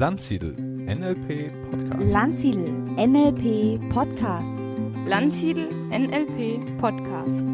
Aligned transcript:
Landsiedel 0.00 0.54
NLP 0.56 1.52
Podcast. 1.70 2.10
Landsiedel 2.10 2.72
NLP 2.96 3.90
Podcast. 3.90 4.48
Landsiedel 5.04 5.68
NLP 5.90 6.78
Podcast. 6.78 7.44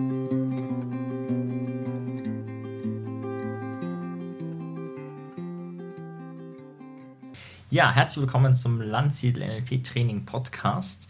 Ja, 7.70 7.92
herzlich 7.92 8.20
willkommen 8.20 8.54
zum 8.54 8.80
Landsiedel 8.80 9.44
NLP 9.44 9.82
Training 9.82 10.24
Podcast. 10.24 11.08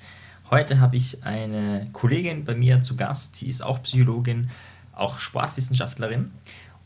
Heute 0.48 0.80
habe 0.80 0.96
ich 0.96 1.22
eine 1.22 1.90
Kollegin 1.92 2.46
bei 2.46 2.54
mir 2.54 2.80
zu 2.80 2.96
Gast, 2.96 3.42
die 3.42 3.50
ist 3.50 3.60
auch 3.60 3.82
Psychologin, 3.82 4.48
auch 4.94 5.20
Sportwissenschaftlerin 5.20 6.30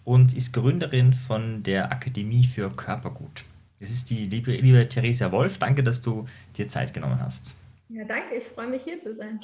und 0.02 0.34
ist 0.34 0.52
Gründerin 0.52 1.12
von 1.12 1.62
der 1.62 1.92
Akademie 1.92 2.42
für 2.42 2.68
Körpergut. 2.70 3.44
Das 3.80 3.90
ist 3.90 4.10
die 4.10 4.26
liebe, 4.26 4.52
liebe 4.52 4.86
Theresia 4.88 5.32
Wolf. 5.32 5.56
Danke, 5.56 5.82
dass 5.82 6.02
du 6.02 6.26
dir 6.56 6.68
Zeit 6.68 6.92
genommen 6.92 7.18
hast. 7.20 7.54
Ja, 7.88 8.04
danke. 8.04 8.36
Ich 8.36 8.44
freue 8.44 8.68
mich 8.68 8.82
hier 8.84 9.00
zu 9.00 9.14
sein. 9.14 9.40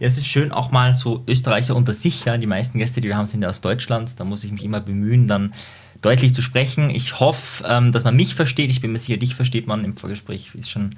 Ja, 0.00 0.06
es 0.06 0.16
ist 0.16 0.26
schön, 0.26 0.50
auch 0.50 0.70
mal 0.70 0.94
so 0.94 1.22
Österreicher 1.28 1.76
unter 1.76 1.92
sich. 1.92 2.24
Ja. 2.24 2.38
Die 2.38 2.46
meisten 2.46 2.78
Gäste, 2.78 3.02
die 3.02 3.08
wir 3.08 3.16
haben, 3.16 3.26
sind 3.26 3.42
ja 3.42 3.48
aus 3.48 3.60
Deutschland. 3.60 4.18
Da 4.18 4.24
muss 4.24 4.44
ich 4.44 4.50
mich 4.50 4.64
immer 4.64 4.80
bemühen, 4.80 5.28
dann 5.28 5.52
deutlich 6.00 6.32
zu 6.32 6.40
sprechen. 6.40 6.88
Ich 6.88 7.20
hoffe, 7.20 7.64
ähm, 7.68 7.92
dass 7.92 8.02
man 8.02 8.16
mich 8.16 8.34
versteht. 8.34 8.70
Ich 8.70 8.80
bin 8.80 8.92
mir 8.92 8.98
sicher, 8.98 9.18
dich 9.18 9.34
versteht 9.34 9.66
man 9.66 9.84
im 9.84 9.94
Vorgespräch. 9.94 10.54
Ist 10.54 10.70
schon 10.70 10.90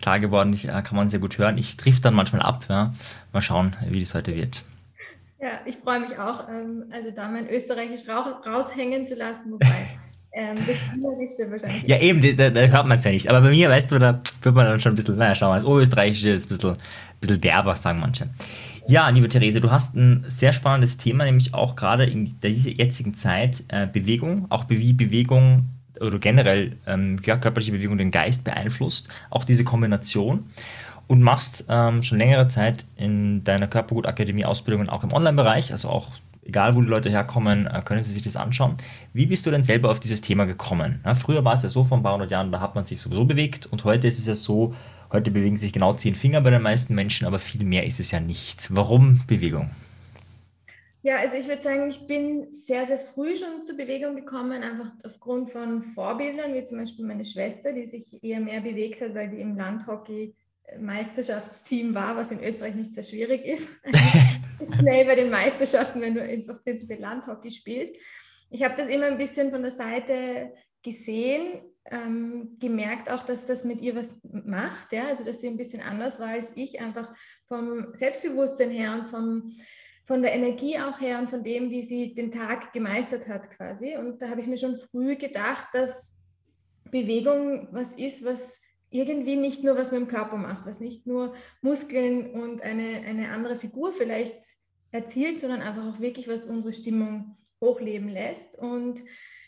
klar 0.00 0.18
geworden. 0.18 0.54
Ich, 0.54 0.66
äh, 0.66 0.82
kann 0.82 0.96
man 0.96 1.10
sehr 1.10 1.20
gut 1.20 1.36
hören. 1.36 1.58
Ich 1.58 1.76
triff 1.76 2.00
dann 2.00 2.14
manchmal 2.14 2.40
ab. 2.40 2.64
Ja. 2.70 2.92
Mal 3.32 3.42
schauen, 3.42 3.76
wie 3.88 4.00
das 4.00 4.14
heute 4.14 4.34
wird. 4.34 4.64
Ja, 5.38 5.60
ich 5.66 5.76
freue 5.76 6.00
mich 6.00 6.16
auch, 6.18 6.48
ähm, 6.48 6.84
also 6.92 7.10
da 7.10 7.28
mein 7.28 7.48
Österreichisch 7.48 8.08
raushängen 8.08 9.06
zu 9.06 9.16
lassen, 9.16 9.50
wobei 9.50 9.98
ähm, 10.32 10.56
das 10.56 11.50
wahrscheinlich. 11.50 11.82
Ja, 11.86 11.98
eben, 11.98 12.36
da, 12.36 12.50
da 12.50 12.60
hört 12.60 12.86
man 12.86 12.98
es 12.98 13.04
ja 13.04 13.10
nicht. 13.10 13.28
Aber 13.28 13.42
bei 13.42 13.50
mir, 13.50 13.68
weißt 13.68 13.90
du, 13.90 13.98
da 13.98 14.20
wird 14.40 14.54
man 14.54 14.66
dann 14.66 14.80
schon 14.80 14.92
ein 14.92 14.96
bisschen, 14.96 15.16
naja, 15.16 15.34
schau 15.34 15.48
mal, 15.48 15.56
das 15.56 15.64
Oberösterreichische 15.64 16.30
ist 16.30 16.46
ein 16.46 16.48
bisschen, 16.48 16.70
ein 16.70 16.78
bisschen 17.20 17.40
derber, 17.40 17.74
sagen 17.74 18.00
manche. 18.00 18.28
Ja, 18.88 19.08
liebe 19.10 19.28
Therese, 19.28 19.60
du 19.60 19.70
hast 19.70 19.94
ein 19.94 20.24
sehr 20.28 20.52
spannendes 20.52 20.96
Thema, 20.96 21.24
nämlich 21.24 21.54
auch 21.54 21.76
gerade 21.76 22.04
in 22.04 22.40
der 22.40 22.50
jetzigen 22.50 23.14
Zeit 23.14 23.62
äh, 23.68 23.86
Bewegung, 23.86 24.46
auch 24.48 24.64
wie 24.68 24.92
Bewegung 24.92 25.68
oder 26.00 26.18
generell 26.18 26.76
ähm, 26.86 27.20
körperliche 27.20 27.72
Bewegung 27.72 27.98
den 27.98 28.10
Geist 28.10 28.42
beeinflusst, 28.42 29.08
auch 29.30 29.44
diese 29.44 29.62
Kombination 29.62 30.46
und 31.06 31.22
machst 31.22 31.66
ähm, 31.68 32.02
schon 32.02 32.18
längere 32.18 32.46
Zeit 32.46 32.86
in 32.96 33.44
deiner 33.44 33.68
Körpergutakademie 33.68 34.44
Ausbildungen 34.44 34.88
auch 34.88 35.04
im 35.04 35.12
Online-Bereich, 35.12 35.70
also 35.70 35.88
auch 35.88 36.08
egal 36.42 36.74
wo 36.74 36.80
die 36.80 36.88
Leute 36.88 37.10
herkommen, 37.10 37.66
äh, 37.66 37.82
können 37.84 38.02
sie 38.02 38.12
sich 38.12 38.22
das 38.22 38.36
anschauen. 38.36 38.76
Wie 39.12 39.26
bist 39.26 39.46
du 39.46 39.50
denn 39.50 39.64
selber 39.64 39.90
auf 39.90 40.00
dieses 40.00 40.20
Thema 40.20 40.44
gekommen? 40.44 41.00
Na, 41.04 41.14
früher 41.14 41.44
war 41.44 41.54
es 41.54 41.62
ja 41.62 41.68
so, 41.68 41.84
vor 41.84 41.98
ein 41.98 42.02
paar 42.02 42.14
hundert 42.14 42.30
Jahren, 42.30 42.52
da 42.52 42.60
hat 42.60 42.74
man 42.74 42.84
sich 42.84 43.00
sowieso 43.00 43.24
bewegt 43.24 43.66
und 43.66 43.84
heute 43.84 44.08
ist 44.08 44.18
es 44.18 44.26
ja 44.26 44.34
so, 44.34 44.74
heute 45.12 45.30
bewegen 45.30 45.56
sich 45.56 45.72
genau 45.72 45.94
zehn 45.94 46.14
Finger 46.14 46.40
bei 46.40 46.50
den 46.50 46.62
meisten 46.62 46.94
Menschen, 46.94 47.26
aber 47.26 47.38
viel 47.38 47.64
mehr 47.64 47.86
ist 47.86 48.00
es 48.00 48.10
ja 48.10 48.20
nicht. 48.20 48.74
Warum 48.74 49.22
Bewegung? 49.26 49.70
Ja, 51.04 51.16
also 51.16 51.36
ich 51.36 51.48
würde 51.48 51.62
sagen, 51.62 51.88
ich 51.90 52.06
bin 52.06 52.46
sehr, 52.52 52.86
sehr 52.86 52.98
früh 52.98 53.36
schon 53.36 53.64
zur 53.64 53.76
Bewegung 53.76 54.14
gekommen, 54.14 54.62
einfach 54.62 54.92
aufgrund 55.04 55.50
von 55.50 55.82
Vorbildern, 55.82 56.54
wie 56.54 56.62
zum 56.62 56.78
Beispiel 56.78 57.04
meine 57.04 57.24
Schwester, 57.24 57.72
die 57.72 57.86
sich 57.86 58.22
eher 58.22 58.38
mehr 58.38 58.60
bewegt 58.60 59.00
hat, 59.00 59.12
weil 59.14 59.30
die 59.30 59.40
im 59.40 59.56
Landhockey 59.56 60.36
Meisterschaftsteam 60.78 61.94
war, 61.94 62.16
was 62.16 62.30
in 62.30 62.42
Österreich 62.42 62.76
nicht 62.76 62.94
sehr 62.94 63.02
schwierig 63.02 63.44
ist. 63.44 63.68
schnell 64.68 65.04
bei 65.04 65.14
den 65.14 65.30
Meisterschaften, 65.30 66.00
wenn 66.00 66.14
du 66.14 66.22
einfach 66.22 66.62
prinzipiell 66.62 67.00
Landhockey 67.00 67.50
spielst. 67.50 67.96
Ich 68.50 68.62
habe 68.62 68.74
das 68.76 68.88
immer 68.88 69.06
ein 69.06 69.18
bisschen 69.18 69.50
von 69.50 69.62
der 69.62 69.70
Seite 69.70 70.52
gesehen, 70.82 71.62
ähm, 71.90 72.56
gemerkt 72.60 73.10
auch, 73.10 73.24
dass 73.24 73.46
das 73.46 73.64
mit 73.64 73.80
ihr 73.80 73.96
was 73.96 74.14
macht, 74.22 74.92
ja? 74.92 75.08
also 75.08 75.24
dass 75.24 75.40
sie 75.40 75.48
ein 75.48 75.56
bisschen 75.56 75.82
anders 75.82 76.20
war 76.20 76.28
als 76.28 76.52
ich, 76.54 76.80
einfach 76.80 77.12
vom 77.48 77.94
Selbstbewusstsein 77.94 78.70
her 78.70 78.92
und 78.92 79.10
vom, 79.10 79.52
von 80.04 80.22
der 80.22 80.34
Energie 80.34 80.78
auch 80.78 81.00
her 81.00 81.18
und 81.18 81.30
von 81.30 81.42
dem, 81.42 81.70
wie 81.70 81.82
sie 81.82 82.14
den 82.14 82.30
Tag 82.30 82.72
gemeistert 82.72 83.26
hat 83.28 83.50
quasi. 83.50 83.96
Und 83.96 84.22
da 84.22 84.28
habe 84.28 84.40
ich 84.40 84.46
mir 84.46 84.56
schon 84.56 84.76
früh 84.76 85.16
gedacht, 85.16 85.68
dass 85.72 86.12
Bewegung 86.90 87.68
was 87.72 87.92
ist, 87.96 88.24
was 88.24 88.60
irgendwie 88.92 89.36
nicht 89.36 89.64
nur 89.64 89.76
was 89.76 89.90
mit 89.90 90.00
dem 90.00 90.08
Körper 90.08 90.36
macht, 90.36 90.66
was 90.66 90.80
nicht 90.80 91.06
nur 91.06 91.34
Muskeln 91.60 92.32
und 92.32 92.62
eine, 92.62 93.02
eine 93.06 93.30
andere 93.30 93.56
Figur 93.56 93.92
vielleicht 93.92 94.36
erzielt, 94.90 95.40
sondern 95.40 95.62
einfach 95.62 95.94
auch 95.94 96.00
wirklich, 96.00 96.28
was 96.28 96.44
unsere 96.46 96.72
Stimmung 96.72 97.36
hochleben 97.60 98.08
lässt. 98.08 98.58
Und 98.58 99.02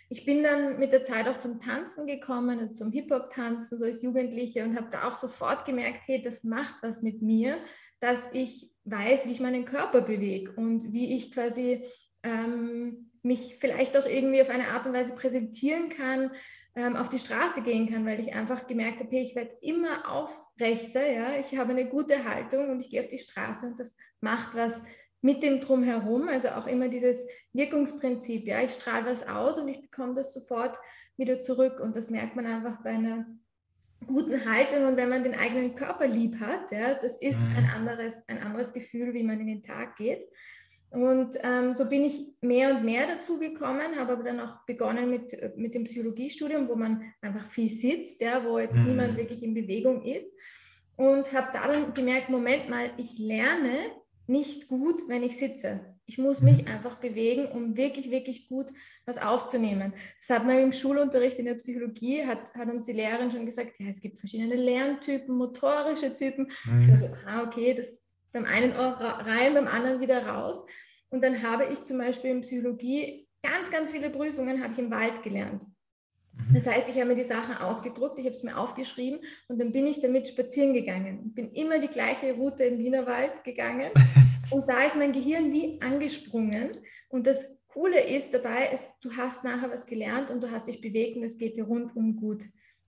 ich 0.09 0.25
bin 0.25 0.43
dann 0.43 0.79
mit 0.79 0.93
der 0.93 1.05
Zeit 1.05 1.29
auch 1.29 1.39
zum 1.39 1.61
Tanzen 1.61 2.07
gekommen, 2.07 2.59
also 2.59 2.73
zum 2.73 2.93
Hip-Hop-Tanzen, 2.93 3.79
so 3.79 3.85
als 3.85 4.03
Jugendliche 4.03 4.65
und 4.65 4.77
habe 4.77 4.89
da 4.91 5.09
auch 5.09 5.15
sofort 5.15 5.65
gemerkt, 5.65 6.03
hey, 6.07 6.23
das 6.23 6.45
macht 6.45 6.77
was 6.83 7.03
mit 7.03 7.23
mir, 7.23 7.59
dass 8.01 8.29
ich 8.33 8.71
weiß, 8.85 9.27
wie 9.27 9.33
ich 9.33 9.41
meinen 9.41 9.65
Körper 9.65 10.03
bewege 10.03 10.53
und 10.53 10.93
wie 10.93 11.15
ich 11.15 11.33
quasi 11.33 11.85
ähm, 12.23 13.11
mich 13.23 13.57
vielleicht 13.59 13.97
auch 13.97 14.07
irgendwie 14.07 14.43
auf 14.43 14.51
eine 14.51 14.69
Art 14.69 14.87
und 14.87 14.93
Weise 14.93 15.13
präsentieren 15.15 15.89
kann, 15.89 16.31
ähm, 16.77 16.97
auf 16.97 17.09
die 17.09 17.19
Straße 17.19 17.63
gehen 17.63 17.89
kann, 17.89 18.05
weil 18.05 18.21
ich 18.21 18.35
einfach 18.35 18.67
gemerkt 18.67 19.01
habe, 19.01 19.11
hey, 19.11 19.23
ich 19.25 19.37
werde 19.37 19.57
immer 19.61 20.11
aufrechter, 20.11 21.11
ja, 21.11 21.39
ich 21.39 21.57
habe 21.57 21.71
eine 21.71 21.89
gute 21.89 22.25
Haltung 22.25 22.71
und 22.71 22.81
ich 22.81 22.91
gehe 22.91 23.01
auf 23.01 23.09
die 23.09 23.19
Straße 23.19 23.67
und 23.67 23.79
das 23.79 23.97
macht 24.21 24.55
was 24.55 24.83
mit 25.21 25.43
dem 25.43 25.61
Drumherum, 25.61 26.29
also 26.29 26.49
auch 26.49 26.67
immer 26.67 26.89
dieses 26.89 27.27
Wirkungsprinzip, 27.53 28.47
ja, 28.47 28.61
ich 28.61 28.73
strahle 28.73 29.07
was 29.07 29.27
aus 29.27 29.59
und 29.59 29.69
ich 29.69 29.81
bekomme 29.81 30.15
das 30.15 30.35
sofort 30.35 30.77
wieder 31.17 31.41
zurück 31.41 31.81
und 31.81 31.97
das 31.97 32.11
merkt 32.11 32.37
man 32.37 32.47
einfach 32.47 32.83
bei 32.83 32.91
einer 32.91 33.27
guten 34.07 34.45
Haltung 34.45 34.87
und 34.87 34.97
wenn 34.97 35.09
man 35.09 35.23
den 35.23 35.35
eigenen 35.35 35.75
Körper 35.75 36.07
lieb 36.07 36.41
hat, 36.41 36.71
ja, 36.73 36.95
das 36.95 37.17
ist 37.19 37.41
mhm. 37.41 37.57
ein 37.57 37.71
anderes, 37.75 38.25
ein 38.29 38.43
anderes 38.43 38.73
Gefühl, 38.73 39.15
wie 39.15 39.23
man 39.23 39.41
in 39.41 39.47
den 39.47 39.63
Tag 39.63 39.97
geht. 39.97 40.25
Und 40.95 41.37
ähm, 41.43 41.75
so 41.75 41.89
bin 41.89 42.05
ich 42.05 42.29
mehr 42.41 42.71
und 42.71 42.85
mehr 42.85 43.09
dazu 43.09 43.39
gekommen, 43.39 43.97
habe 43.99 44.13
aber 44.13 44.23
dann 44.23 44.39
auch 44.39 44.65
begonnen 44.65 45.11
mit, 45.11 45.37
mit 45.57 45.75
dem 45.75 45.85
Psychologiestudium, 45.85 46.69
wo 46.69 46.77
man 46.77 47.13
einfach 47.21 47.51
viel 47.51 47.69
sitzt, 47.69 48.21
ja, 48.21 48.45
wo 48.45 48.61
jetzt 48.61 48.77
mhm. 48.77 48.87
niemand 48.87 49.17
wirklich 49.17 49.43
in 49.43 49.55
Bewegung 49.55 50.05
ist. 50.05 50.33
Und 50.97 51.33
habe 51.33 51.49
da 51.53 51.67
dann 51.67 51.95
gemerkt, 51.95 52.29
Moment 52.29 52.69
mal, 52.69 52.93
ich 52.97 53.19
lerne 53.19 53.75
nicht 54.29 54.69
gut, 54.69 55.09
wenn 55.09 55.25
ich 55.25 55.37
sitze. 55.37 55.81
Ich 56.07 56.19
muss 56.19 56.41
mich 56.41 56.63
mhm. 56.63 56.69
einfach 56.69 57.01
bewegen, 57.01 57.47
um 57.47 57.77
wirklich, 57.77 58.13
wirklich 58.13 58.49
gut 58.49 58.67
was 59.05 59.19
aufzunehmen. 59.19 59.95
Das 60.21 60.39
hat 60.39 60.47
man 60.47 60.61
im 60.61 60.73
Schulunterricht 60.73 61.41
in 61.41 61.47
der 61.47 61.55
Psychologie, 61.55 62.25
hat, 62.25 62.55
hat 62.55 62.69
uns 62.69 62.85
die 62.85 62.93
Lehrerin 62.93 63.33
schon 63.33 63.47
gesagt, 63.47 63.73
ja, 63.79 63.89
es 63.89 64.01
gibt 64.01 64.21
verschiedene 64.21 64.55
Lerntypen, 64.55 65.35
motorische 65.35 66.15
Typen. 66.15 66.53
Mhm. 66.67 66.81
Ich 66.83 66.89
war 66.89 66.97
so, 66.97 67.09
ah, 67.27 67.43
okay, 67.43 67.75
das 67.75 68.04
beim 68.35 68.45
einen 68.45 68.73
rein, 68.73 69.55
beim 69.55 69.69
anderen 69.69 70.01
wieder 70.01 70.27
raus. 70.27 70.65
Und 71.09 71.25
dann 71.25 71.43
habe 71.43 71.67
ich 71.73 71.83
zum 71.85 71.99
Beispiel 71.99 72.31
in 72.31 72.41
Psychologie 72.43 73.27
ganz, 73.43 73.71
ganz 73.71 73.91
viele 73.91 74.11
Prüfungen 74.11 74.63
habe 74.63 74.73
ich 74.73 74.79
im 74.79 74.91
Wald 74.91 75.23
gelernt. 75.23 75.65
Mhm. 76.33 76.55
Das 76.55 76.67
heißt, 76.67 76.89
ich 76.89 76.97
habe 76.97 77.11
mir 77.11 77.15
die 77.15 77.23
Sachen 77.23 77.57
ausgedruckt, 77.57 78.19
ich 78.19 78.27
habe 78.27 78.35
es 78.35 78.43
mir 78.43 78.59
aufgeschrieben 78.59 79.21
und 79.49 79.61
dann 79.61 79.71
bin 79.71 79.87
ich 79.87 80.01
damit 80.01 80.29
spazieren 80.29 80.75
gegangen. 80.75 81.33
Bin 81.33 81.53
immer 81.53 81.79
die 81.79 81.89
gleiche 81.89 82.35
Route 82.35 82.65
im 82.65 82.79
Wienerwald 82.79 83.45
gegangen 83.45 83.93
und 84.51 84.69
da 84.69 84.83
ist 84.83 84.97
mein 84.97 85.13
Gehirn 85.13 85.53
wie 85.53 85.81
angesprungen. 85.81 86.79
Und 87.09 87.29
das 87.29 87.49
Coole 87.69 88.01
ist 88.01 88.35
dabei, 88.35 88.71
ist, 88.73 88.85
du 89.01 89.17
hast 89.17 89.45
nachher 89.45 89.71
was 89.71 89.87
gelernt 89.87 90.31
und 90.31 90.43
du 90.43 90.51
hast 90.51 90.67
dich 90.67 90.81
bewegt 90.81 91.17
und 91.17 91.23
es 91.23 91.39
geht 91.39 91.57
dir 91.57 91.65
rundum 91.65 92.17
gut 92.17 92.43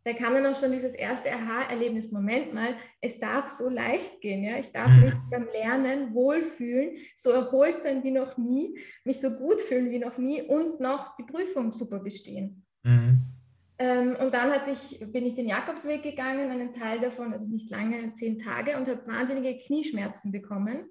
da 0.07 0.13
kam 0.13 0.35
dann 0.35 0.47
auch 0.47 0.59
schon 0.59 0.71
dieses 0.71 0.95
erste 0.95 1.33
Aha-Erlebnis, 1.33 2.13
Moment 2.13 2.55
mal, 2.55 2.77
es 3.01 3.19
darf 3.19 3.49
so 3.49 3.69
leicht 3.69 4.21
gehen, 4.21 4.45
ja, 4.45 4.57
ich 4.57 4.71
darf 4.71 4.89
mhm. 4.89 5.01
mich 5.01 5.15
beim 5.33 5.49
Lernen 5.53 6.15
wohlfühlen, 6.15 6.97
so 7.17 7.31
erholt 7.31 7.81
sein 7.81 8.05
wie 8.05 8.13
noch 8.13 8.39
nie, 8.39 8.79
mich 9.05 9.21
so 9.21 9.31
gut 9.31 9.61
fühlen 9.61 9.91
wie 9.91 9.99
noch 9.99 10.17
nie 10.17 10.43
und 10.43 10.79
noch 10.79 11.17
die 11.17 11.25
Prüfung 11.25 11.73
super 11.73 11.99
bestehen. 11.99 12.65
Mhm. 12.85 13.23
Ähm, 13.81 14.17
und 14.21 14.33
dann 14.33 14.53
hatte 14.53 14.71
ich, 14.71 15.01
bin 15.11 15.27
ich 15.27 15.35
den 15.35 15.49
Jakobsweg 15.49 16.05
gegangen, 16.05 16.53
einen 16.53 16.73
Teil 16.73 17.01
davon, 17.01 17.33
also 17.33 17.49
nicht 17.49 17.69
lange, 17.71 18.15
zehn 18.15 18.39
Tage, 18.39 18.77
und 18.77 18.87
habe 18.87 19.05
wahnsinnige 19.09 19.59
Knieschmerzen 19.59 20.31
bekommen. 20.31 20.89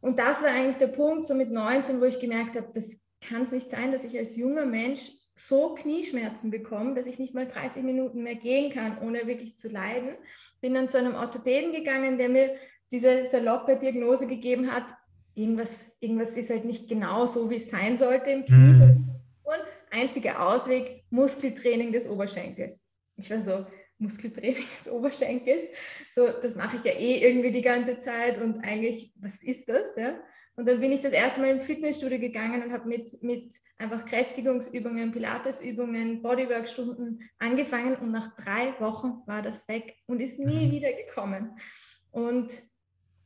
Und 0.00 0.18
das 0.18 0.42
war 0.42 0.48
eigentlich 0.48 0.78
der 0.78 0.88
Punkt, 0.88 1.26
so 1.26 1.34
mit 1.34 1.50
19, 1.50 2.00
wo 2.00 2.06
ich 2.06 2.18
gemerkt 2.18 2.56
habe, 2.56 2.70
das 2.72 2.98
kann 3.20 3.42
es 3.42 3.52
nicht 3.52 3.70
sein, 3.70 3.92
dass 3.92 4.02
ich 4.02 4.18
als 4.18 4.34
junger 4.34 4.64
Mensch 4.64 5.12
so 5.46 5.74
Knieschmerzen 5.74 6.50
bekommen, 6.50 6.94
dass 6.94 7.06
ich 7.06 7.18
nicht 7.18 7.34
mal 7.34 7.46
30 7.46 7.82
Minuten 7.82 8.22
mehr 8.22 8.34
gehen 8.34 8.72
kann, 8.72 8.98
ohne 8.98 9.26
wirklich 9.26 9.56
zu 9.56 9.68
leiden. 9.68 10.16
Bin 10.60 10.74
dann 10.74 10.88
zu 10.88 10.98
einem 10.98 11.14
Orthopäden 11.14 11.72
gegangen, 11.72 12.18
der 12.18 12.28
mir 12.28 12.54
diese 12.90 13.26
saloppe 13.26 13.76
Diagnose 13.76 14.26
gegeben 14.26 14.72
hat, 14.72 14.84
irgendwas, 15.34 15.86
irgendwas 16.00 16.30
ist 16.36 16.50
halt 16.50 16.64
nicht 16.64 16.88
genau 16.88 17.26
so, 17.26 17.50
wie 17.50 17.56
es 17.56 17.70
sein 17.70 17.98
sollte 17.98 18.30
im 18.30 18.44
Knie. 18.44 18.56
Mhm. 18.56 19.06
Einziger 19.92 20.46
Ausweg, 20.46 21.04
Muskeltraining 21.10 21.90
des 21.90 22.08
Oberschenkels. 22.08 22.84
Ich 23.16 23.28
war 23.28 23.40
so, 23.40 23.66
Muskeltraining 24.00 24.64
des 24.78 24.90
Oberschenkels. 24.90 25.62
So, 26.12 26.26
das 26.26 26.54
mache 26.56 26.78
ich 26.78 26.84
ja 26.84 26.98
eh 26.98 27.22
irgendwie 27.22 27.52
die 27.52 27.62
ganze 27.62 27.98
Zeit 27.98 28.40
und 28.40 28.64
eigentlich, 28.64 29.12
was 29.16 29.42
ist 29.42 29.68
das? 29.68 29.94
Ja? 29.96 30.18
Und 30.56 30.66
dann 30.68 30.80
bin 30.80 30.92
ich 30.92 31.00
das 31.00 31.12
erste 31.12 31.40
Mal 31.40 31.50
ins 31.50 31.64
Fitnessstudio 31.64 32.18
gegangen 32.18 32.62
und 32.62 32.72
habe 32.72 32.88
mit, 32.88 33.22
mit 33.22 33.54
einfach 33.78 34.04
Kräftigungsübungen, 34.04 35.12
Pilatesübungen, 35.12 36.22
Bodywork-Stunden 36.22 37.20
angefangen 37.38 37.96
und 37.96 38.10
nach 38.10 38.34
drei 38.36 38.74
Wochen 38.80 39.22
war 39.26 39.42
das 39.42 39.68
weg 39.68 39.96
und 40.06 40.20
ist 40.20 40.38
nie 40.38 40.66
mhm. 40.66 40.72
wieder 40.72 40.92
gekommen. 40.92 41.58
Und 42.10 42.52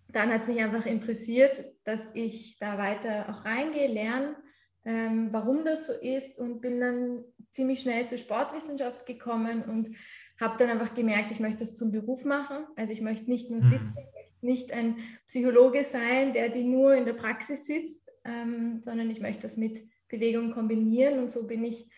dann 0.08 0.32
hat 0.32 0.42
es 0.42 0.48
mich 0.48 0.62
einfach 0.62 0.86
interessiert, 0.86 1.64
dass 1.84 2.08
ich 2.14 2.56
da 2.58 2.78
weiter 2.78 3.26
auch 3.28 3.44
reingehe, 3.44 3.88
lerne, 3.88 4.36
ähm, 4.84 5.30
warum 5.32 5.64
das 5.64 5.86
so 5.86 5.92
ist 5.92 6.38
und 6.38 6.60
bin 6.60 6.80
dann 6.80 7.24
ziemlich 7.50 7.80
schnell 7.80 8.06
zur 8.06 8.18
Sportwissenschaft 8.18 9.06
gekommen 9.06 9.62
und 9.62 9.96
habe 10.44 10.58
dann 10.58 10.70
einfach 10.70 10.94
gemerkt, 10.94 11.30
ich 11.30 11.40
möchte 11.40 11.60
das 11.60 11.74
zum 11.74 11.90
Beruf 11.90 12.24
machen. 12.24 12.66
Also 12.76 12.92
ich 12.92 13.00
möchte 13.00 13.30
nicht 13.30 13.50
nur 13.50 13.60
mhm. 13.60 13.68
sitzen, 13.68 13.94
ich 13.96 14.14
möchte 14.14 14.46
nicht 14.46 14.72
ein 14.72 14.96
Psychologe 15.26 15.84
sein, 15.84 16.34
der 16.34 16.50
die 16.50 16.64
nur 16.64 16.94
in 16.94 17.06
der 17.06 17.14
Praxis 17.14 17.66
sitzt, 17.66 18.12
ähm, 18.24 18.82
sondern 18.84 19.10
ich 19.10 19.20
möchte 19.20 19.42
das 19.42 19.56
mit 19.56 19.80
Bewegung 20.08 20.52
kombinieren 20.52 21.18
und 21.18 21.30
so 21.30 21.46
bin 21.46 21.64
ich 21.64 21.88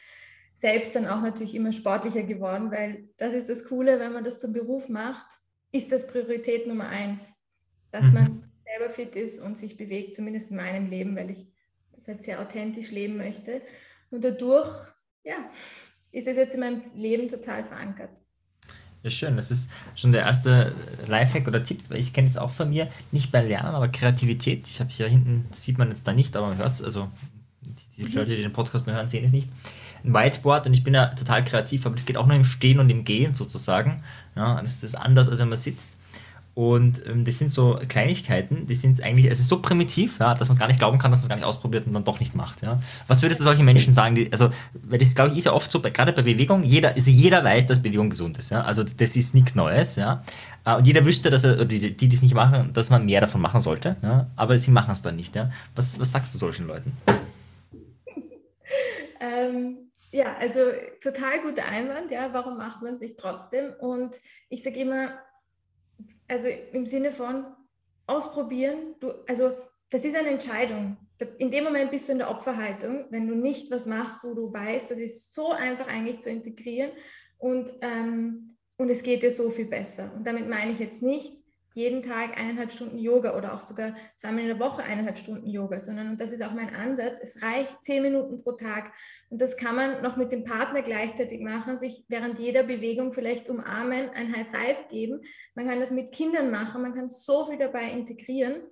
selbst 0.54 0.94
dann 0.94 1.06
auch 1.06 1.20
natürlich 1.20 1.54
immer 1.54 1.72
sportlicher 1.72 2.22
geworden, 2.22 2.70
weil 2.70 3.08
das 3.18 3.34
ist 3.34 3.48
das 3.48 3.66
Coole, 3.66 4.00
wenn 4.00 4.12
man 4.12 4.24
das 4.24 4.40
zum 4.40 4.52
Beruf 4.52 4.88
macht, 4.88 5.26
ist 5.72 5.92
das 5.92 6.06
Priorität 6.06 6.66
Nummer 6.66 6.88
eins, 6.88 7.32
dass 7.90 8.04
mhm. 8.04 8.14
man 8.14 8.52
selber 8.64 8.90
fit 8.90 9.14
ist 9.16 9.38
und 9.38 9.58
sich 9.58 9.76
bewegt, 9.76 10.14
zumindest 10.14 10.50
in 10.50 10.56
meinem 10.56 10.88
Leben, 10.88 11.14
weil 11.16 11.30
ich 11.30 11.46
das 11.92 12.08
halt 12.08 12.22
sehr 12.22 12.40
authentisch 12.40 12.90
leben 12.90 13.16
möchte. 13.16 13.60
Und 14.10 14.24
dadurch, 14.24 14.72
ja, 15.24 15.50
ist 16.10 16.26
es 16.26 16.36
jetzt 16.36 16.54
in 16.54 16.60
meinem 16.60 16.82
Leben 16.94 17.28
total 17.28 17.64
verankert. 17.64 18.10
Ja, 19.06 19.10
schön. 19.10 19.36
Das 19.36 19.52
ist 19.52 19.70
schon 19.94 20.10
der 20.10 20.22
erste 20.22 20.74
Lifehack 21.06 21.46
oder 21.46 21.62
Tipp. 21.62 21.80
Ich 21.92 22.12
kenne 22.12 22.28
es 22.28 22.36
auch 22.36 22.50
von 22.50 22.70
mir, 22.70 22.88
nicht 23.12 23.30
bei 23.30 23.40
Lernen, 23.40 23.76
aber 23.76 23.86
Kreativität. 23.86 24.66
Ich 24.66 24.80
habe 24.80 24.90
hier 24.90 25.06
hinten, 25.06 25.46
das 25.48 25.62
sieht 25.62 25.78
man 25.78 25.90
jetzt 25.90 26.08
da 26.08 26.12
nicht, 26.12 26.34
aber 26.36 26.48
man 26.48 26.58
hört 26.58 26.72
es, 26.72 26.82
also 26.82 27.08
die, 27.60 28.02
die 28.02 28.08
mhm. 28.08 28.14
Leute, 28.16 28.34
die 28.34 28.42
den 28.42 28.52
Podcast 28.52 28.88
nur 28.88 28.96
hören, 28.96 29.08
sehen 29.08 29.24
es 29.24 29.30
nicht. 29.30 29.48
Ein 30.02 30.12
Whiteboard 30.12 30.66
und 30.66 30.72
ich 30.72 30.82
bin 30.82 30.92
ja 30.92 31.06
total 31.14 31.44
kreativ, 31.44 31.86
aber 31.86 31.94
das 31.94 32.04
geht 32.04 32.16
auch 32.16 32.26
nur 32.26 32.34
im 32.34 32.44
Stehen 32.44 32.80
und 32.80 32.90
im 32.90 33.04
Gehen 33.04 33.32
sozusagen. 33.36 34.02
Ja, 34.34 34.60
das 34.60 34.82
ist 34.82 34.96
anders, 34.96 35.28
als 35.28 35.38
wenn 35.38 35.50
man 35.50 35.56
sitzt. 35.56 35.95
Und 36.56 37.04
ähm, 37.04 37.26
das 37.26 37.36
sind 37.36 37.48
so 37.48 37.78
Kleinigkeiten, 37.86 38.66
die 38.66 38.74
sind 38.74 39.02
eigentlich, 39.02 39.30
es 39.30 39.40
ist 39.40 39.48
so 39.48 39.60
primitiv, 39.60 40.18
ja, 40.18 40.32
dass 40.32 40.48
man 40.48 40.54
es 40.54 40.58
gar 40.58 40.68
nicht 40.68 40.78
glauben 40.78 40.96
kann, 40.98 41.10
dass 41.10 41.20
man 41.20 41.24
es 41.24 41.28
gar 41.28 41.36
nicht 41.36 41.44
ausprobiert 41.44 41.86
und 41.86 41.92
dann 41.92 42.04
doch 42.04 42.18
nicht 42.18 42.34
macht. 42.34 42.62
Ja. 42.62 42.80
Was 43.08 43.20
würdest 43.20 43.40
du 43.40 43.44
solchen 43.44 43.66
Menschen 43.66 43.92
sagen, 43.92 44.14
die, 44.14 44.32
also, 44.32 44.48
weil 44.72 44.98
das 44.98 45.14
glaube 45.14 45.32
ich 45.32 45.36
ist 45.36 45.44
ja 45.44 45.52
oft 45.52 45.70
so, 45.70 45.82
gerade 45.82 46.14
bei 46.14 46.22
Bewegung, 46.22 46.64
jeder, 46.64 46.94
also 46.94 47.10
jeder 47.10 47.44
weiß, 47.44 47.66
dass 47.66 47.82
Bewegung 47.82 48.08
gesund 48.08 48.38
ist. 48.38 48.48
Ja. 48.48 48.62
Also 48.62 48.84
das 48.84 49.16
ist 49.16 49.34
nichts 49.34 49.54
Neues, 49.54 49.96
ja. 49.96 50.22
Äh, 50.64 50.76
und 50.76 50.86
jeder 50.86 51.04
wüsste, 51.04 51.28
dass 51.28 51.44
er, 51.44 51.66
die, 51.66 51.94
die 51.94 52.08
es 52.08 52.22
nicht 52.22 52.34
machen, 52.34 52.72
dass 52.72 52.88
man 52.88 53.04
mehr 53.04 53.20
davon 53.20 53.42
machen 53.42 53.60
sollte, 53.60 53.96
ja. 54.00 54.30
Aber 54.34 54.56
sie 54.56 54.70
machen 54.70 54.92
es 54.92 55.02
dann 55.02 55.16
nicht, 55.16 55.36
ja. 55.36 55.50
Was, 55.74 56.00
was 56.00 56.10
sagst 56.10 56.32
du 56.32 56.38
solchen 56.38 56.66
Leuten? 56.66 56.96
ähm, 59.20 59.76
ja, 60.10 60.36
also 60.40 60.60
total 61.02 61.42
guter 61.42 61.66
Einwand, 61.66 62.10
ja. 62.10 62.30
Warum 62.32 62.56
macht 62.56 62.80
man 62.80 62.96
sich 62.96 63.14
trotzdem? 63.14 63.74
Und 63.78 64.16
ich 64.48 64.62
sage 64.62 64.80
immer, 64.80 65.10
also 66.28 66.46
im 66.72 66.86
Sinne 66.86 67.12
von 67.12 67.46
ausprobieren, 68.06 68.94
du, 69.00 69.12
also 69.26 69.52
das 69.90 70.04
ist 70.04 70.16
eine 70.16 70.30
Entscheidung. 70.30 70.96
In 71.38 71.50
dem 71.50 71.64
Moment 71.64 71.90
bist 71.90 72.08
du 72.08 72.12
in 72.12 72.18
der 72.18 72.30
Opferhaltung, 72.30 73.06
wenn 73.10 73.26
du 73.26 73.34
nicht 73.34 73.70
was 73.70 73.86
machst, 73.86 74.24
wo 74.24 74.34
du 74.34 74.52
weißt, 74.52 74.90
das 74.90 74.98
ist 74.98 75.34
so 75.34 75.50
einfach 75.50 75.88
eigentlich 75.88 76.20
zu 76.20 76.30
integrieren 76.30 76.90
und, 77.38 77.72
ähm, 77.80 78.56
und 78.76 78.90
es 78.90 79.02
geht 79.02 79.22
dir 79.22 79.30
so 79.30 79.50
viel 79.50 79.66
besser. 79.66 80.12
Und 80.14 80.26
damit 80.26 80.48
meine 80.48 80.72
ich 80.72 80.78
jetzt 80.78 81.02
nicht, 81.02 81.36
jeden 81.76 82.02
Tag 82.02 82.40
eineinhalb 82.40 82.72
Stunden 82.72 82.96
Yoga 82.96 83.36
oder 83.36 83.52
auch 83.52 83.60
sogar 83.60 83.94
zweimal 84.16 84.40
in 84.40 84.48
der 84.48 84.58
Woche 84.58 84.82
eineinhalb 84.82 85.18
Stunden 85.18 85.46
Yoga, 85.46 85.78
sondern, 85.78 86.08
und 86.08 86.20
das 86.22 86.32
ist 86.32 86.42
auch 86.42 86.54
mein 86.54 86.74
Ansatz, 86.74 87.18
es 87.20 87.42
reicht 87.42 87.84
zehn 87.84 88.02
Minuten 88.02 88.42
pro 88.42 88.52
Tag. 88.52 88.92
Und 89.28 89.42
das 89.42 89.58
kann 89.58 89.76
man 89.76 90.02
noch 90.02 90.16
mit 90.16 90.32
dem 90.32 90.42
Partner 90.42 90.80
gleichzeitig 90.80 91.42
machen, 91.42 91.76
sich 91.76 92.06
während 92.08 92.38
jeder 92.38 92.62
Bewegung 92.62 93.12
vielleicht 93.12 93.50
umarmen, 93.50 94.08
ein 94.14 94.34
High 94.34 94.48
Five 94.48 94.88
geben. 94.88 95.20
Man 95.54 95.66
kann 95.68 95.78
das 95.78 95.90
mit 95.90 96.12
Kindern 96.12 96.50
machen, 96.50 96.80
man 96.80 96.94
kann 96.94 97.10
so 97.10 97.44
viel 97.44 97.58
dabei 97.58 97.90
integrieren. 97.90 98.62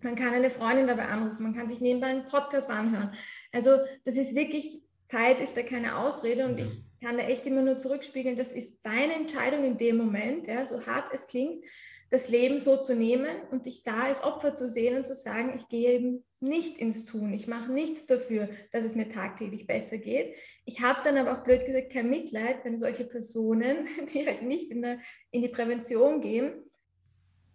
Man 0.00 0.14
kann 0.14 0.32
eine 0.32 0.48
Freundin 0.48 0.86
dabei 0.86 1.08
anrufen, 1.08 1.42
man 1.42 1.54
kann 1.54 1.68
sich 1.68 1.82
nebenbei 1.82 2.06
einen 2.06 2.28
Podcast 2.28 2.70
anhören. 2.70 3.12
Also 3.52 3.72
das 4.06 4.16
ist 4.16 4.34
wirklich, 4.34 4.80
Zeit 5.06 5.38
ist 5.38 5.54
da 5.54 5.62
keine 5.62 5.98
Ausrede 5.98 6.46
und 6.46 6.58
ich 6.58 6.82
kann 7.04 7.18
da 7.18 7.24
echt 7.24 7.44
immer 7.44 7.60
nur 7.60 7.76
zurückspiegeln, 7.76 8.38
das 8.38 8.52
ist 8.52 8.78
deine 8.84 9.14
Entscheidung 9.14 9.64
in 9.64 9.76
dem 9.76 9.98
Moment, 9.98 10.46
ja, 10.46 10.64
so 10.64 10.86
hart 10.86 11.12
es 11.12 11.26
klingt 11.26 11.62
das 12.10 12.28
Leben 12.28 12.58
so 12.60 12.76
zu 12.78 12.94
nehmen 12.94 13.28
und 13.50 13.66
dich 13.66 13.82
da 13.82 14.04
als 14.04 14.22
Opfer 14.22 14.54
zu 14.54 14.68
sehen 14.68 14.96
und 14.96 15.06
zu 15.06 15.14
sagen, 15.14 15.52
ich 15.54 15.68
gehe 15.68 15.92
eben 15.92 16.24
nicht 16.40 16.78
ins 16.78 17.04
Tun, 17.04 17.32
ich 17.32 17.48
mache 17.48 17.70
nichts 17.70 18.06
dafür, 18.06 18.48
dass 18.70 18.84
es 18.84 18.94
mir 18.94 19.08
tagtäglich 19.08 19.66
besser 19.66 19.98
geht. 19.98 20.34
Ich 20.64 20.80
habe 20.80 21.00
dann 21.04 21.18
aber 21.18 21.32
auch 21.32 21.44
blöd 21.44 21.66
gesagt 21.66 21.92
kein 21.92 22.08
Mitleid, 22.08 22.64
wenn 22.64 22.78
solche 22.78 23.04
Personen, 23.04 23.86
die 24.14 24.26
halt 24.26 24.42
nicht 24.42 24.70
in, 24.70 24.82
der, 24.82 24.98
in 25.30 25.42
die 25.42 25.48
Prävention 25.48 26.20
gehen, 26.20 26.52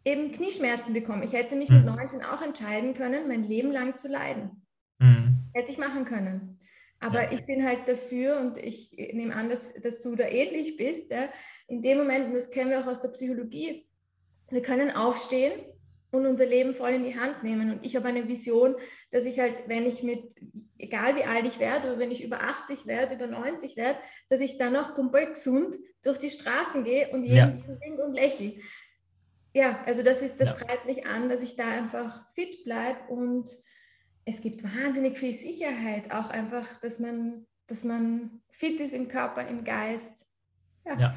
eben 0.06 0.32
Knieschmerzen 0.32 0.94
bekommen. 0.94 1.24
Ich 1.24 1.34
hätte 1.34 1.56
mich 1.56 1.70
mhm. 1.70 1.78
mit 1.78 1.86
19 1.86 2.24
auch 2.24 2.42
entscheiden 2.42 2.94
können, 2.94 3.28
mein 3.28 3.44
Leben 3.44 3.72
lang 3.72 3.98
zu 3.98 4.08
leiden. 4.08 4.64
Mhm. 5.00 5.50
Hätte 5.54 5.72
ich 5.72 5.78
machen 5.78 6.06
können. 6.06 6.60
Aber 7.00 7.24
ja. 7.24 7.32
ich 7.32 7.46
bin 7.46 7.66
halt 7.66 7.88
dafür 7.88 8.40
und 8.40 8.58
ich 8.58 8.96
nehme 9.14 9.36
an, 9.36 9.50
dass, 9.50 9.74
dass 9.74 10.02
du 10.02 10.16
da 10.16 10.26
ähnlich 10.26 10.78
bist. 10.78 11.10
Ja, 11.10 11.30
in 11.68 11.82
dem 11.82 11.98
Moment, 11.98 12.28
und 12.28 12.34
das 12.34 12.50
kennen 12.50 12.70
wir 12.70 12.80
auch 12.82 12.88
aus 12.88 13.02
der 13.02 13.10
Psychologie, 13.10 13.86
wir 14.50 14.62
können 14.62 14.92
aufstehen 14.92 15.54
und 16.13 16.28
unser 16.28 16.45
Leben 16.45 16.75
voll 16.75 16.92
in 16.92 17.04
die 17.04 17.19
Hand 17.19 17.44
nehmen. 17.44 17.72
Und 17.72 17.86
ich 17.86 17.95
habe 17.95 18.07
eine 18.07 18.28
Vision, 18.28 18.75
dass 19.12 19.25
ich 19.25 19.40
halt, 19.40 19.68
wenn 19.68 19.86
ich 19.86 20.04
mit, 20.04 20.36
egal 20.78 21.16
wie 21.16 21.24
alt 21.24 21.45
ich 21.45 21.60
werde, 21.60 21.90
aber 21.90 22.00
wenn 22.00 22.12
ich 22.12 22.24
über 22.24 22.42
80 22.42 22.86
werde, 22.86 23.16
über 23.16 23.28
90 23.28 23.75
werde, 23.75 23.98
dass 24.30 24.40
ich 24.40 24.57
dann 24.57 24.74
noch 24.74 24.95
gesund 24.95 25.75
durch 26.04 26.19
die 26.19 26.30
Straßen 26.30 26.84
gehe 26.84 27.10
und 27.10 27.24
jeden 27.24 27.63
ja. 27.66 28.06
und 28.06 28.13
lächle. 28.13 28.54
Ja, 29.56 29.81
also 29.86 30.04
das 30.04 30.22
ist, 30.22 30.40
das 30.40 30.50
ja. 30.50 30.54
treibt 30.56 30.86
mich 30.86 31.06
an, 31.07 31.30
dass 31.30 31.42
ich 31.42 31.56
da 31.56 31.68
einfach 31.68 32.31
fit 32.34 32.63
bleibe 32.63 33.12
und 33.12 33.50
es 34.25 34.39
gibt 34.42 34.63
wahnsinnig 34.63 35.18
viel 35.18 35.34
Sicherheit, 35.34 36.12
auch 36.12 36.30
einfach, 36.30 36.80
dass 36.80 37.00
man, 37.00 37.46
dass 37.68 37.84
man 37.84 38.42
fit 38.51 38.80
ist 38.80 38.94
im 38.94 39.07
Körper, 39.07 39.48
im 39.48 39.63
Geist. 39.63 40.28
ja. 40.86 41.00
ja. 41.00 41.13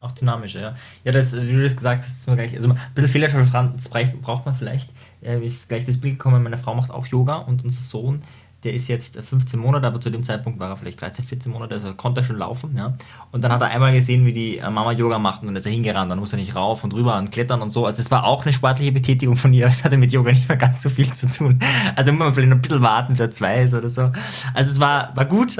Auch 0.00 0.12
dynamischer, 0.12 0.60
ja. 0.60 0.74
Ja, 1.04 1.12
das, 1.12 1.36
wie 1.36 1.52
du 1.52 1.62
das 1.62 1.76
gesagt 1.76 2.02
hast, 2.02 2.12
ist 2.12 2.26
mir 2.26 2.36
gleich, 2.36 2.54
also 2.54 2.70
ein 2.70 2.78
bisschen 2.94 3.10
Fehlertoleranz 3.10 3.90
braucht 4.22 4.46
man 4.46 4.54
vielleicht. 4.54 4.90
Äh, 5.22 5.44
ist 5.44 5.68
gleich 5.68 5.84
das 5.84 6.00
Bild 6.00 6.18
gekommen, 6.18 6.42
meine 6.42 6.56
Frau 6.56 6.74
macht 6.74 6.90
auch 6.90 7.06
Yoga 7.06 7.36
und 7.36 7.64
unser 7.64 7.80
Sohn, 7.80 8.22
der 8.64 8.74
ist 8.74 8.88
jetzt 8.88 9.18
15 9.18 9.58
Monate, 9.58 9.86
aber 9.86 10.00
zu 10.00 10.10
dem 10.10 10.22
Zeitpunkt 10.22 10.58
war 10.58 10.68
er 10.68 10.76
vielleicht 10.76 11.00
13, 11.00 11.24
14 11.24 11.50
Monate, 11.50 11.74
also 11.74 11.94
konnte 11.94 12.20
er 12.20 12.24
schon 12.24 12.36
laufen, 12.36 12.76
ja. 12.76 12.94
Und 13.32 13.42
dann 13.42 13.52
hat 13.52 13.62
er 13.62 13.68
einmal 13.68 13.92
gesehen, 13.92 14.26
wie 14.26 14.32
die 14.32 14.58
äh, 14.58 14.68
Mama 14.68 14.92
Yoga 14.92 15.18
macht 15.18 15.40
und 15.40 15.48
dann 15.48 15.56
ist 15.56 15.66
er 15.66 15.72
hingerannt, 15.72 16.10
dann 16.10 16.18
musste 16.18 16.36
er 16.36 16.40
nicht 16.40 16.54
rauf 16.54 16.84
und 16.84 16.92
rüber 16.92 17.16
und 17.16 17.30
klettern 17.32 17.62
und 17.62 17.70
so. 17.70 17.86
Also 17.86 18.00
es 18.00 18.10
war 18.10 18.24
auch 18.24 18.44
eine 18.44 18.52
sportliche 18.52 18.92
Betätigung 18.92 19.36
von 19.36 19.54
ihr, 19.54 19.64
aber 19.66 19.72
es 19.72 19.84
hatte 19.84 19.96
mit 19.96 20.12
Yoga 20.12 20.32
nicht 20.32 20.48
mehr 20.48 20.58
ganz 20.58 20.82
so 20.82 20.90
viel 20.90 21.12
zu 21.12 21.28
tun. 21.28 21.58
Also 21.96 22.12
muss 22.12 22.20
man 22.20 22.34
vielleicht 22.34 22.50
noch 22.50 22.58
ein 22.58 22.62
bisschen 22.62 22.82
warten, 22.82 23.14
bis 23.14 23.20
er 23.20 23.30
zwei 23.30 23.62
ist 23.62 23.74
oder 23.74 23.88
so. 23.88 24.12
Also 24.54 24.70
es 24.72 24.80
war, 24.80 25.16
war 25.16 25.24
gut, 25.24 25.56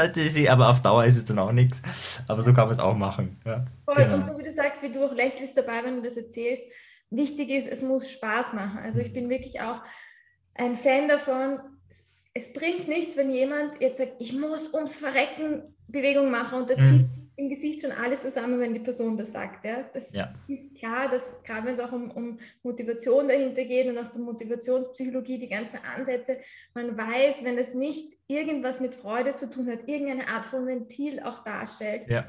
aber 0.49 0.69
auf 0.69 0.83
Dauer 0.83 1.05
ist 1.05 1.17
es 1.17 1.25
dann 1.25 1.39
auch 1.39 1.53
nichts. 1.53 1.83
Aber 2.29 2.43
so 2.43 2.53
kann 2.53 2.65
man 2.65 2.73
es 2.73 2.79
auch 2.79 2.97
machen, 2.97 3.37
ja. 3.47 3.65
Voll. 3.85 3.97
Genau. 3.97 4.15
Und 4.15 4.27
so 4.27 4.39
wie 4.39 4.43
du 4.43 4.53
sagst, 4.53 4.83
wie 4.83 4.93
du 4.93 5.05
auch 5.05 5.15
lächelst 5.15 5.57
dabei, 5.57 5.85
wenn 5.85 5.97
du 5.97 6.03
das 6.03 6.17
erzählst, 6.17 6.63
wichtig 7.11 7.51
ist, 7.51 7.67
es 7.67 7.83
muss 7.83 8.11
Spaß 8.11 8.53
machen. 8.53 8.79
Also 8.83 9.01
ich 9.01 9.13
bin 9.13 9.29
wirklich 9.29 9.61
auch 9.61 9.83
ein 10.55 10.77
Fan 10.77 11.09
davon. 11.09 11.59
Es 12.33 12.53
bringt 12.53 12.87
nichts, 12.89 13.17
wenn 13.17 13.31
jemand 13.31 13.81
jetzt 13.81 13.99
sagt, 13.99 14.21
ich 14.21 14.33
muss 14.33 14.73
ums 14.73 14.97
Verrecken 14.97 15.75
Bewegung 15.89 16.31
machen 16.31 16.61
und 16.61 16.71
da 16.71 16.77
mhm. 16.77 16.87
zieht 16.87 17.07
im 17.37 17.49
Gesicht 17.49 17.81
schon 17.81 17.91
alles 17.91 18.23
zusammen, 18.23 18.61
wenn 18.61 18.73
die 18.73 18.81
Person 18.81 19.17
das 19.17 19.33
sagt. 19.33 19.65
Ja? 19.65 19.89
Das 19.93 20.13
ja. 20.13 20.33
ist 20.47 20.75
klar, 20.77 21.09
dass 21.09 21.43
gerade 21.43 21.67
wenn 21.67 21.75
es 21.75 21.81
auch 21.81 21.91
um, 21.91 22.11
um, 22.13 22.39
Motivation 22.63 23.27
dahinter 23.27 23.65
geht 23.65 23.89
und 23.89 23.99
aus 23.99 24.13
der 24.13 24.23
Motivationspsychologie 24.23 25.39
die 25.39 25.49
ganzen 25.49 25.81
Ansätze, 25.85 26.39
man 26.75 26.97
weiß, 26.97 27.43
wenn 27.43 27.59
es 27.59 27.75
nicht 27.75 28.17
irgendwas 28.29 28.81
mit 28.81 28.95
Freude 28.95 29.35
zu 29.35 29.51
tun 29.51 29.69
hat, 29.69 29.89
irgendeine 29.89 30.29
Art 30.29 30.47
von 30.47 30.67
Ventil 30.67 31.21
auch 31.21 31.43
darstellt, 31.43 32.09
ja 32.09 32.29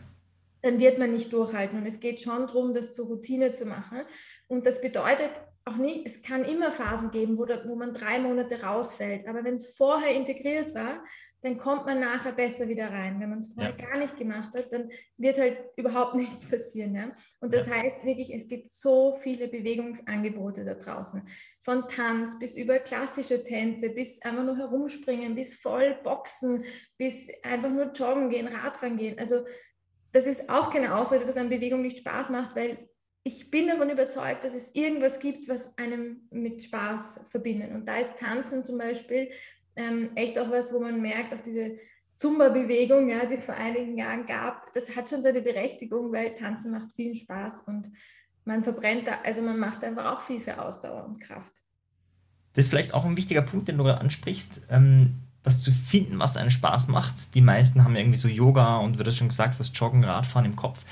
dann 0.62 0.80
wird 0.80 1.00
man 1.00 1.12
nicht 1.12 1.34
durchhalten. 1.34 1.80
Und 1.80 1.88
es 1.88 2.00
geht 2.00 2.22
schon 2.22 2.48
darum, 2.48 2.74
das 2.74 2.94
zur 2.94 3.08
Routine 3.08 3.52
zu 3.52 3.66
machen. 3.66 4.02
Und 4.48 4.66
das 4.66 4.82
bedeutet 4.82 5.32
auch 5.66 5.76
nicht, 5.76 6.08
es 6.08 6.22
kann 6.24 6.44
immer 6.44 6.72
Phasen 6.72 7.12
geben, 7.12 7.38
wo, 7.38 7.46
da, 7.46 7.64
wo 7.68 7.76
man 7.76 7.94
drei 7.94 8.20
Monate 8.20 8.64
rausfällt. 8.64 9.28
Aber 9.28 9.44
wenn 9.44 9.56
es 9.56 9.76
vorher 9.76 10.16
integriert 10.16 10.74
war, 10.74 11.04
dann 11.44 11.58
kommt 11.58 11.86
man 11.86 12.00
nachher 12.00 12.32
besser 12.32 12.68
wieder 12.68 12.90
rein. 12.92 13.20
Wenn 13.20 13.30
man 13.30 13.40
es 13.40 13.54
vorher 13.54 13.76
ja. 13.78 13.86
gar 13.86 14.00
nicht 14.00 14.18
gemacht 14.18 14.56
hat, 14.56 14.74
dann 14.74 14.90
wird 15.18 15.38
halt 15.38 15.60
überhaupt 15.78 16.16
nichts 16.16 16.50
passieren. 16.50 16.96
Ja? 16.96 17.12
Und 17.42 17.54
das 17.54 17.68
ja. 17.68 17.76
heißt 17.76 18.04
wirklich, 18.06 18.34
es 18.34 18.48
gibt 18.48 18.74
so 18.74 19.16
viele 19.16 19.48
Bewegungsangebote 19.48 20.66
da 20.66 20.74
draußen. 20.74 21.28
Von 21.62 21.88
Tanz 21.88 22.40
bis 22.40 22.56
über 22.56 22.80
klassische 22.80 23.44
Tänze, 23.44 23.92
bis 23.92 24.20
einfach 24.24 24.44
nur 24.44 24.58
herumspringen, 24.58 25.36
bis 25.36 25.56
voll 25.56 25.96
Boxen, 26.04 26.64
bis 26.98 27.30
einfach 27.44 27.70
nur 27.70 27.92
joggen 27.92 28.30
gehen, 28.32 28.48
Radfahren 28.48 28.98
gehen. 28.98 29.20
Also 29.20 29.46
das 30.12 30.26
ist 30.26 30.50
auch 30.50 30.72
keine 30.72 30.96
Ausrede, 30.96 31.26
dass 31.26 31.38
eine 31.38 31.50
Bewegung 31.50 31.84
nicht 31.84 32.00
Spaß 32.00 32.32
macht, 32.32 32.56
weil 32.56 32.90
ich 33.24 33.52
bin 33.52 33.68
davon 33.68 33.90
überzeugt, 33.90 34.44
dass 34.44 34.54
es 34.54 34.70
irgendwas 34.74 35.20
gibt, 35.20 35.48
was 35.48 35.78
einem 35.78 36.22
mit 36.32 36.64
Spaß 36.64 37.22
verbindet. 37.30 37.72
Und 37.72 37.86
da 37.88 37.98
ist 37.98 38.18
Tanzen 38.18 38.64
zum 38.64 38.78
Beispiel 38.78 39.30
ähm, 39.76 40.10
echt 40.16 40.40
auch 40.40 40.50
was, 40.50 40.74
wo 40.74 40.80
man 40.80 41.02
merkt, 41.02 41.34
auch 41.34 41.40
diese 41.40 41.78
Zumba-Bewegung, 42.18 43.10
ja, 43.10 43.26
die 43.26 43.36
es 43.36 43.46
vor 43.46 43.56
einigen 43.56 43.98
Jahren 43.98 44.26
gab, 44.26 44.74
das 44.74 44.96
hat 44.96 45.10
schon 45.10 45.24
seine 45.24 45.42
Berechtigung, 45.42 46.12
weil 46.12 46.36
Tanzen 46.36 46.72
macht 46.72 46.92
viel 46.92 47.16
Spaß 47.16 47.62
und 47.68 47.92
man 48.46 48.64
verbrennt, 48.64 49.08
da, 49.08 49.20
also 49.24 49.42
man 49.42 49.60
macht 49.60 49.84
einfach 49.84 50.14
auch 50.14 50.22
viel 50.22 50.40
für 50.40 50.62
Ausdauer 50.62 51.06
und 51.06 51.20
Kraft. 51.20 51.64
Das 52.54 52.66
ist 52.66 52.70
vielleicht 52.70 52.94
auch 52.94 53.06
ein 53.06 53.18
wichtiger 53.18 53.42
Punkt, 53.42 53.68
den 53.68 53.78
du 53.78 53.84
gerade 53.84 54.02
ansprichst, 54.02 54.68
ähm, 54.70 55.16
was 55.44 55.62
zu 55.62 55.72
finden, 55.72 56.20
was 56.20 56.38
einen 56.38 56.52
Spaß 56.52 56.88
macht. 56.88 57.34
Die 57.34 57.42
meisten 57.42 57.84
haben 57.84 57.96
irgendwie 57.96 58.18
so 58.18 58.28
Yoga 58.28 58.78
und 58.78 59.00
wie 59.00 59.04
du 59.04 59.12
schon 59.12 59.30
gesagt 59.30 59.58
hast, 59.58 59.76
Joggen, 59.76 60.04
Radfahren 60.04 60.46
im 60.46 60.56
Kopf. 60.56 60.84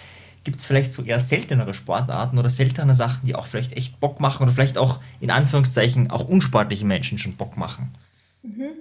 Gibt 0.43 0.59
es 0.59 0.65
vielleicht 0.65 0.93
so 0.93 1.03
eher 1.03 1.19
seltenere 1.19 1.73
Sportarten 1.73 2.37
oder 2.37 2.49
seltene 2.49 2.93
Sachen, 2.93 3.25
die 3.25 3.35
auch 3.35 3.45
vielleicht 3.45 3.73
echt 3.73 3.99
Bock 3.99 4.19
machen 4.19 4.43
oder 4.43 4.51
vielleicht 4.51 4.77
auch 4.77 4.99
in 5.19 5.31
Anführungszeichen 5.31 6.11
auch 6.11 6.27
unsportliche 6.27 6.85
Menschen 6.85 7.17
schon 7.17 7.35
Bock 7.35 7.57
machen? 7.57 7.93
Mhm. 8.41 8.71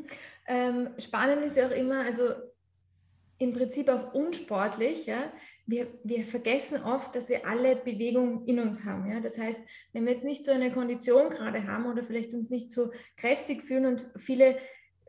Ähm, 0.47 0.88
spannend 0.99 1.45
ist 1.45 1.57
ja 1.57 1.67
auch 1.67 1.73
immer, 1.73 2.00
also 2.00 2.31
im 3.38 3.53
Prinzip 3.53 3.88
auch 3.88 4.15
unsportlich, 4.15 5.07
ja. 5.07 5.33
Wir, 5.67 5.87
wir 6.03 6.25
vergessen 6.25 6.83
oft, 6.83 7.15
dass 7.15 7.29
wir 7.29 7.47
alle 7.47 7.77
Bewegung 7.77 8.47
in 8.47 8.59
uns 8.59 8.87
haben. 8.87 9.07
Ja? 9.07 9.21
Das 9.21 9.37
heißt, 9.37 9.61
wenn 9.93 10.07
wir 10.07 10.12
jetzt 10.12 10.25
nicht 10.25 10.47
so 10.47 10.50
eine 10.50 10.73
Kondition 10.73 11.29
gerade 11.29 11.67
haben 11.67 11.85
oder 11.85 12.03
vielleicht 12.03 12.33
uns 12.33 12.49
nicht 12.49 12.73
so 12.73 12.91
kräftig 13.19 13.62
fühlen 13.62 13.85
und 13.85 14.11
viele 14.17 14.57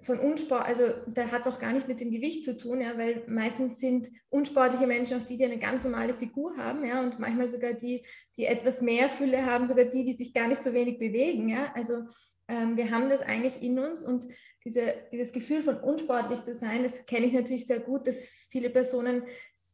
von 0.01 0.19
Unsport, 0.19 0.65
also 0.65 0.83
da 1.07 1.31
hat 1.31 1.41
es 1.41 1.47
auch 1.47 1.59
gar 1.59 1.73
nicht 1.73 1.87
mit 1.87 1.99
dem 1.99 2.11
Gewicht 2.11 2.45
zu 2.45 2.57
tun, 2.57 2.81
ja, 2.81 2.97
weil 2.97 3.23
meistens 3.27 3.79
sind 3.79 4.09
unsportliche 4.29 4.87
Menschen 4.87 5.19
auch 5.19 5.25
die, 5.25 5.37
die 5.37 5.45
eine 5.45 5.59
ganz 5.59 5.83
normale 5.83 6.13
Figur 6.13 6.55
haben, 6.57 6.85
ja, 6.85 7.01
und 7.01 7.19
manchmal 7.19 7.47
sogar 7.47 7.73
die, 7.73 8.05
die 8.37 8.45
etwas 8.45 8.81
mehr 8.81 9.09
Fülle 9.09 9.45
haben, 9.45 9.67
sogar 9.67 9.85
die, 9.85 10.05
die 10.05 10.13
sich 10.13 10.33
gar 10.33 10.47
nicht 10.47 10.63
so 10.63 10.73
wenig 10.73 10.99
bewegen, 10.99 11.49
ja. 11.49 11.71
Also 11.75 12.03
ähm, 12.47 12.77
wir 12.77 12.91
haben 12.91 13.09
das 13.09 13.21
eigentlich 13.21 13.61
in 13.61 13.77
uns 13.79 14.03
und 14.03 14.27
diese, 14.65 14.93
dieses 15.11 15.31
Gefühl 15.31 15.61
von 15.61 15.77
unsportlich 15.77 16.43
zu 16.43 16.53
sein, 16.53 16.83
das 16.83 17.05
kenne 17.05 17.25
ich 17.25 17.33
natürlich 17.33 17.67
sehr 17.67 17.79
gut, 17.79 18.07
dass 18.07 18.25
viele 18.49 18.69
Personen 18.69 19.23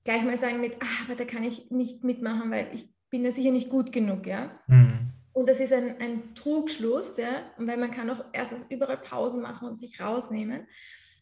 gleich 0.04 0.24
mal 0.24 0.38
sagen 0.38 0.62
mit, 0.62 0.74
ah, 0.82 1.06
aber 1.06 1.16
da 1.16 1.26
kann 1.26 1.44
ich 1.44 1.72
nicht 1.72 2.04
mitmachen, 2.04 2.52
weil 2.52 2.68
ich 2.74 2.90
bin 3.10 3.24
da 3.24 3.32
sicher 3.32 3.52
nicht 3.52 3.70
gut 3.70 3.92
genug, 3.92 4.28
ja. 4.28 4.60
Mhm. 4.68 5.15
Und 5.36 5.50
das 5.50 5.60
ist 5.60 5.74
ein, 5.74 5.98
ein 6.00 6.34
Trugschluss, 6.34 7.18
ja, 7.18 7.52
weil 7.58 7.76
man 7.76 7.92
kann 7.92 8.10
auch 8.10 8.24
erstens 8.32 8.64
überall 8.70 8.98
Pausen 8.98 9.42
machen 9.42 9.68
und 9.68 9.76
sich 9.76 10.00
rausnehmen. 10.00 10.66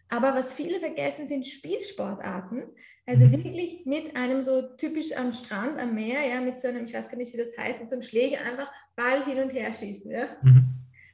Aber 0.08 0.36
was 0.36 0.54
viele 0.54 0.80
vergessen, 0.80 1.28
sind 1.28 1.48
Spielsportarten. 1.48 2.64
Also 3.08 3.26
mhm. 3.26 3.32
wirklich 3.32 3.88
mit 3.88 4.16
einem 4.16 4.44
so 4.44 4.76
typisch 4.78 5.14
am 5.18 5.34
Strand, 5.34 5.80
am 5.80 5.96
Meer, 5.96 6.28
ja, 6.28 6.42
mit 6.42 6.60
so 6.60 6.68
einem, 6.68 6.86
ich 6.86 6.94
weiß 6.94 7.10
gar 7.10 7.18
nicht, 7.18 7.34
wie 7.34 7.38
das 7.38 7.58
heißt, 7.58 7.80
mit 7.80 7.90
so 7.90 7.96
einem 7.96 8.04
Schläger 8.04 8.42
einfach 8.42 8.72
Ball 8.96 9.26
hin 9.26 9.40
und 9.40 9.52
her 9.52 9.74
schießen. 9.74 10.12
Ja. 10.12 10.28
Mhm. 10.44 10.64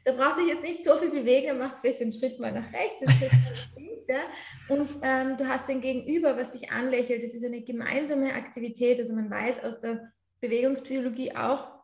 Da 0.03 0.11
brauchst 0.11 0.37
du 0.37 0.43
dich 0.43 0.55
jetzt 0.55 0.65
nicht 0.65 0.83
so 0.83 0.97
viel 0.97 1.09
bewegen, 1.09 1.47
dann 1.47 1.59
machst 1.59 1.77
du 1.77 1.81
vielleicht 1.81 2.01
den 2.01 2.11
Schritt 2.11 2.37
mal 2.37 2.51
nach 2.51 2.73
rechts, 2.73 2.99
den 2.99 3.09
Schritt 3.11 3.31
mal 3.31 3.53
nach 3.53 3.77
links. 3.77 4.07
Ja? 4.09 4.75
Und 4.75 4.89
ähm, 5.03 5.37
du 5.37 5.47
hast 5.47 5.69
den 5.69 5.79
Gegenüber, 5.79 6.35
was 6.35 6.51
dich 6.51 6.69
anlächelt. 6.69 7.23
Das 7.23 7.33
ist 7.33 7.45
eine 7.45 7.61
gemeinsame 7.61 8.33
Aktivität. 8.33 8.99
Also 8.99 9.13
man 9.13 9.29
weiß 9.29 9.63
aus 9.63 9.79
der 9.79 10.11
Bewegungspsychologie 10.41 11.33
auch, 11.37 11.78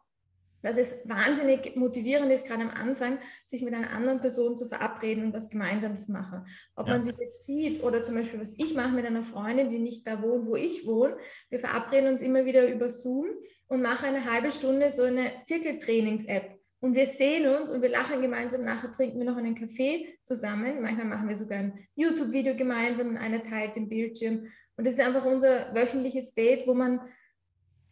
dass 0.65 0.77
es 0.77 0.98
wahnsinnig 1.05 1.75
motivierend 1.75 2.31
ist, 2.31 2.48
gerade 2.48 2.63
am 2.63 2.72
Anfang, 2.72 3.19
sich 3.45 3.62
mit 3.62 3.75
einer 3.75 3.91
anderen 3.91 4.19
Person 4.19 4.57
zu 4.57 4.65
verabreden 4.65 5.25
und 5.25 5.34
was 5.34 5.51
gemeinsam 5.51 5.95
zu 5.95 6.12
machen. 6.12 6.48
Ob 6.75 6.88
ja. 6.88 6.93
man 6.93 7.03
sich 7.03 7.13
jetzt 7.19 7.45
sieht 7.45 7.84
oder 7.84 8.03
zum 8.03 8.15
Beispiel, 8.15 8.41
was 8.41 8.55
ich 8.57 8.74
mache 8.74 8.95
mit 8.95 9.05
einer 9.05 9.22
Freundin, 9.22 9.69
die 9.69 9.77
nicht 9.77 10.07
da 10.07 10.24
wohnt, 10.24 10.48
wo 10.48 10.55
ich 10.55 10.88
wohne. 10.88 11.17
Wir 11.51 11.60
verabreden 11.60 12.10
uns 12.10 12.24
immer 12.24 12.45
wieder 12.45 12.67
über 12.67 12.89
Zoom 12.89 13.27
und 13.67 13.84
machen 13.84 14.05
eine 14.05 14.25
halbe 14.25 14.51
Stunde 14.51 14.89
so 14.89 15.03
eine 15.03 15.31
Zirkeltrainings-App 15.43 16.57
und 16.79 16.95
wir 16.95 17.05
sehen 17.05 17.45
uns 17.45 17.69
und 17.69 17.84
wir 17.84 17.89
lachen 17.89 18.24
gemeinsam. 18.24 18.63
Nachher 18.63 18.91
trinken 18.91 19.19
wir 19.19 19.25
noch 19.25 19.38
einen 19.38 19.53
Kaffee 19.53 20.17
zusammen. 20.24 20.81
Manchmal 20.81 21.05
machen 21.05 21.29
wir 21.29 21.36
sogar 21.36 21.60
ein 21.60 21.88
YouTube-Video 21.93 22.55
gemeinsam 22.55 23.10
und 23.10 23.17
einer 23.17 23.43
teilt 23.43 23.75
den 23.75 23.88
Bildschirm. 23.88 24.48
Und 24.77 24.88
das 24.88 24.95
ist 24.95 25.00
einfach 25.00 25.25
unser 25.25 25.75
wöchentliches 25.75 26.34
Date, 26.34 26.65
wo 26.65 26.74
man 26.74 27.01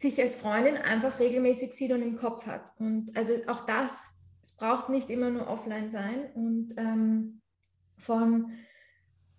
sich 0.04 0.22
als 0.22 0.36
Freundin 0.36 0.78
einfach 0.78 1.20
regelmäßig 1.20 1.74
sieht 1.74 1.92
und 1.92 2.04
im 2.04 2.18
Kopf 2.18 2.46
hat. 2.46 2.72
Und 2.78 3.18
also 3.18 3.34
auch 3.48 3.66
das, 3.66 3.92
es 4.44 4.52
braucht 4.52 4.90
nicht 4.90 5.10
immer 5.10 5.32
nur 5.32 5.48
offline 5.48 5.90
sein. 5.90 6.32
Und 6.36 6.76
ähm, 6.78 7.42
von, 7.98 8.52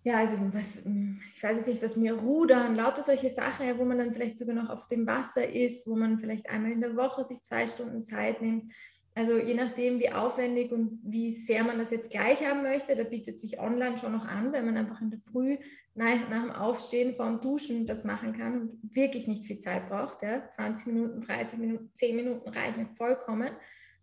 ja, 0.03 0.17
also 0.17 0.35
was, 0.51 0.79
ich 0.79 1.43
weiß 1.43 1.57
jetzt 1.57 1.67
nicht, 1.67 1.83
was 1.83 1.95
mir 1.95 2.15
rudern, 2.15 2.75
lauter 2.75 3.03
solche 3.03 3.29
Sachen, 3.29 3.77
wo 3.77 3.85
man 3.85 3.99
dann 3.99 4.13
vielleicht 4.13 4.37
sogar 4.37 4.55
noch 4.55 4.69
auf 4.69 4.87
dem 4.87 5.07
Wasser 5.07 5.47
ist, 5.47 5.87
wo 5.87 5.95
man 5.95 6.19
vielleicht 6.19 6.49
einmal 6.49 6.71
in 6.71 6.81
der 6.81 6.97
Woche 6.97 7.23
sich 7.23 7.43
zwei 7.43 7.67
Stunden 7.67 8.03
Zeit 8.03 8.41
nimmt 8.41 8.71
also 9.17 9.37
je 9.37 9.53
nachdem, 9.53 9.99
wie 9.99 10.11
aufwendig 10.11 10.73
und 10.73 10.99
wie 11.01 11.31
sehr 11.31 11.63
man 11.63 11.79
das 11.79 11.89
jetzt 11.89 12.11
gleich 12.11 12.45
haben 12.45 12.63
möchte, 12.63 12.97
da 12.97 13.05
bietet 13.05 13.39
sich 13.39 13.59
online 13.59 13.97
schon 13.97 14.11
noch 14.11 14.25
an, 14.25 14.51
weil 14.51 14.61
man 14.61 14.75
einfach 14.75 14.99
in 14.99 15.09
der 15.09 15.21
Früh 15.21 15.57
nach, 15.95 16.29
nach 16.29 16.41
dem 16.41 16.51
Aufstehen 16.51 17.15
vor 17.15 17.27
dem 17.27 17.39
Duschen 17.39 17.87
das 17.87 18.03
machen 18.03 18.33
kann 18.33 18.59
und 18.59 18.95
wirklich 18.95 19.25
nicht 19.25 19.45
viel 19.45 19.59
Zeit 19.59 19.87
braucht. 19.87 20.21
Ja? 20.21 20.49
20 20.49 20.87
Minuten, 20.87 21.21
30 21.21 21.59
Minuten, 21.59 21.89
10 21.93 22.15
Minuten 22.15 22.49
reichen 22.49 22.87
vollkommen. 22.89 23.51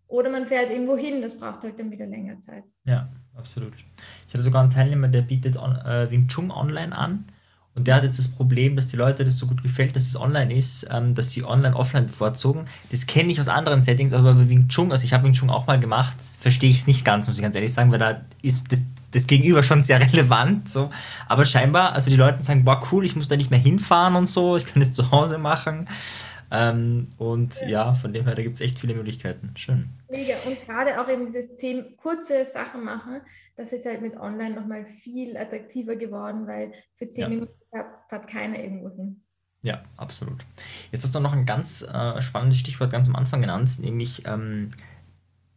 Oder 0.09 0.31
man 0.31 0.47
fährt 0.47 0.71
irgendwo 0.71 0.97
hin, 0.97 1.21
das 1.21 1.38
braucht 1.38 1.62
halt 1.62 1.78
dann 1.78 1.90
wieder 1.90 2.07
länger 2.07 2.40
Zeit. 2.40 2.64
Ja, 2.85 3.11
absolut. 3.35 3.75
Ich 4.26 4.33
hatte 4.33 4.42
sogar 4.42 4.62
einen 4.62 4.71
Teilnehmer, 4.71 5.09
der 5.09 5.23
bietet 5.23 5.59
on, 5.59 5.76
äh, 5.76 6.11
Wing 6.11 6.28
Chun 6.28 6.50
online 6.50 6.97
an 6.97 7.26
und 7.75 7.88
der 7.88 7.95
hat 7.95 8.05
jetzt 8.05 8.19
das 8.19 8.29
Problem, 8.29 8.76
dass 8.76 8.88
die 8.88 8.97
Leute 8.97 9.25
das 9.25 9.38
so 9.38 9.47
gut 9.47 9.62
gefällt, 9.62 9.97
dass 9.97 10.07
es 10.07 10.14
online 10.14 10.55
ist, 10.55 10.87
ähm, 10.91 11.14
dass 11.14 11.31
sie 11.31 11.43
online 11.43 11.75
offline 11.75 12.07
bevorzugen. 12.07 12.67
Das 12.91 13.07
kenne 13.07 13.33
ich 13.33 13.41
aus 13.41 13.49
anderen 13.49 13.83
Settings, 13.83 14.12
aber 14.12 14.35
bei 14.35 14.49
Wing 14.49 14.69
Chun, 14.69 14.93
also 14.93 15.05
ich 15.05 15.14
habe 15.14 15.25
Wing 15.25 15.33
Chun 15.33 15.49
auch 15.49 15.67
mal 15.67 15.81
gemacht, 15.81 16.17
verstehe 16.41 16.69
ich 16.69 16.81
es 16.81 16.87
nicht 16.87 17.05
ganz, 17.05 17.26
muss 17.26 17.37
ich 17.37 17.43
ganz 17.43 17.55
ehrlich 17.55 17.73
sagen, 17.73 17.91
weil 17.91 17.99
da 17.99 18.21
ist 18.43 18.64
das, 18.71 18.83
das 19.12 19.26
Gegenüber 19.26 19.62
schon 19.62 19.83
sehr 19.83 20.00
relevant. 20.12 20.69
So. 20.69 20.91
Aber 21.29 21.47
scheinbar, 21.47 21.95
also 21.95 22.11
die 22.11 22.17
Leute 22.17 22.43
sagen, 22.43 22.64
boah, 22.64 22.83
cool, 22.93 23.07
ich 23.07 23.17
muss 23.17 23.29
da 23.29 23.37
nicht 23.37 23.50
mehr 23.50 23.61
hinfahren 23.61 24.17
und 24.17 24.29
so, 24.29 24.57
ich 24.59 24.67
kann 24.67 24.83
es 24.83 24.93
zu 24.93 25.11
Hause 25.11 25.38
machen. 25.38 25.88
Ähm, 26.54 27.09
und 27.16 27.59
ja. 27.62 27.68
ja. 27.68 27.94
von 27.94 28.12
dem 28.12 28.26
her, 28.26 28.35
da 28.35 28.42
gibt 28.42 28.56
es 28.56 28.61
echt 28.61 28.78
viele 28.78 28.94
Möglichkeiten. 28.94 29.54
Schön. 29.56 29.88
Mega. 30.11 30.35
Und 30.44 30.61
gerade 30.66 31.00
auch 31.00 31.09
eben 31.09 31.25
dieses 31.25 31.56
Thema 31.56 31.85
kurze 31.97 32.44
Sachen 32.44 32.85
machen, 32.85 33.23
das 33.56 33.73
ist 33.73 33.87
halt 33.87 34.02
mit 34.02 34.18
Online 34.18 34.54
nochmal 34.54 34.85
viel 34.85 35.37
attraktiver 35.38 35.97
geworden, 35.97 36.47
weil 36.47 36.73
für 36.94 37.09
zehn 37.09 37.23
ja. 37.23 37.28
Minuten 37.30 37.52
fährt 38.09 38.26
keiner 38.26 38.59
irgendwo 38.62 38.90
hin. 38.94 39.23
Ja, 39.62 39.82
absolut. 39.97 40.44
Jetzt 40.90 41.04
hast 41.04 41.14
du 41.14 41.21
noch 41.21 41.32
ein 41.32 41.47
ganz 41.47 41.82
äh, 41.82 42.21
spannendes 42.21 42.59
Stichwort 42.59 42.90
ganz 42.90 43.09
am 43.09 43.16
Anfang 43.16 43.40
genannt, 43.40 43.78
nämlich 43.78 44.26
ähm, 44.26 44.71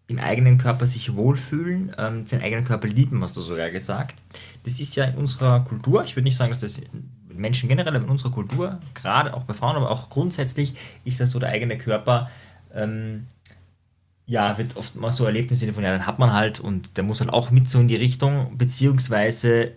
im 0.08 0.20
eigenen 0.20 0.58
Körper 0.58 0.86
sich 0.86 1.16
wohlfühlen, 1.16 1.94
ähm, 1.98 2.26
den 2.26 2.42
eigenen 2.42 2.64
Körper 2.64 2.88
lieben, 2.88 3.22
hast 3.24 3.36
du 3.36 3.42
sogar 3.42 3.72
gesagt. 3.72 4.22
Das 4.64 4.80
ist 4.80 4.96
ja 4.96 5.06
in 5.06 5.16
unserer 5.16 5.64
Kultur, 5.64 6.04
ich 6.04 6.16
würde 6.16 6.26
nicht 6.26 6.38
sagen, 6.38 6.52
dass 6.52 6.62
das 6.62 6.80
Menschen 7.38 7.70
generell, 7.70 7.96
in 7.96 8.06
unserer 8.06 8.32
Kultur, 8.32 8.80
gerade 8.94 9.34
auch 9.34 9.44
bei 9.44 9.54
Frauen, 9.54 9.76
aber 9.76 9.92
auch 9.92 10.10
grundsätzlich, 10.10 10.76
ist 11.04 11.20
das 11.20 11.32
so 11.32 11.40
der 11.40 11.50
eigene 11.50 11.78
Körper, 11.78 12.30
ähm, 12.74 13.28
ja, 14.28 14.58
wird 14.58 14.76
oft 14.76 14.96
mal 14.96 15.12
so 15.12 15.26
erlebt 15.26 15.52
im 15.52 15.58
Sinne 15.58 15.74
von, 15.74 15.84
ja, 15.84 15.92
dann 15.92 16.08
hat 16.08 16.20
man 16.20 16.34
halt 16.34 16.60
und 16.60 16.98
der 16.98 17.04
muss 17.04 17.20
halt 17.20 17.32
auch 17.32 17.52
mit 17.52 17.70
so 17.70 17.80
in 17.80 17.88
die 17.88 17.96
Richtung, 17.96 18.58
beziehungsweise 18.58 19.74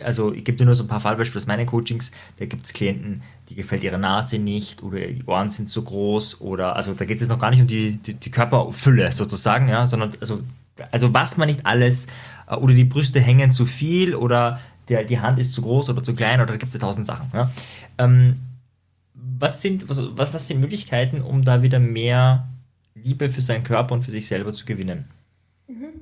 also 0.00 0.32
ich 0.32 0.44
gebe 0.44 0.58
dir 0.58 0.64
nur 0.64 0.74
so 0.74 0.84
ein 0.84 0.88
paar 0.88 1.00
Fallbeispiele 1.00 1.40
aus 1.40 1.46
meinen 1.46 1.66
Coachings, 1.66 2.10
da 2.38 2.46
gibt 2.46 2.66
es 2.66 2.72
Klienten, 2.72 3.22
die 3.48 3.54
gefällt 3.54 3.82
ihre 3.82 3.98
Nase 3.98 4.38
nicht 4.38 4.82
oder 4.82 4.98
die 4.98 5.24
Ohren 5.26 5.50
sind 5.50 5.68
zu 5.68 5.82
groß 5.82 6.40
oder, 6.40 6.76
also 6.76 6.94
da 6.94 7.04
geht 7.04 7.16
es 7.16 7.22
jetzt 7.22 7.30
noch 7.30 7.38
gar 7.38 7.50
nicht 7.50 7.60
um 7.60 7.66
die, 7.66 7.92
die, 7.98 8.14
die, 8.14 8.30
Körperfülle 8.30 9.12
sozusagen, 9.12 9.68
ja, 9.68 9.86
sondern 9.86 10.12
also, 10.20 10.42
also 10.90 11.14
was 11.14 11.36
man 11.36 11.48
nicht 11.48 11.64
alles, 11.64 12.06
äh, 12.48 12.56
oder 12.56 12.74
die 12.74 12.84
Brüste 12.84 13.20
hängen 13.20 13.50
zu 13.50 13.66
viel 13.66 14.14
oder 14.14 14.60
der, 14.88 15.04
die 15.04 15.20
Hand 15.20 15.38
ist 15.38 15.52
zu 15.52 15.62
groß 15.62 15.90
oder 15.90 16.02
zu 16.02 16.14
klein 16.14 16.40
oder 16.40 16.56
gibt 16.56 16.74
es 16.74 16.80
tausend 16.80 17.06
Sachen. 17.06 17.30
Ja. 17.32 17.50
Ähm, 17.98 18.36
was, 19.14 19.62
sind, 19.62 19.88
was, 19.88 20.00
was 20.16 20.48
sind 20.48 20.60
Möglichkeiten, 20.60 21.20
um 21.20 21.44
da 21.44 21.62
wieder 21.62 21.78
mehr 21.78 22.46
Liebe 22.94 23.28
für 23.28 23.40
seinen 23.40 23.64
Körper 23.64 23.94
und 23.94 24.04
für 24.04 24.10
sich 24.10 24.26
selber 24.26 24.52
zu 24.52 24.64
gewinnen? 24.64 25.08
Mhm. 25.66 26.00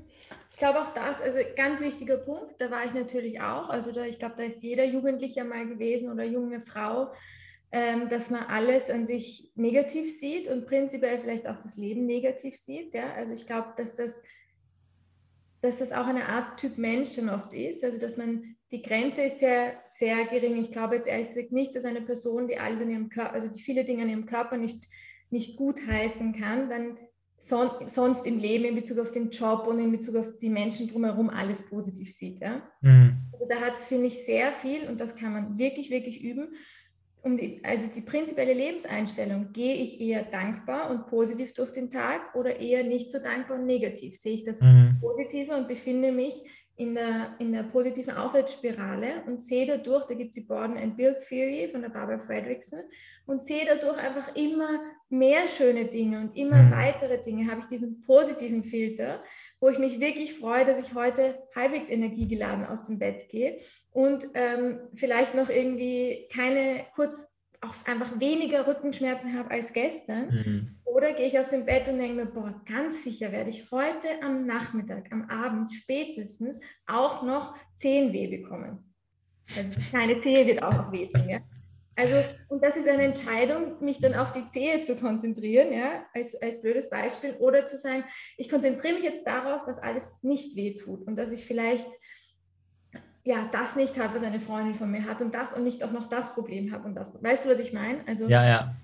Ich 0.51 0.59
glaube 0.59 0.81
auch 0.81 0.95
das, 0.95 1.21
also 1.21 1.41
ganz 1.57 1.81
wichtiger 1.81 2.17
Punkt, 2.17 2.61
da 2.61 2.71
war 2.71 2.85
ich 2.87 2.95
natürlich 2.95 3.41
auch. 3.41 3.69
Also 3.71 3.91
da, 3.91 4.05
ich 4.05 4.21
glaube, 4.21 4.35
da 4.37 4.45
ist 4.45 4.63
jeder 4.63 4.85
Jugendliche 4.85 5.43
mal 5.43 5.67
gewesen 5.67 6.13
oder 6.13 6.25
junge 6.25 6.61
Frau, 6.61 7.11
ähm, 7.73 8.09
dass 8.09 8.31
man 8.31 8.45
alles 8.45 8.89
an 8.89 9.05
sich 9.05 9.51
negativ 9.57 10.17
sieht 10.17 10.47
und 10.47 10.67
prinzipiell 10.67 11.19
vielleicht 11.19 11.49
auch 11.49 11.59
das 11.59 11.77
Leben 11.77 12.07
negativ 12.07 12.55
sieht. 12.55 12.95
Ja? 12.95 13.13
Also 13.17 13.33
ich 13.33 13.47
glaube, 13.47 13.73
dass 13.77 13.95
das, 13.95 14.23
dass 15.65 15.79
das 15.79 15.93
auch 15.93 16.07
eine 16.07 16.29
Art 16.29 16.61
Typ 16.61 16.77
Mensch 16.77 17.17
dann 17.17 17.31
oft 17.31 17.55
ist. 17.55 17.83
Also 17.85 17.99
dass 17.99 18.19
man, 18.19 18.57
die 18.71 18.83
Grenze 18.83 19.23
ist 19.23 19.41
sehr, 19.41 19.73
sehr 19.89 20.27
gering. 20.27 20.59
Ich 20.59 20.71
glaube 20.71 20.97
jetzt 20.97 21.09
ehrlich 21.09 21.29
gesagt 21.29 21.53
nicht, 21.53 21.75
dass 21.75 21.87
eine 21.87 22.03
Person, 22.03 22.47
die 22.47 22.59
alles 22.59 22.83
an 22.83 22.91
ihrem 22.91 23.09
Körper, 23.09 23.33
also 23.33 23.49
die 23.49 23.63
viele 23.63 23.87
Dinge 23.87 24.03
an 24.03 24.11
ihrem 24.11 24.27
Körper 24.27 24.59
nicht, 24.59 24.85
nicht 25.31 25.57
gut 25.57 25.81
heißen 25.87 26.35
kann, 26.39 26.69
dann 26.69 26.99
son 27.39 27.71
sonst 27.89 28.27
im 28.27 28.39
Leben 28.39 28.65
in 28.67 28.75
Bezug 28.75 28.99
auf 28.99 29.11
den 29.11 29.31
Job 29.31 29.67
und 29.67 29.79
in 29.79 29.91
Bezug 29.91 30.17
auf 30.17 30.37
die 30.37 30.51
Menschen 30.51 30.87
drumherum 30.87 31.31
alles 31.31 31.63
positiv 31.63 32.15
sieht. 32.15 32.43
Ja? 32.43 32.63
Mhm. 32.83 33.23
Also 33.33 33.47
da 33.49 33.57
hat 33.57 33.73
es, 33.73 33.87
finde 33.87 34.09
ich, 34.09 34.27
sehr 34.27 34.53
viel 34.53 34.87
und 34.87 35.01
das 35.01 35.17
kann 35.17 35.33
man 35.33 35.57
wirklich, 35.57 35.89
wirklich 35.89 36.23
üben. 36.23 36.55
Um 37.25 37.37
die, 37.37 37.63
also 37.65 37.89
die 37.89 38.03
prinzipielle 38.03 38.53
Lebenseinstellung, 38.55 39.53
gehe 39.53 39.75
ich 39.77 40.01
eher 40.01 40.25
dankbar 40.25 40.91
und 40.91 41.07
positiv 41.07 41.55
durch 41.55 41.73
den 41.73 41.91
Tag 41.91 42.35
oder 42.35 42.61
eher 42.61 42.85
nicht 42.85 43.11
so 43.11 43.19
dankbar 43.19 43.59
und 43.59 43.67
negativ? 43.67 44.17
Sehe 44.19 44.35
ich 44.35 44.45
das 44.45 44.61
Mhm. 44.61 45.01
Positive 45.01 45.57
und 45.57 45.69
befinde 45.69 46.13
mich 46.13 46.35
in 46.77 46.95
der, 46.95 47.37
in 47.39 47.53
der 47.53 47.63
positiven 47.63 48.15
Aufwärtsspirale 48.17 49.23
und 49.27 49.41
sehe 49.41 49.65
dadurch, 49.65 50.07
da 50.07 50.15
gibt 50.15 50.31
es 50.31 50.35
die 50.35 50.41
Borden 50.41 50.77
and 50.77 50.97
Build 50.97 51.19
Theory 51.29 51.69
von 51.69 51.83
der 51.83 51.89
Barbara 51.89 52.19
Fredrickson 52.19 52.81
und 53.27 53.43
sehe 53.43 53.65
dadurch 53.65 53.97
einfach 53.99 54.35
immer 54.35 54.81
mehr 55.09 55.47
schöne 55.47 55.85
Dinge 55.85 56.19
und 56.19 56.37
immer 56.37 56.63
Mhm. 56.63 56.73
weitere 56.73 57.23
Dinge, 57.23 57.49
habe 57.49 57.61
ich 57.61 57.67
diesen 57.67 58.01
positiven 58.01 58.65
Filter, 58.65 59.23
wo 59.61 59.69
ich 59.69 59.79
mich 59.79 60.01
wirklich 60.01 60.35
freue, 60.35 60.65
dass 60.65 60.81
ich 60.81 60.95
heute 60.95 61.39
halbwegs 61.55 61.91
energiegeladen 61.91 62.67
aus 62.67 62.83
dem 62.85 62.99
Bett 62.99 63.29
gehe 63.29 63.59
und 63.93 64.27
ähm, 64.35 64.81
vielleicht 64.95 65.37
noch 65.37 65.51
irgendwie 65.51 66.27
keine 66.33 66.87
kurz 66.97 67.29
auch 67.61 67.75
einfach 67.87 68.19
weniger 68.21 68.67
Rückenschmerzen 68.67 69.39
habe 69.39 69.53
als 69.53 69.73
gestern. 69.73 70.27
Mhm. 70.27 70.74
Oder 71.05 71.13
gehe 71.13 71.27
ich 71.27 71.39
aus 71.39 71.51
dem 71.51 71.67
Bett 71.67 71.87
und 71.87 71.99
denke 71.99 72.15
mir, 72.15 72.25
boah, 72.25 72.63
ganz 72.67 73.05
sicher 73.05 73.31
werde 73.31 73.51
ich 73.51 73.71
heute 73.71 74.09
am 74.23 74.47
Nachmittag, 74.47 75.13
am 75.13 75.29
Abend 75.29 75.71
spätestens 75.71 76.61
auch 76.87 77.23
noch 77.23 77.55
Zehenweh 77.77 78.27
bekommen. 78.27 78.95
Also 79.55 79.79
die 79.79 79.85
kleine 79.91 80.21
Zehe 80.23 80.47
wird 80.47 80.63
auch 80.63 80.73
noch 80.73 80.93
wehtun, 80.93 81.29
ja. 81.29 81.41
Also, 81.95 82.15
und 82.49 82.65
das 82.65 82.79
ist 82.79 82.89
eine 82.89 83.03
Entscheidung, 83.03 83.85
mich 83.85 83.99
dann 83.99 84.15
auf 84.15 84.33
die 84.33 84.49
Zehe 84.49 84.81
zu 84.81 84.97
konzentrieren, 84.97 85.75
ja, 85.75 86.07
als, 86.15 86.41
als 86.41 86.63
blödes 86.63 86.89
Beispiel, 86.89 87.35
oder 87.35 87.67
zu 87.67 87.77
sagen, 87.77 88.05
ich 88.39 88.49
konzentriere 88.49 88.95
mich 88.95 89.05
jetzt 89.05 89.27
darauf, 89.27 89.67
was 89.67 89.79
alles 89.79 90.11
nicht 90.23 90.57
wehtut 90.57 91.07
und 91.07 91.17
dass 91.17 91.33
ich 91.33 91.45
vielleicht 91.45 91.89
ja, 93.25 93.47
das 93.53 93.77
nicht 93.77 93.99
habe, 93.99 94.15
was 94.15 94.23
eine 94.23 94.41
Freundin 94.41 94.73
von 94.73 94.91
mir 94.91 95.05
hat 95.05 95.21
und 95.21 95.35
das 95.35 95.53
und 95.53 95.65
nicht 95.65 95.85
auch 95.85 95.93
noch 95.93 96.07
das 96.07 96.33
Problem 96.33 96.73
habe 96.73 96.87
und 96.87 96.95
das. 96.95 97.13
Weißt 97.23 97.45
du, 97.45 97.51
was 97.51 97.59
ich 97.59 97.75
meine? 97.75 98.09
Also 98.09 98.27
Ja, 98.27 98.47
ja. 98.47 98.77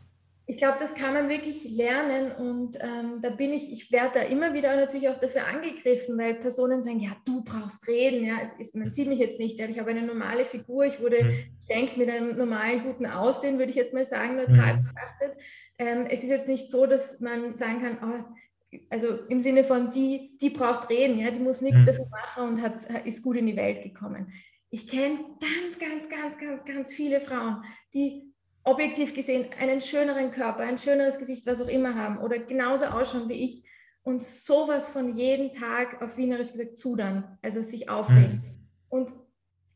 Ich 0.50 0.56
glaube, 0.56 0.78
das 0.80 0.94
kann 0.94 1.14
man 1.14 1.28
wirklich 1.28 1.62
lernen 1.70 2.32
und 2.32 2.76
ähm, 2.80 3.20
da 3.22 3.30
bin 3.30 3.52
ich, 3.52 3.70
ich 3.72 3.92
werde 3.92 4.18
da 4.18 4.22
immer 4.22 4.52
wieder 4.52 4.74
natürlich 4.74 5.08
auch 5.08 5.16
dafür 5.16 5.46
angegriffen, 5.46 6.18
weil 6.18 6.34
Personen 6.34 6.82
sagen, 6.82 6.98
ja, 6.98 7.12
du 7.24 7.44
brauchst 7.44 7.86
reden, 7.86 8.26
ja, 8.26 8.38
es 8.42 8.54
ist, 8.54 8.74
man 8.74 8.90
sieht 8.90 9.06
mich 9.06 9.20
jetzt 9.20 9.38
nicht, 9.38 9.60
ich 9.60 9.78
habe 9.78 9.90
eine 9.90 10.02
normale 10.02 10.44
Figur, 10.44 10.84
ich 10.86 11.00
wurde 11.00 11.22
Mhm. 11.22 11.56
geschenkt 11.56 11.96
mit 11.96 12.10
einem 12.10 12.36
normalen, 12.36 12.82
guten 12.82 13.06
Aussehen, 13.06 13.58
würde 13.58 13.70
ich 13.70 13.76
jetzt 13.76 13.94
mal 13.94 14.04
sagen, 14.04 14.34
neutral 14.34 14.78
Mhm. 14.78 14.86
betrachtet. 14.88 15.40
Ähm, 15.78 16.06
es 16.10 16.24
ist 16.24 16.30
jetzt 16.30 16.48
nicht 16.48 16.68
so, 16.68 16.84
dass 16.86 17.20
man 17.20 17.54
sagen 17.54 17.80
kann, 17.80 17.98
oh, 18.02 18.76
also 18.90 19.20
im 19.28 19.40
Sinne 19.42 19.62
von, 19.62 19.92
die, 19.92 20.36
die 20.40 20.50
braucht 20.50 20.90
reden, 20.90 21.16
ja, 21.20 21.30
die 21.30 21.38
muss 21.38 21.60
nichts 21.60 21.82
Mhm. 21.82 21.86
dafür 21.86 22.06
machen 22.10 22.48
und 22.48 22.62
hat, 22.62 22.74
ist 23.04 23.22
gut 23.22 23.36
in 23.36 23.46
die 23.46 23.56
Welt 23.56 23.82
gekommen. 23.84 24.32
Ich 24.70 24.88
kenne 24.88 25.16
ganz, 25.40 25.78
ganz, 25.78 26.08
ganz, 26.08 26.38
ganz, 26.38 26.64
ganz 26.64 26.92
viele 26.92 27.20
Frauen, 27.20 27.62
die 27.94 28.29
objektiv 28.64 29.14
gesehen 29.14 29.46
einen 29.58 29.80
schöneren 29.80 30.30
Körper, 30.30 30.60
ein 30.60 30.78
schöneres 30.78 31.18
Gesicht, 31.18 31.46
was 31.46 31.60
auch 31.62 31.68
immer 31.68 31.94
haben 31.94 32.18
oder 32.18 32.38
genauso 32.38 32.86
ausschauen 32.86 33.28
wie 33.28 33.44
ich 33.44 33.64
und 34.02 34.22
sowas 34.22 34.88
von 34.90 35.14
jeden 35.16 35.52
Tag 35.52 36.02
auf 36.02 36.16
Wienerisch 36.16 36.52
gesagt 36.52 36.78
zudern, 36.78 37.38
also 37.42 37.62
sich 37.62 37.88
aufregen 37.88 38.42
Mhm. 38.44 38.68
und 38.88 39.12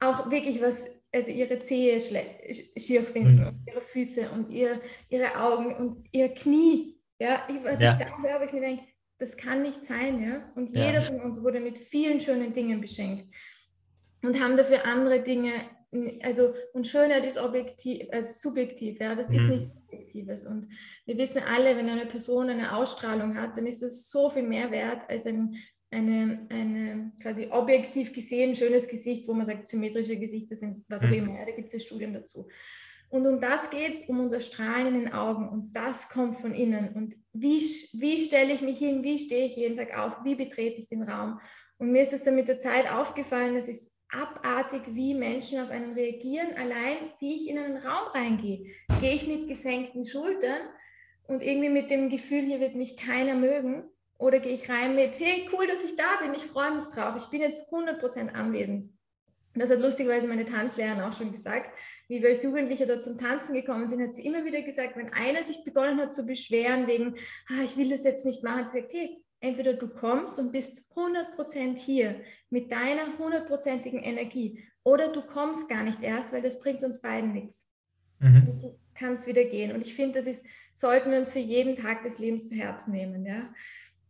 auch 0.00 0.30
wirklich 0.30 0.60
was, 0.60 0.84
also 1.12 1.30
ihre 1.30 1.58
Zehe 1.60 2.00
schier 2.00 3.04
finden 3.04 3.40
Mhm. 3.40 3.46
und 3.48 3.60
ihre 3.66 3.80
Füße 3.80 4.30
und 4.30 4.50
ihr, 4.50 4.80
ihre 5.08 5.36
Augen 5.40 5.74
und 5.74 6.04
ihr 6.12 6.28
Knie. 6.34 6.98
Ja, 7.18 7.46
ich, 7.48 7.62
was 7.64 7.80
Ja. 7.80 7.92
ich 7.98 8.04
da 8.06 8.18
höre, 8.22 8.40
wo 8.40 8.44
ich 8.44 8.52
mir 8.52 8.60
denke, 8.60 8.82
das 9.18 9.36
kann 9.36 9.62
nicht 9.62 9.84
sein, 9.84 10.22
ja. 10.22 10.52
Und 10.56 10.74
Ja. 10.74 10.86
jeder 10.86 11.02
von 11.02 11.20
uns 11.20 11.42
wurde 11.42 11.60
mit 11.60 11.78
vielen 11.78 12.18
schönen 12.20 12.52
Dingen 12.52 12.80
beschenkt 12.80 13.32
und 14.22 14.42
haben 14.42 14.56
dafür 14.56 14.84
andere 14.84 15.22
Dinge, 15.22 15.52
also 16.22 16.54
und 16.72 16.86
Schönheit 16.86 17.24
ist 17.24 17.38
objektiv, 17.38 18.06
also 18.12 18.32
subjektiv, 18.32 18.98
ja, 19.00 19.14
das 19.14 19.30
ist 19.30 19.42
Mhm. 19.42 19.48
nichts 19.50 19.70
Subjektives. 19.90 20.46
Und 20.46 20.68
wir 21.06 21.16
wissen 21.18 21.40
alle, 21.42 21.76
wenn 21.76 21.88
eine 21.88 22.06
Person 22.06 22.48
eine 22.48 22.76
Ausstrahlung 22.76 23.36
hat, 23.36 23.56
dann 23.56 23.66
ist 23.66 23.82
es 23.82 24.08
so 24.10 24.28
viel 24.30 24.42
mehr 24.42 24.70
wert 24.70 25.02
als 25.08 25.26
ein 25.26 25.56
eine, 25.90 26.46
eine 26.50 27.12
quasi 27.22 27.46
objektiv 27.50 28.12
gesehen 28.12 28.56
schönes 28.56 28.88
Gesicht, 28.88 29.28
wo 29.28 29.32
man 29.32 29.46
sagt, 29.46 29.68
symmetrische 29.68 30.16
Gesichter 30.16 30.56
sind, 30.56 30.84
was 30.88 31.04
auch 31.04 31.08
Mhm. 31.08 31.14
immer, 31.14 31.38
ja, 31.38 31.44
da 31.44 31.52
gibt 31.52 31.68
es 31.68 31.74
ja 31.74 31.78
Studien 31.86 32.12
dazu. 32.12 32.48
Und 33.10 33.24
um 33.28 33.40
das 33.40 33.70
geht 33.70 33.94
es, 33.94 34.02
um 34.08 34.18
unser 34.18 34.40
Strahlen 34.40 34.88
in 34.88 35.04
den 35.04 35.12
Augen. 35.12 35.48
Und 35.48 35.70
das 35.76 36.08
kommt 36.08 36.36
von 36.38 36.52
innen. 36.52 36.88
Und 36.94 37.14
wie, 37.32 37.58
wie 37.60 38.18
stelle 38.24 38.52
ich 38.52 38.60
mich 38.60 38.78
hin? 38.78 39.04
Wie 39.04 39.20
stehe 39.20 39.46
ich 39.46 39.54
jeden 39.54 39.76
Tag 39.76 39.96
auf? 39.96 40.24
Wie 40.24 40.34
betrete 40.34 40.80
ich 40.80 40.88
den 40.88 41.04
Raum? 41.04 41.38
Und 41.78 41.92
mir 41.92 42.02
ist 42.02 42.12
es 42.12 42.24
dann 42.24 42.34
mit 42.34 42.48
der 42.48 42.58
Zeit 42.58 42.90
aufgefallen, 42.90 43.54
dass 43.54 43.68
es 43.68 43.92
abartig, 44.10 44.82
wie 44.88 45.14
Menschen 45.14 45.60
auf 45.60 45.70
einen 45.70 45.94
reagieren, 45.94 46.54
allein 46.56 46.96
wie 47.18 47.34
ich 47.34 47.48
in 47.48 47.58
einen 47.58 47.78
Raum 47.78 48.08
reingehe. 48.12 48.66
Gehe 49.00 49.14
ich 49.14 49.26
mit 49.26 49.48
gesenkten 49.48 50.04
Schultern 50.04 50.60
und 51.26 51.42
irgendwie 51.42 51.70
mit 51.70 51.90
dem 51.90 52.10
Gefühl, 52.10 52.42
hier 52.42 52.60
wird 52.60 52.74
mich 52.74 52.96
keiner 52.96 53.34
mögen? 53.34 53.84
Oder 54.18 54.38
gehe 54.38 54.54
ich 54.54 54.70
rein 54.70 54.94
mit, 54.94 55.18
hey, 55.18 55.48
cool, 55.52 55.66
dass 55.66 55.84
ich 55.84 55.96
da 55.96 56.16
bin, 56.22 56.34
ich 56.34 56.44
freue 56.44 56.74
mich 56.74 56.84
drauf, 56.84 57.14
ich 57.16 57.26
bin 57.30 57.40
jetzt 57.40 57.70
100% 57.72 58.32
anwesend. 58.32 58.88
Das 59.56 59.70
hat 59.70 59.80
lustigerweise 59.80 60.26
meine 60.26 60.44
Tanzlehrerin 60.44 61.02
auch 61.02 61.12
schon 61.12 61.30
gesagt. 61.30 61.76
Wie 62.08 62.20
wir 62.20 62.30
als 62.30 62.42
Jugendliche 62.42 62.86
dort 62.86 63.04
zum 63.04 63.16
Tanzen 63.16 63.54
gekommen 63.54 63.88
sind, 63.88 64.02
hat 64.02 64.14
sie 64.14 64.26
immer 64.26 64.44
wieder 64.44 64.62
gesagt, 64.62 64.96
wenn 64.96 65.12
einer 65.12 65.42
sich 65.44 65.62
begonnen 65.64 66.00
hat 66.00 66.12
zu 66.12 66.24
beschweren 66.24 66.86
wegen, 66.86 67.14
ah, 67.48 67.62
ich 67.64 67.76
will 67.76 67.88
das 67.88 68.04
jetzt 68.04 68.26
nicht 68.26 68.42
machen, 68.42 68.60
hat 68.60 68.70
sie 68.70 68.82
gesagt, 68.82 68.94
hey, 68.94 69.23
entweder 69.44 69.74
du 69.74 69.88
kommst 69.88 70.38
und 70.38 70.52
bist 70.52 70.84
100% 70.96 71.78
hier 71.78 72.20
mit 72.50 72.72
deiner 72.72 73.18
hundertprozentigen 73.18 74.00
Energie 74.00 74.64
oder 74.82 75.12
du 75.12 75.22
kommst 75.22 75.68
gar 75.68 75.82
nicht 75.82 76.02
erst, 76.02 76.32
weil 76.32 76.42
das 76.42 76.58
bringt 76.58 76.82
uns 76.82 77.00
beiden 77.00 77.32
nichts. 77.32 77.68
Mhm. 78.20 78.60
Du 78.60 78.78
kannst 78.94 79.26
wieder 79.26 79.44
gehen. 79.44 79.72
Und 79.72 79.82
ich 79.82 79.94
finde, 79.94 80.18
das 80.18 80.26
ist, 80.26 80.46
sollten 80.72 81.10
wir 81.10 81.18
uns 81.18 81.32
für 81.32 81.38
jeden 81.38 81.76
Tag 81.76 82.02
des 82.02 82.18
Lebens 82.18 82.48
zu 82.48 82.54
Herzen 82.54 82.92
nehmen. 82.92 83.24
Ja? 83.26 83.52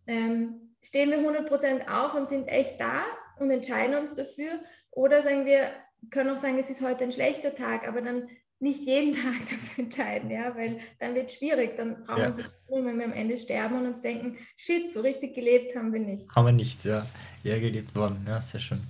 Ähm, 0.07 0.77
stehen 0.83 1.11
wir 1.11 1.19
100% 1.19 1.89
auf 1.89 2.15
und 2.15 2.29
sind 2.29 2.47
echt 2.49 2.81
da 2.81 3.05
und 3.39 3.51
entscheiden 3.51 3.97
uns 3.97 4.15
dafür 4.15 4.61
oder 4.91 5.23
sagen 5.23 5.47
wir, 5.47 5.71
können 6.11 6.31
auch 6.31 6.37
sagen, 6.37 6.59
es 6.59 6.71
ist 6.71 6.83
heute 6.83 7.05
ein 7.05 7.13
schlechter 7.13 7.55
Tag, 7.55 7.89
aber 7.89 8.03
dann 8.03 8.29
nicht 8.65 8.83
jeden 8.85 9.13
Tag 9.23 9.41
dafür 9.43 9.85
entscheiden, 9.85 10.31
ja, 10.31 10.55
weil 10.57 10.79
dann 10.99 11.15
wird 11.15 11.29
es 11.31 11.37
schwierig, 11.37 11.77
dann 11.77 12.03
brauchen 12.05 12.21
Ja. 12.23 12.27
wir 12.29 12.33
sich 12.33 12.47
tun, 12.69 12.87
wenn 12.87 12.99
wir 12.99 13.05
am 13.05 13.13
Ende 13.13 13.39
sterben 13.39 13.77
und 13.79 13.87
uns 13.87 14.01
denken, 14.01 14.37
shit, 14.57 14.93
so 14.93 15.03
richtig 15.03 15.35
gelebt 15.35 15.77
haben 15.77 15.93
wir 15.93 16.01
nicht. 16.01 16.27
Haben 16.35 16.47
wir 16.47 16.53
nicht, 16.53 16.85
ja. 16.85 17.07
Eher 17.45 17.61
gelebt 17.61 17.95
worden, 17.95 18.25
ja, 18.27 18.41
sehr 18.41 18.61
schön. 18.61 18.81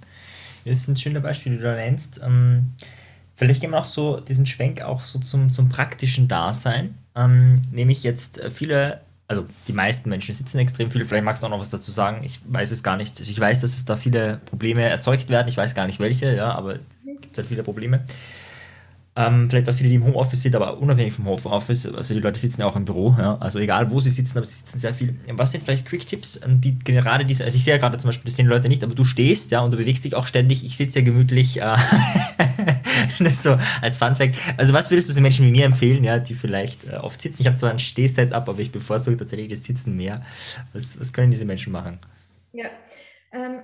Das 0.64 0.78
ist 0.78 0.88
ein 0.88 0.96
schöner 0.96 1.20
Beispiel, 1.20 1.52
den 1.52 1.60
du 1.60 1.66
da 1.66 1.74
nennst. 1.74 2.20
Ähm, 2.24 2.72
vielleicht 3.34 3.60
gehen 3.60 3.70
wir 3.72 3.78
auch 3.78 3.86
so 3.86 4.20
diesen 4.20 4.46
Schwenk 4.46 4.80
auch 4.80 5.02
so 5.04 5.18
zum, 5.18 5.50
zum 5.50 5.68
praktischen 5.68 6.26
Dasein. 6.28 6.94
Ähm, 7.16 7.54
nämlich 7.70 8.02
jetzt 8.02 8.38
äh, 8.38 8.50
viele, 8.50 9.00
also 9.28 9.44
die 9.68 9.72
meisten 9.74 10.08
Menschen 10.08 10.34
sitzen 10.34 10.58
extrem 10.58 10.90
viel. 10.90 11.04
Vielleicht 11.04 11.24
magst 11.24 11.42
du 11.42 11.46
auch 11.46 11.50
noch 11.50 11.60
was 11.60 11.68
dazu 11.70 11.90
sagen. 11.90 12.22
Ich 12.24 12.40
weiß 12.46 12.70
es 12.70 12.82
gar 12.82 12.96
nicht. 12.96 13.18
Also 13.18 13.30
ich 13.30 13.38
weiß, 13.38 13.60
dass 13.60 13.72
es 13.74 13.84
da 13.84 13.96
viele 13.96 14.40
Probleme 14.46 14.82
erzeugt 14.88 15.28
werden. 15.28 15.48
Ich 15.48 15.56
weiß 15.56 15.74
gar 15.74 15.86
nicht 15.86 16.00
welche, 16.00 16.34
ja, 16.34 16.54
aber 16.54 16.76
es 16.76 16.80
gibt 17.20 17.36
halt 17.36 17.48
viele 17.48 17.62
Probleme. 17.62 18.04
Ähm, 19.16 19.48
vielleicht 19.48 19.68
auch 19.68 19.74
viele, 19.74 19.90
die 19.90 19.94
im 19.94 20.04
Homeoffice 20.04 20.42
sind, 20.42 20.56
aber 20.56 20.78
unabhängig 20.78 21.14
vom 21.14 21.26
Homeoffice. 21.26 21.86
Also 21.86 22.14
die 22.14 22.20
Leute 22.20 22.38
sitzen 22.38 22.62
ja 22.62 22.66
auch 22.66 22.74
im 22.74 22.84
Büro, 22.84 23.14
ja. 23.16 23.36
Also 23.38 23.60
egal 23.60 23.90
wo 23.90 24.00
sie 24.00 24.10
sitzen, 24.10 24.38
aber 24.38 24.44
sie 24.44 24.56
sitzen 24.56 24.78
sehr 24.78 24.92
viel. 24.92 25.14
Was 25.34 25.52
sind 25.52 25.62
vielleicht 25.62 25.86
Quick-Tipps, 25.86 26.40
ähm, 26.44 26.60
die 26.60 26.76
gerade 26.80 27.24
diese, 27.24 27.44
also 27.44 27.56
ich 27.56 27.62
sehe 27.62 27.74
ja 27.74 27.78
gerade 27.78 27.96
zum 27.98 28.08
Beispiel, 28.08 28.24
das 28.24 28.34
sehen 28.36 28.46
Leute 28.46 28.68
nicht, 28.68 28.82
aber 28.82 28.94
du 28.94 29.04
stehst, 29.04 29.52
ja, 29.52 29.60
und 29.60 29.70
du 29.70 29.76
bewegst 29.76 30.04
dich 30.04 30.16
auch 30.16 30.26
ständig. 30.26 30.64
Ich 30.64 30.76
sitze 30.76 30.98
ja 30.98 31.04
gemütlich. 31.04 31.60
Äh, 31.60 31.76
so 33.32 33.56
als 33.80 33.96
Fun-Fact. 33.98 34.36
Also 34.56 34.72
was 34.72 34.90
würdest 34.90 35.08
du 35.08 35.14
den 35.14 35.22
Menschen 35.22 35.46
wie 35.46 35.52
mir 35.52 35.66
empfehlen, 35.66 36.02
ja, 36.02 36.18
die 36.18 36.34
vielleicht 36.34 36.84
äh, 36.84 36.96
oft 36.96 37.22
sitzen? 37.22 37.42
Ich 37.42 37.46
habe 37.46 37.56
zwar 37.56 37.70
ein 37.70 37.78
Steh-Setup, 37.78 38.48
aber 38.48 38.58
ich 38.58 38.72
bevorzuge 38.72 39.16
tatsächlich 39.16 39.48
das 39.48 39.62
Sitzen 39.62 39.96
mehr. 39.96 40.22
Was, 40.72 40.98
was 40.98 41.12
können 41.12 41.30
diese 41.30 41.44
Menschen 41.44 41.72
machen? 41.72 41.98
Ja, 42.52 42.66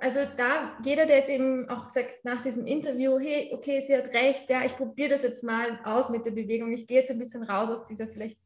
also 0.01 0.21
da 0.37 0.77
jeder, 0.85 1.07
der 1.07 1.19
jetzt 1.19 1.31
eben 1.31 1.69
auch 1.69 1.89
sagt 1.89 2.25
nach 2.25 2.41
diesem 2.43 2.67
Interview, 2.67 3.19
hey, 3.19 3.51
okay, 3.53 3.83
sie 3.87 3.97
hat 3.97 4.13
recht, 4.13 4.51
ja, 4.51 4.65
ich 4.65 4.75
probiere 4.75 5.11
das 5.11 5.23
jetzt 5.23 5.45
mal 5.45 5.79
aus 5.85 6.09
mit 6.11 6.25
der 6.25 6.33
Bewegung. 6.33 6.73
Ich 6.73 6.87
gehe 6.87 6.99
jetzt 6.99 7.11
ein 7.11 7.19
bisschen 7.19 7.43
raus 7.43 7.71
aus 7.71 7.87
dieser 7.87 8.09
vielleicht 8.09 8.39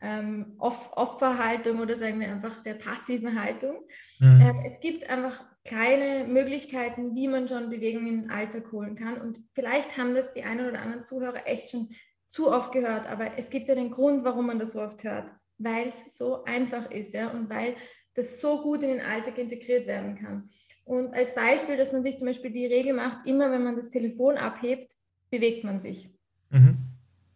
ähm, 0.00 0.56
Opferhaltung 0.58 1.80
oder 1.80 1.96
sagen 1.96 2.20
wir 2.20 2.28
einfach 2.28 2.58
sehr 2.58 2.74
passiven 2.74 3.40
Haltung. 3.40 3.76
Mhm. 4.18 4.40
Ähm, 4.40 4.62
es 4.66 4.80
gibt 4.80 5.08
einfach 5.08 5.44
kleine 5.64 6.26
Möglichkeiten, 6.26 7.14
wie 7.14 7.28
man 7.28 7.46
schon 7.46 7.70
Bewegung 7.70 8.06
in 8.06 8.22
den 8.22 8.30
Alltag 8.30 8.72
holen 8.72 8.96
kann. 8.96 9.20
Und 9.20 9.40
vielleicht 9.54 9.96
haben 9.96 10.14
das 10.14 10.32
die 10.32 10.42
einen 10.42 10.68
oder 10.68 10.80
anderen 10.80 11.04
Zuhörer 11.04 11.46
echt 11.46 11.70
schon 11.70 11.90
zu 12.28 12.50
oft 12.50 12.72
gehört, 12.72 13.06
aber 13.06 13.38
es 13.38 13.50
gibt 13.50 13.68
ja 13.68 13.74
den 13.74 13.90
Grund, 13.90 14.24
warum 14.24 14.46
man 14.46 14.58
das 14.58 14.72
so 14.72 14.80
oft 14.80 15.04
hört, 15.04 15.30
weil 15.58 15.88
es 15.88 16.16
so 16.16 16.44
einfach 16.44 16.90
ist, 16.90 17.12
ja, 17.12 17.28
und 17.28 17.50
weil 17.50 17.76
das 18.14 18.40
so 18.40 18.62
gut 18.62 18.82
in 18.82 18.90
den 18.90 19.00
Alltag 19.00 19.38
integriert 19.38 19.86
werden 19.86 20.16
kann. 20.16 20.48
Und 20.84 21.14
als 21.14 21.34
Beispiel, 21.34 21.76
dass 21.76 21.92
man 21.92 22.02
sich 22.02 22.18
zum 22.18 22.26
Beispiel 22.26 22.50
die 22.50 22.66
Regel 22.66 22.92
macht, 22.92 23.26
immer 23.26 23.50
wenn 23.50 23.62
man 23.62 23.76
das 23.76 23.90
Telefon 23.90 24.36
abhebt, 24.36 24.92
bewegt 25.30 25.64
man 25.64 25.80
sich. 25.80 26.10
Mhm. 26.50 26.76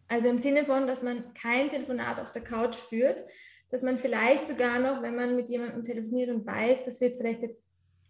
Also 0.07 0.29
im 0.29 0.37
Sinne 0.37 0.65
von, 0.65 0.87
dass 0.87 1.01
man 1.01 1.33
kein 1.33 1.69
Telefonat 1.69 2.19
auf 2.19 2.31
der 2.31 2.43
Couch 2.43 2.75
führt, 2.75 3.23
dass 3.69 3.81
man 3.81 3.97
vielleicht 3.97 4.47
sogar 4.47 4.79
noch, 4.79 5.01
wenn 5.01 5.15
man 5.15 5.35
mit 5.35 5.49
jemandem 5.49 5.83
telefoniert 5.83 6.29
und 6.29 6.45
weiß, 6.45 6.85
das 6.85 7.01
wird 7.01 7.17
vielleicht 7.17 7.41
jetzt 7.41 7.61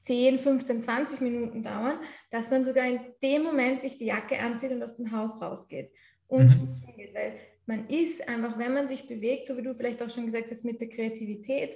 10, 0.03 0.39
15, 0.39 0.81
20 0.81 1.21
Minuten 1.21 1.63
dauern, 1.63 1.99
dass 2.31 2.49
man 2.51 2.63
sogar 2.63 2.85
in 2.87 2.99
dem 3.21 3.43
Moment 3.43 3.81
sich 3.81 3.97
die 3.97 4.05
Jacke 4.05 4.39
anzieht 4.39 4.71
und 4.71 4.81
aus 4.83 4.95
dem 4.95 5.11
Haus 5.11 5.41
rausgeht 5.41 5.91
und 6.27 6.45
Mhm. 6.45 6.49
spazieren 6.49 6.97
geht. 6.97 7.15
Weil 7.15 7.33
man 7.65 7.89
ist 7.89 8.27
einfach, 8.29 8.57
wenn 8.57 8.73
man 8.73 8.87
sich 8.87 9.07
bewegt, 9.07 9.47
so 9.47 9.57
wie 9.57 9.63
du 9.63 9.73
vielleicht 9.73 10.01
auch 10.01 10.09
schon 10.09 10.25
gesagt 10.25 10.49
hast, 10.51 10.63
mit 10.63 10.79
der 10.79 10.89
Kreativität, 10.89 11.75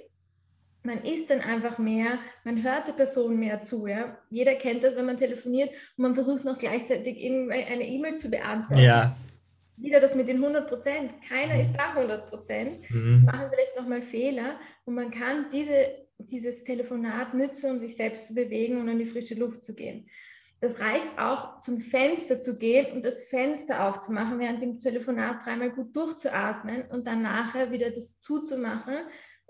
man 0.82 1.02
ist 1.04 1.30
dann 1.30 1.40
einfach 1.40 1.78
mehr, 1.78 2.18
man 2.44 2.62
hört 2.62 2.88
der 2.88 2.92
Person 2.92 3.38
mehr 3.38 3.62
zu. 3.62 3.86
Ja? 3.86 4.18
Jeder 4.30 4.54
kennt 4.54 4.82
das, 4.82 4.96
wenn 4.96 5.06
man 5.06 5.16
telefoniert 5.16 5.70
und 5.96 6.02
man 6.02 6.14
versucht 6.14 6.44
noch 6.44 6.58
gleichzeitig 6.58 7.22
eine 7.22 7.86
E-Mail 7.86 8.16
zu 8.16 8.30
beantworten. 8.30 8.82
Ja. 8.82 9.16
Wieder 9.76 10.00
das 10.00 10.14
mit 10.14 10.28
den 10.28 10.36
100 10.36 10.68
Prozent. 10.68 11.12
Keiner 11.28 11.60
ist 11.60 11.72
da 11.72 11.92
100 11.94 12.28
Prozent. 12.28 12.90
Mhm. 12.90 13.24
Machen 13.24 13.48
vielleicht 13.50 13.76
nochmal 13.76 14.02
Fehler 14.02 14.58
und 14.84 14.94
man 14.94 15.10
kann 15.10 15.46
diese, 15.52 16.06
dieses 16.18 16.64
Telefonat 16.64 17.34
nützen, 17.34 17.70
um 17.70 17.80
sich 17.80 17.96
selbst 17.96 18.26
zu 18.26 18.34
bewegen 18.34 18.80
und 18.80 18.88
in 18.88 18.98
die 18.98 19.06
frische 19.06 19.34
Luft 19.34 19.64
zu 19.64 19.74
gehen. 19.74 20.08
Das 20.60 20.78
reicht 20.78 21.18
auch, 21.18 21.60
zum 21.60 21.80
Fenster 21.80 22.40
zu 22.40 22.56
gehen 22.56 22.92
und 22.92 23.04
das 23.04 23.24
Fenster 23.24 23.88
aufzumachen, 23.88 24.38
während 24.38 24.62
dem 24.62 24.78
Telefonat 24.78 25.44
dreimal 25.44 25.70
gut 25.70 25.96
durchzuatmen 25.96 26.84
und 26.90 27.08
dann 27.08 27.22
nachher 27.22 27.72
wieder 27.72 27.90
das 27.90 28.20
zuzumachen 28.20 28.94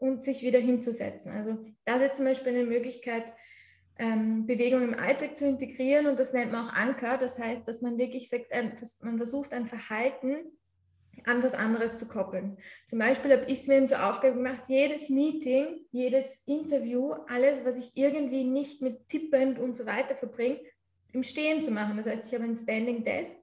und 0.03 0.21
sich 0.21 0.43
wieder 0.43 0.59
hinzusetzen. 0.59 1.31
Also 1.31 1.65
das 1.85 2.03
ist 2.03 2.17
zum 2.17 2.25
Beispiel 2.25 2.53
eine 2.57 2.67
Möglichkeit, 2.67 3.33
ähm, 4.01 4.47
Bewegung 4.47 4.83
im 4.83 4.99
Alltag 4.99 5.37
zu 5.37 5.47
integrieren 5.47 6.09
und 6.09 6.19
das 6.19 6.33
nennt 6.33 6.51
man 6.51 6.67
auch 6.67 6.73
Anker. 6.73 7.19
Das 7.19 7.39
heißt, 7.39 7.69
dass 7.69 7.83
man 7.83 7.99
wirklich 7.99 8.29
sagt, 8.29 8.47
man 9.01 9.17
versucht 9.17 9.53
ein 9.53 9.69
Verhalten 9.69 10.39
an 11.25 11.41
was 11.45 11.55
anderes 11.55 11.99
zu 11.99 12.09
koppeln. 12.09 12.57
Zum 12.89 12.99
Beispiel 12.99 13.31
habe 13.31 13.45
ich 13.47 13.61
es 13.61 13.69
mir 13.69 13.77
eben 13.77 13.87
zur 13.87 14.05
Aufgabe 14.05 14.35
gemacht, 14.35 14.63
jedes 14.67 15.09
Meeting, 15.09 15.87
jedes 15.93 16.43
Interview, 16.47 17.13
alles, 17.29 17.65
was 17.65 17.79
ich 17.79 17.93
irgendwie 17.95 18.43
nicht 18.43 18.83
mit 18.83 19.09
tippend 19.09 19.61
und 19.61 19.77
so 19.77 19.87
weiter 19.87 20.17
verbringe, 20.17 20.59
im 21.13 21.23
Stehen 21.23 21.63
zu 21.63 21.71
machen. 21.71 21.97
Das 21.97 22.07
heißt, 22.07 22.27
ich 22.27 22.35
habe 22.35 22.43
ein 22.43 22.57
Standing 22.57 23.05
Desk 23.05 23.37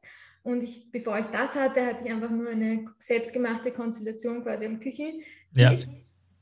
und 0.43 0.61
ich, 0.61 0.91
bevor 0.91 1.19
ich 1.19 1.27
das 1.27 1.55
hatte, 1.55 1.85
hatte 1.85 2.03
ich 2.03 2.11
einfach 2.11 2.31
nur 2.31 2.49
eine 2.49 2.83
selbstgemachte 2.97 3.71
Konstellation 3.71 4.43
quasi 4.43 4.65
am 4.65 4.81
Küchentisch. 4.81 5.25
Ja. 5.55 5.73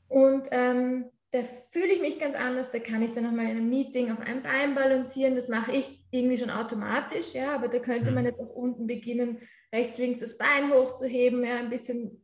Und 0.08 0.48
ähm, 0.50 1.06
da 1.30 1.40
fühle 1.70 1.92
ich 1.92 2.00
mich 2.00 2.18
ganz 2.18 2.36
anders, 2.36 2.70
da 2.70 2.78
kann 2.78 3.02
ich 3.02 3.12
dann 3.12 3.24
nochmal 3.24 3.46
in 3.46 3.52
einem 3.52 3.68
Meeting 3.68 4.10
auf 4.10 4.20
einem 4.20 4.42
Bein 4.42 4.74
balancieren. 4.74 5.36
Das 5.36 5.48
mache 5.48 5.72
ich 5.72 6.02
irgendwie 6.10 6.38
schon 6.38 6.50
automatisch, 6.50 7.34
ja, 7.34 7.54
aber 7.54 7.68
da 7.68 7.78
könnte 7.78 8.10
man 8.10 8.24
jetzt 8.24 8.40
auch 8.40 8.54
unten 8.54 8.86
beginnen, 8.86 9.38
rechts, 9.72 9.98
links 9.98 10.20
das 10.20 10.38
Bein 10.38 10.72
hochzuheben, 10.72 11.44
ja, 11.44 11.58
ein 11.58 11.68
bisschen 11.68 12.22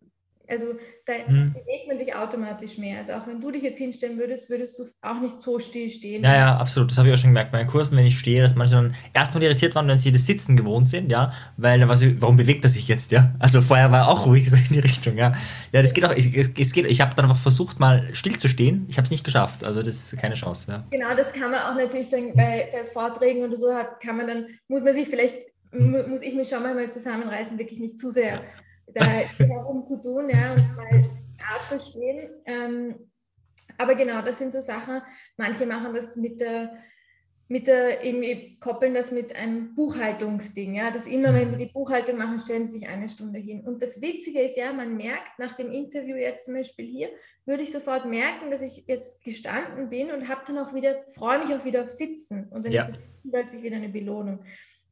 also 0.48 0.74
da 1.06 1.12
Mhm. 1.28 1.52
bewegt 1.54 1.88
man 1.88 1.98
sich 1.98 2.14
automatisch 2.14 2.78
mehr. 2.78 2.98
Also 2.98 3.12
auch 3.12 3.26
wenn 3.26 3.40
du 3.40 3.50
dich 3.50 3.62
jetzt 3.62 3.78
hinstellen 3.78 4.18
würdest, 4.18 4.50
würdest 4.50 4.78
du 4.78 4.84
auch 5.02 5.20
nicht 5.20 5.40
so 5.40 5.58
still 5.58 5.90
stehen. 5.90 6.22
Ja, 6.24 6.34
ja, 6.34 6.56
absolut. 6.56 6.90
Das 6.90 6.98
habe 6.98 7.08
ich 7.08 7.14
auch 7.14 7.18
schon 7.18 7.30
gemerkt 7.30 7.52
bei 7.52 7.58
den 7.58 7.66
Kursen, 7.66 7.96
wenn 7.96 8.06
ich 8.06 8.18
stehe, 8.18 8.42
dass 8.42 8.54
manche 8.54 8.74
dann 8.76 8.94
erstmal 9.12 9.42
irritiert 9.42 9.74
waren, 9.74 9.86
wenn 9.88 9.98
sie 9.98 10.12
das 10.12 10.26
Sitzen 10.26 10.56
gewohnt 10.56 10.88
sind, 10.88 11.10
ja, 11.10 11.32
weil 11.56 11.80
sie, 11.96 12.20
warum 12.20 12.36
bewegt 12.36 12.64
er 12.64 12.70
sich 12.70 12.88
jetzt, 12.88 13.10
ja? 13.12 13.34
Also 13.38 13.60
vorher 13.62 13.90
war 13.92 14.00
er 14.00 14.08
auch 14.08 14.26
ruhig 14.26 14.48
so 14.50 14.56
in 14.56 14.64
die 14.70 14.78
Richtung, 14.80 15.16
ja. 15.16 15.34
Ja, 15.72 15.82
das 15.82 15.92
geht 15.92 16.04
auch, 16.04 16.12
es, 16.12 16.26
es 16.26 16.72
geht, 16.72 16.86
ich 16.86 17.00
habe 17.00 17.14
dann 17.14 17.26
einfach 17.26 17.38
versucht, 17.40 17.78
mal 17.80 18.08
still 18.14 18.36
zu 18.38 18.48
stehen. 18.48 18.86
Ich 18.88 18.96
habe 18.96 19.04
es 19.04 19.10
nicht 19.10 19.24
geschafft, 19.24 19.64
also 19.64 19.82
das 19.82 20.12
ist 20.12 20.18
keine 20.20 20.34
Chance, 20.34 20.70
ja. 20.72 20.84
Genau, 20.90 21.14
das 21.14 21.32
kann 21.32 21.50
man 21.50 21.60
auch 21.60 21.74
natürlich 21.76 22.08
sagen, 22.08 22.34
bei, 22.36 22.68
bei 22.72 22.84
Vorträgen 22.84 23.42
oder 23.44 23.56
so 23.56 23.72
hat, 23.74 24.00
kann 24.00 24.16
man 24.16 24.26
dann, 24.26 24.46
muss 24.68 24.82
man 24.82 24.94
sich 24.94 25.08
vielleicht, 25.08 25.36
mu- 25.72 26.06
muss 26.08 26.22
ich 26.22 26.34
mich 26.34 26.48
schon 26.48 26.62
mal 26.62 26.90
zusammenreißen, 26.90 27.58
wirklich 27.58 27.80
nicht 27.80 27.98
zu 27.98 28.10
sehr 28.10 28.40
da 28.94 29.04
herum 29.04 29.86
zu 29.86 30.00
tun, 30.00 30.28
ja, 30.30 30.52
und 30.52 30.76
mal 30.76 31.02
da 31.38 31.76
zu 31.76 31.82
stehen. 31.82 32.30
Ähm, 32.46 33.10
aber 33.78 33.94
genau, 33.94 34.22
das 34.22 34.38
sind 34.38 34.52
so 34.52 34.60
Sachen, 34.60 35.02
manche 35.36 35.66
machen 35.66 35.94
das 35.94 36.16
mit 36.16 36.40
der, 36.40 36.78
mit 37.48 37.66
der, 37.66 38.04
irgendwie 38.04 38.58
koppeln 38.58 38.94
das 38.94 39.10
mit 39.10 39.36
einem 39.36 39.74
Buchhaltungsding, 39.74 40.74
ja, 40.74 40.90
dass 40.90 41.06
immer, 41.06 41.34
wenn 41.34 41.50
sie 41.50 41.58
die 41.58 41.72
Buchhaltung 41.72 42.16
machen, 42.16 42.38
stellen 42.38 42.64
sie 42.64 42.78
sich 42.78 42.88
eine 42.88 43.08
Stunde 43.08 43.38
hin. 43.38 43.66
Und 43.66 43.82
das 43.82 44.00
Witzige 44.00 44.40
ist 44.40 44.56
ja, 44.56 44.72
man 44.72 44.96
merkt 44.96 45.38
nach 45.38 45.54
dem 45.54 45.72
Interview 45.72 46.16
jetzt 46.16 46.46
zum 46.46 46.54
Beispiel 46.54 46.86
hier, 46.86 47.10
würde 47.44 47.62
ich 47.62 47.72
sofort 47.72 48.06
merken, 48.06 48.50
dass 48.50 48.62
ich 48.62 48.84
jetzt 48.86 49.22
gestanden 49.22 49.90
bin 49.90 50.10
und 50.10 50.28
habe 50.28 50.42
dann 50.46 50.58
auch 50.58 50.72
wieder, 50.72 51.04
freue 51.14 51.40
mich 51.40 51.54
auch 51.54 51.64
wieder 51.64 51.82
auf 51.82 51.90
Sitzen. 51.90 52.48
Und 52.50 52.64
dann 52.64 52.72
Ja. 52.72 52.84
ist 52.84 52.90
es 52.90 53.00
plötzlich 53.30 53.62
wieder 53.62 53.76
eine 53.76 53.88
Belohnung. 53.88 54.44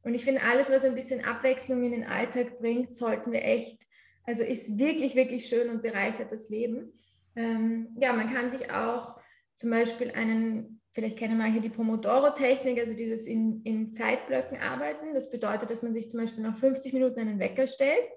Und 0.03 0.13
ich 0.13 0.25
finde, 0.25 0.41
alles, 0.43 0.69
was 0.69 0.83
ein 0.83 0.95
bisschen 0.95 1.23
Abwechslung 1.23 1.83
in 1.83 1.91
den 1.91 2.03
Alltag 2.03 2.59
bringt, 2.59 2.95
sollten 2.95 3.31
wir 3.31 3.43
echt, 3.43 3.83
also 4.25 4.43
ist 4.43 4.77
wirklich, 4.77 5.15
wirklich 5.15 5.47
schön 5.47 5.69
und 5.69 5.81
bereichert 5.81 6.31
das 6.31 6.49
Leben. 6.49 6.93
Ähm, 7.35 7.95
ja, 7.99 8.13
man 8.13 8.31
kann 8.33 8.49
sich 8.49 8.71
auch 8.71 9.15
zum 9.55 9.69
Beispiel 9.69 10.11
einen, 10.11 10.81
vielleicht 10.91 11.17
kennen 11.17 11.37
manche 11.37 11.61
die 11.61 11.69
Pomodoro-Technik, 11.69 12.79
also 12.79 12.93
dieses 12.93 13.27
in, 13.27 13.61
in 13.63 13.93
Zeitblöcken 13.93 14.57
arbeiten. 14.57 15.13
Das 15.13 15.29
bedeutet, 15.29 15.69
dass 15.69 15.83
man 15.83 15.93
sich 15.93 16.09
zum 16.09 16.21
Beispiel 16.21 16.43
nach 16.43 16.55
50 16.55 16.93
Minuten 16.93 17.19
einen 17.19 17.39
Wecker 17.39 17.67
stellt. 17.67 18.07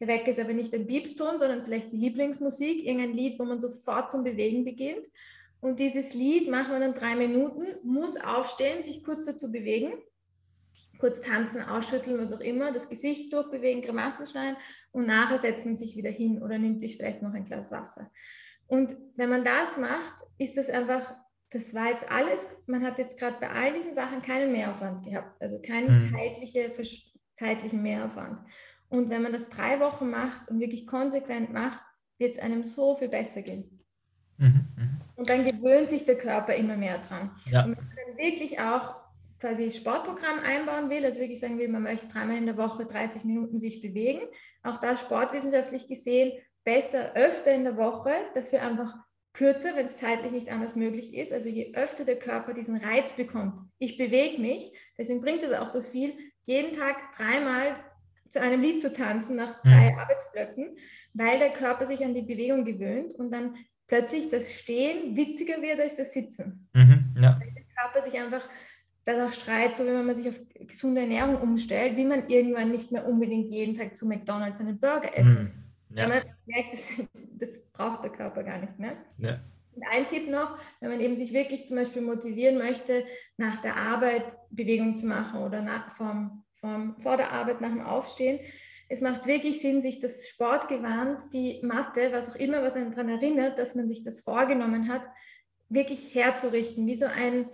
Der 0.00 0.08
Wecker 0.08 0.32
ist 0.32 0.40
aber 0.40 0.52
nicht 0.52 0.74
ein 0.74 0.86
Piepston, 0.86 1.38
sondern 1.38 1.64
vielleicht 1.64 1.92
die 1.92 1.96
Lieblingsmusik, 1.96 2.84
irgendein 2.84 3.14
Lied, 3.14 3.38
wo 3.38 3.44
man 3.44 3.60
sofort 3.60 4.10
zum 4.10 4.24
Bewegen 4.24 4.64
beginnt. 4.64 5.06
Und 5.60 5.78
dieses 5.78 6.12
Lied 6.12 6.50
macht 6.50 6.70
man 6.70 6.80
dann 6.80 6.94
drei 6.94 7.14
Minuten, 7.16 7.64
muss 7.84 8.16
aufstehen, 8.16 8.82
sich 8.82 9.02
kurz 9.02 9.24
dazu 9.24 9.50
bewegen 9.50 9.94
kurz 10.98 11.20
tanzen, 11.20 11.62
ausschütteln, 11.62 12.18
was 12.18 12.32
auch 12.32 12.40
immer, 12.40 12.72
das 12.72 12.88
Gesicht 12.88 13.32
durchbewegen, 13.32 13.82
Grimassen 13.82 14.26
schneiden 14.26 14.56
und 14.92 15.06
nachher 15.06 15.38
setzt 15.38 15.64
man 15.64 15.76
sich 15.76 15.96
wieder 15.96 16.10
hin 16.10 16.42
oder 16.42 16.58
nimmt 16.58 16.80
sich 16.80 16.96
vielleicht 16.96 17.22
noch 17.22 17.34
ein 17.34 17.44
Glas 17.44 17.70
Wasser. 17.70 18.10
Und 18.66 18.96
wenn 19.16 19.28
man 19.28 19.44
das 19.44 19.76
macht, 19.76 20.14
ist 20.38 20.56
das 20.56 20.70
einfach, 20.70 21.14
das 21.50 21.74
war 21.74 21.90
jetzt 21.90 22.10
alles, 22.10 22.46
man 22.66 22.82
hat 22.84 22.98
jetzt 22.98 23.18
gerade 23.18 23.36
bei 23.40 23.50
all 23.50 23.72
diesen 23.74 23.94
Sachen 23.94 24.22
keinen 24.22 24.52
Mehraufwand 24.52 25.04
gehabt, 25.04 25.40
also 25.40 25.60
keinen 25.60 25.96
Mhm. 25.96 26.14
zeitliche, 26.14 26.72
zeitlichen 27.34 27.82
Mehraufwand. 27.82 28.40
Und 28.88 29.10
wenn 29.10 29.22
man 29.22 29.32
das 29.32 29.48
drei 29.48 29.80
Wochen 29.80 30.10
macht 30.10 30.48
und 30.48 30.60
wirklich 30.60 30.86
konsequent 30.86 31.52
macht, 31.52 31.80
wird 32.18 32.36
es 32.36 32.38
einem 32.40 32.64
so 32.64 32.96
viel 32.96 33.08
besser 33.08 33.42
gehen. 33.42 33.80
Mhm, 34.38 34.66
mhm. 34.76 35.00
Und 35.16 35.28
dann 35.28 35.44
gewöhnt 35.44 35.90
sich 35.90 36.04
der 36.04 36.18
Körper 36.18 36.54
immer 36.54 36.76
mehr 36.76 36.98
dran. 36.98 37.30
Ja. 37.50 37.64
Und 37.64 37.76
wenn 37.76 37.84
man 37.86 37.96
dann 37.96 38.16
wirklich 38.16 38.60
auch 38.60 39.03
quasi 39.40 39.70
Sportprogramm 39.70 40.38
einbauen 40.40 40.90
will, 40.90 41.04
also 41.04 41.20
wirklich 41.20 41.40
sagen 41.40 41.58
will, 41.58 41.68
man 41.68 41.82
möchte 41.82 42.06
dreimal 42.08 42.36
in 42.36 42.46
der 42.46 42.56
Woche 42.56 42.86
30 42.86 43.24
Minuten 43.24 43.58
sich 43.58 43.80
bewegen, 43.80 44.20
auch 44.62 44.78
da 44.78 44.96
sportwissenschaftlich 44.96 45.86
gesehen, 45.86 46.32
besser 46.64 47.12
öfter 47.14 47.52
in 47.52 47.64
der 47.64 47.76
Woche, 47.76 48.10
dafür 48.34 48.62
einfach 48.62 48.94
kürzer, 49.34 49.74
wenn 49.74 49.86
es 49.86 49.98
zeitlich 49.98 50.32
nicht 50.32 50.50
anders 50.50 50.76
möglich 50.76 51.14
ist. 51.14 51.32
Also 51.32 51.48
je 51.48 51.74
öfter 51.74 52.04
der 52.04 52.18
Körper 52.18 52.54
diesen 52.54 52.76
Reiz 52.76 53.12
bekommt, 53.12 53.54
ich 53.78 53.98
bewege 53.98 54.40
mich, 54.40 54.72
deswegen 54.96 55.20
bringt 55.20 55.42
es 55.42 55.52
auch 55.52 55.66
so 55.66 55.82
viel, 55.82 56.14
jeden 56.44 56.76
Tag 56.78 56.96
dreimal 57.16 57.76
zu 58.28 58.40
einem 58.40 58.60
Lied 58.62 58.80
zu 58.80 58.92
tanzen 58.92 59.36
nach 59.36 59.60
drei 59.62 59.92
Mhm. 59.92 59.98
Arbeitsblöcken, 59.98 60.76
weil 61.12 61.38
der 61.38 61.50
Körper 61.50 61.86
sich 61.86 62.04
an 62.04 62.14
die 62.14 62.22
Bewegung 62.22 62.64
gewöhnt 62.64 63.14
und 63.14 63.30
dann 63.30 63.56
plötzlich 63.86 64.28
das 64.28 64.52
Stehen 64.52 65.16
witziger 65.16 65.60
wird 65.60 65.80
als 65.80 65.96
das 65.96 66.12
Sitzen. 66.12 66.68
Mhm, 66.72 67.14
ja. 67.20 67.38
Der 67.38 67.64
Körper 67.76 68.02
sich 68.08 68.18
einfach 68.20 68.48
danach 69.04 69.32
schreit, 69.32 69.76
so 69.76 69.84
wie 69.84 69.88
wenn 69.88 70.06
man 70.06 70.14
sich 70.14 70.28
auf 70.28 70.40
gesunde 70.66 71.02
Ernährung 71.02 71.36
umstellt, 71.36 71.96
wie 71.96 72.04
man 72.04 72.28
irgendwann 72.28 72.70
nicht 72.70 72.90
mehr 72.90 73.06
unbedingt 73.06 73.48
jeden 73.48 73.76
Tag 73.76 73.96
zu 73.96 74.06
McDonalds 74.06 74.60
einen 74.60 74.78
Burger 74.78 75.16
essen. 75.16 75.50
Wenn 75.90 75.98
Ja. 75.98 76.08
man 76.08 76.22
merkt, 76.46 76.72
das, 76.72 77.06
das 77.38 77.60
braucht 77.72 78.02
der 78.04 78.10
Körper 78.10 78.42
gar 78.42 78.58
nicht 78.58 78.78
mehr. 78.78 78.96
Ja. 79.18 79.40
Und 79.74 79.82
ein 79.90 80.06
Tipp 80.06 80.28
noch, 80.28 80.58
wenn 80.80 80.90
man 80.90 81.00
eben 81.00 81.16
sich 81.16 81.32
wirklich 81.32 81.66
zum 81.66 81.76
Beispiel 81.76 82.02
motivieren 82.02 82.58
möchte, 82.58 83.04
nach 83.36 83.60
der 83.60 83.76
Arbeit 83.76 84.36
Bewegung 84.50 84.96
zu 84.96 85.06
machen 85.06 85.42
oder 85.42 85.62
nach, 85.62 85.90
vom, 85.90 86.44
vom, 86.54 86.96
vor 86.98 87.16
der 87.16 87.32
Arbeit 87.32 87.60
nach 87.60 87.70
dem 87.70 87.84
Aufstehen, 87.84 88.40
es 88.88 89.00
macht 89.00 89.26
wirklich 89.26 89.60
Sinn, 89.60 89.82
sich 89.82 89.98
das 90.00 90.28
Sportgewand, 90.28 91.32
die 91.32 91.60
Matte, 91.62 92.12
was 92.12 92.30
auch 92.30 92.36
immer, 92.36 92.62
was 92.62 92.74
einen 92.74 92.90
daran 92.90 93.08
erinnert, 93.08 93.58
dass 93.58 93.74
man 93.74 93.88
sich 93.88 94.02
das 94.02 94.20
vorgenommen 94.20 94.88
hat, 94.88 95.02
wirklich 95.68 96.14
herzurichten, 96.14 96.86
wie 96.86 96.94
so 96.94 97.06
ein, 97.06 97.48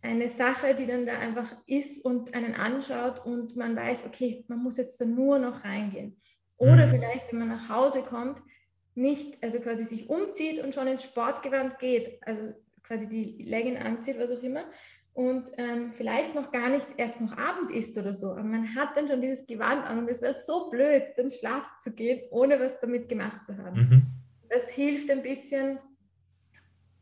eine 0.00 0.28
Sache, 0.28 0.74
die 0.74 0.86
dann 0.86 1.06
da 1.06 1.18
einfach 1.18 1.56
ist 1.66 2.04
und 2.04 2.34
einen 2.34 2.54
anschaut 2.54 3.24
und 3.24 3.56
man 3.56 3.76
weiß, 3.76 4.04
okay, 4.06 4.44
man 4.48 4.62
muss 4.62 4.76
jetzt 4.76 5.00
da 5.00 5.04
nur 5.04 5.38
noch 5.38 5.64
reingehen. 5.64 6.20
Oder 6.56 6.86
Mhm. 6.86 6.90
vielleicht, 6.90 7.32
wenn 7.32 7.40
man 7.40 7.48
nach 7.48 7.68
Hause 7.68 8.02
kommt, 8.02 8.42
nicht, 8.94 9.42
also 9.42 9.60
quasi 9.60 9.84
sich 9.84 10.08
umzieht 10.08 10.62
und 10.62 10.74
schon 10.74 10.86
ins 10.86 11.04
Sportgewand 11.04 11.78
geht, 11.78 12.20
also 12.26 12.52
quasi 12.82 13.08
die 13.08 13.42
Legging 13.44 13.78
anzieht, 13.78 14.18
was 14.18 14.30
auch 14.30 14.42
immer, 14.42 14.64
und 15.14 15.50
ähm, 15.58 15.92
vielleicht 15.92 16.34
noch 16.34 16.52
gar 16.52 16.70
nicht 16.70 16.86
erst 16.96 17.20
noch 17.20 17.36
Abend 17.36 17.70
ist 17.70 17.96
oder 17.98 18.14
so, 18.14 18.30
aber 18.30 18.44
man 18.44 18.74
hat 18.74 18.96
dann 18.96 19.08
schon 19.08 19.20
dieses 19.20 19.46
Gewand 19.46 19.84
an 19.86 19.98
und 19.98 20.08
es 20.08 20.22
wäre 20.22 20.34
so 20.34 20.70
blöd, 20.70 21.02
dann 21.16 21.30
schlafen 21.30 21.70
zu 21.80 21.92
gehen, 21.92 22.22
ohne 22.30 22.58
was 22.60 22.78
damit 22.78 23.08
gemacht 23.08 23.44
zu 23.44 23.56
haben. 23.58 23.78
Mhm. 23.78 24.02
Das 24.48 24.70
hilft 24.70 25.10
ein 25.10 25.22
bisschen, 25.22 25.78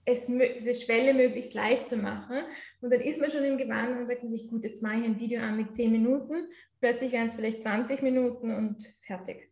es, 0.04 0.26
diese 0.26 0.74
Schwelle 0.74 1.14
möglichst 1.14 1.54
leicht 1.54 1.88
zu 1.88 1.96
machen. 1.96 2.38
Und 2.80 2.92
dann 2.92 3.00
ist 3.00 3.20
man 3.20 3.30
schon 3.30 3.44
im 3.44 3.58
Gewand 3.58 3.98
und 3.98 4.06
sagt 4.06 4.22
man 4.22 4.30
sich, 4.30 4.48
gut, 4.48 4.64
jetzt 4.64 4.82
mache 4.82 4.96
ich 5.00 5.04
ein 5.04 5.18
Video 5.18 5.40
an 5.40 5.56
mit 5.56 5.74
10 5.74 5.92
Minuten, 5.92 6.34
plötzlich 6.80 7.12
wären 7.12 7.28
es 7.28 7.34
vielleicht 7.34 7.62
20 7.62 8.02
Minuten 8.02 8.54
und 8.54 8.82
fertig. 9.06 9.50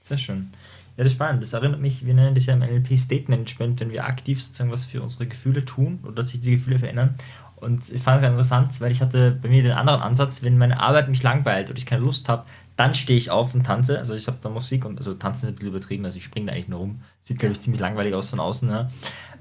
Sehr 0.00 0.18
schön. 0.18 0.50
Ja, 0.96 1.04
das 1.04 1.12
ist 1.12 1.16
spannend. 1.16 1.42
Das 1.42 1.52
erinnert 1.52 1.80
mich, 1.80 2.06
wir 2.06 2.14
nennen 2.14 2.34
das 2.34 2.46
ja 2.46 2.54
im 2.54 2.60
NLP 2.60 2.98
State 2.98 3.30
Management, 3.30 3.80
wenn 3.80 3.90
wir 3.90 4.04
aktiv 4.04 4.42
sozusagen 4.42 4.70
was 4.70 4.84
für 4.84 5.02
unsere 5.02 5.26
Gefühle 5.26 5.64
tun 5.64 6.00
oder 6.02 6.14
dass 6.14 6.30
sich 6.30 6.40
die 6.40 6.52
Gefühle 6.52 6.78
verändern. 6.78 7.14
Und 7.56 7.90
ich 7.90 8.00
fand 8.00 8.22
es 8.22 8.28
interessant, 8.28 8.80
weil 8.80 8.92
ich 8.92 9.00
hatte 9.00 9.36
bei 9.42 9.48
mir 9.48 9.62
den 9.62 9.72
anderen 9.72 10.00
Ansatz, 10.00 10.42
wenn 10.42 10.58
meine 10.58 10.80
Arbeit 10.80 11.08
mich 11.08 11.22
langweilt 11.22 11.70
und 11.70 11.78
ich 11.78 11.86
keine 11.86 12.04
Lust 12.04 12.28
habe, 12.28 12.46
Dann 12.78 12.94
stehe 12.94 13.18
ich 13.18 13.32
auf 13.32 13.54
und 13.54 13.64
tanze. 13.64 13.98
Also 13.98 14.14
ich 14.14 14.28
habe 14.28 14.38
da 14.40 14.48
Musik 14.48 14.84
und 14.84 14.98
also 14.98 15.12
tanzen 15.14 15.46
ist 15.46 15.50
ein 15.50 15.54
bisschen 15.56 15.70
übertrieben, 15.70 16.04
also 16.04 16.16
ich 16.16 16.22
springe 16.22 16.46
da 16.46 16.52
eigentlich 16.52 16.68
nur 16.68 16.78
rum. 16.78 17.00
Sieht, 17.22 17.40
glaube 17.40 17.54
ich, 17.54 17.60
ziemlich 17.60 17.80
langweilig 17.80 18.14
aus 18.14 18.28
von 18.28 18.38
außen. 18.38 18.70
Ja. 18.70 18.88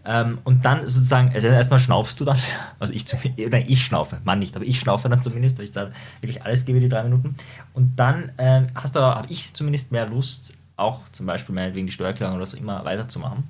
Ähm, 0.06 0.40
und 0.44 0.66
dann 0.66 0.88
sozusagen, 0.88 1.32
also 1.32 1.48
erstmal 1.48 1.80
schnaufst 1.80 2.20
du 2.20 2.26
dann, 2.26 2.40
also 2.80 2.92
ich, 2.94 3.06
nein, 3.52 3.66
ich 3.68 3.86
schnaufe, 3.86 4.18
Mann 4.24 4.40
nicht, 4.40 4.56
aber 4.56 4.66
ich 4.66 4.80
schnaufe 4.80 5.08
dann 5.08 5.22
zumindest, 5.22 5.60
weil 5.60 5.66
ich 5.66 5.72
da 5.72 5.92
wirklich 6.20 6.42
alles 6.44 6.66
gebe, 6.66 6.80
die 6.80 6.90
drei 6.90 7.04
Minuten. 7.04 7.36
Und 7.76 8.00
dann 8.00 8.32
ähm, 8.40 8.70
hast 8.74 8.96
habe 8.96 9.28
ich 9.30 9.54
zumindest 9.54 9.92
mehr 9.92 10.08
Lust, 10.08 10.56
auch 10.76 11.02
zum 11.12 11.28
Beispiel 11.28 11.54
meinetwegen 11.54 11.86
die 11.86 11.94
Steuererklärung 11.94 12.34
oder 12.34 12.42
was 12.42 12.56
auch 12.56 12.60
immer 12.60 12.84
weiterzumachen. 12.86 13.44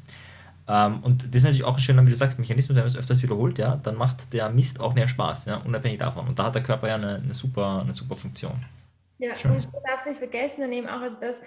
Ähm, 0.67 0.99
und 1.01 1.23
das 1.23 1.35
ist 1.35 1.43
natürlich 1.43 1.63
auch 1.63 1.75
ein 1.75 1.79
schöner, 1.79 2.05
wie 2.05 2.11
du 2.11 2.17
sagst, 2.17 2.39
Mechanismus, 2.39 2.75
wenn 2.75 2.83
man 2.83 2.87
es 2.87 2.97
öfters 2.97 3.23
wiederholt, 3.23 3.57
ja, 3.57 3.77
dann 3.77 3.95
macht 3.95 4.33
der 4.33 4.49
Mist 4.49 4.81
auch 4.81 4.95
mehr 4.95 5.07
Spaß, 5.07 5.45
ja, 5.45 5.57
unabhängig 5.57 5.99
davon. 5.99 6.27
Und 6.27 6.39
da 6.39 6.43
hat 6.43 6.55
der 6.55 6.63
Körper 6.63 6.89
ja 6.89 6.95
eine, 6.95 7.21
eine 7.23 7.33
super, 7.33 7.81
eine 7.81 7.93
super 7.93 8.15
Funktion. 8.15 8.59
Ja, 9.19 9.35
Schön. 9.35 9.51
und 9.51 9.65
du 9.65 9.79
darfst 9.85 10.07
nicht 10.07 10.19
vergessen, 10.19 10.61
dann 10.61 10.71
eben 10.71 10.87
auch, 10.87 11.01
also 11.01 11.19
das 11.19 11.41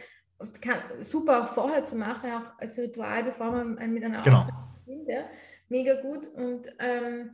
kann, 0.60 0.80
super 1.00 1.44
auch 1.44 1.54
vorher 1.54 1.84
zu 1.84 1.96
machen, 1.96 2.30
auch 2.32 2.58
als 2.58 2.78
Ritual, 2.78 3.24
bevor 3.24 3.50
man 3.50 3.92
mit 3.92 4.04
einer 4.04 4.22
genau. 4.22 4.46
beginnt, 4.84 5.08
ja, 5.08 5.24
mega 5.68 6.00
gut. 6.00 6.26
Und 6.34 6.72
ähm, 6.78 7.30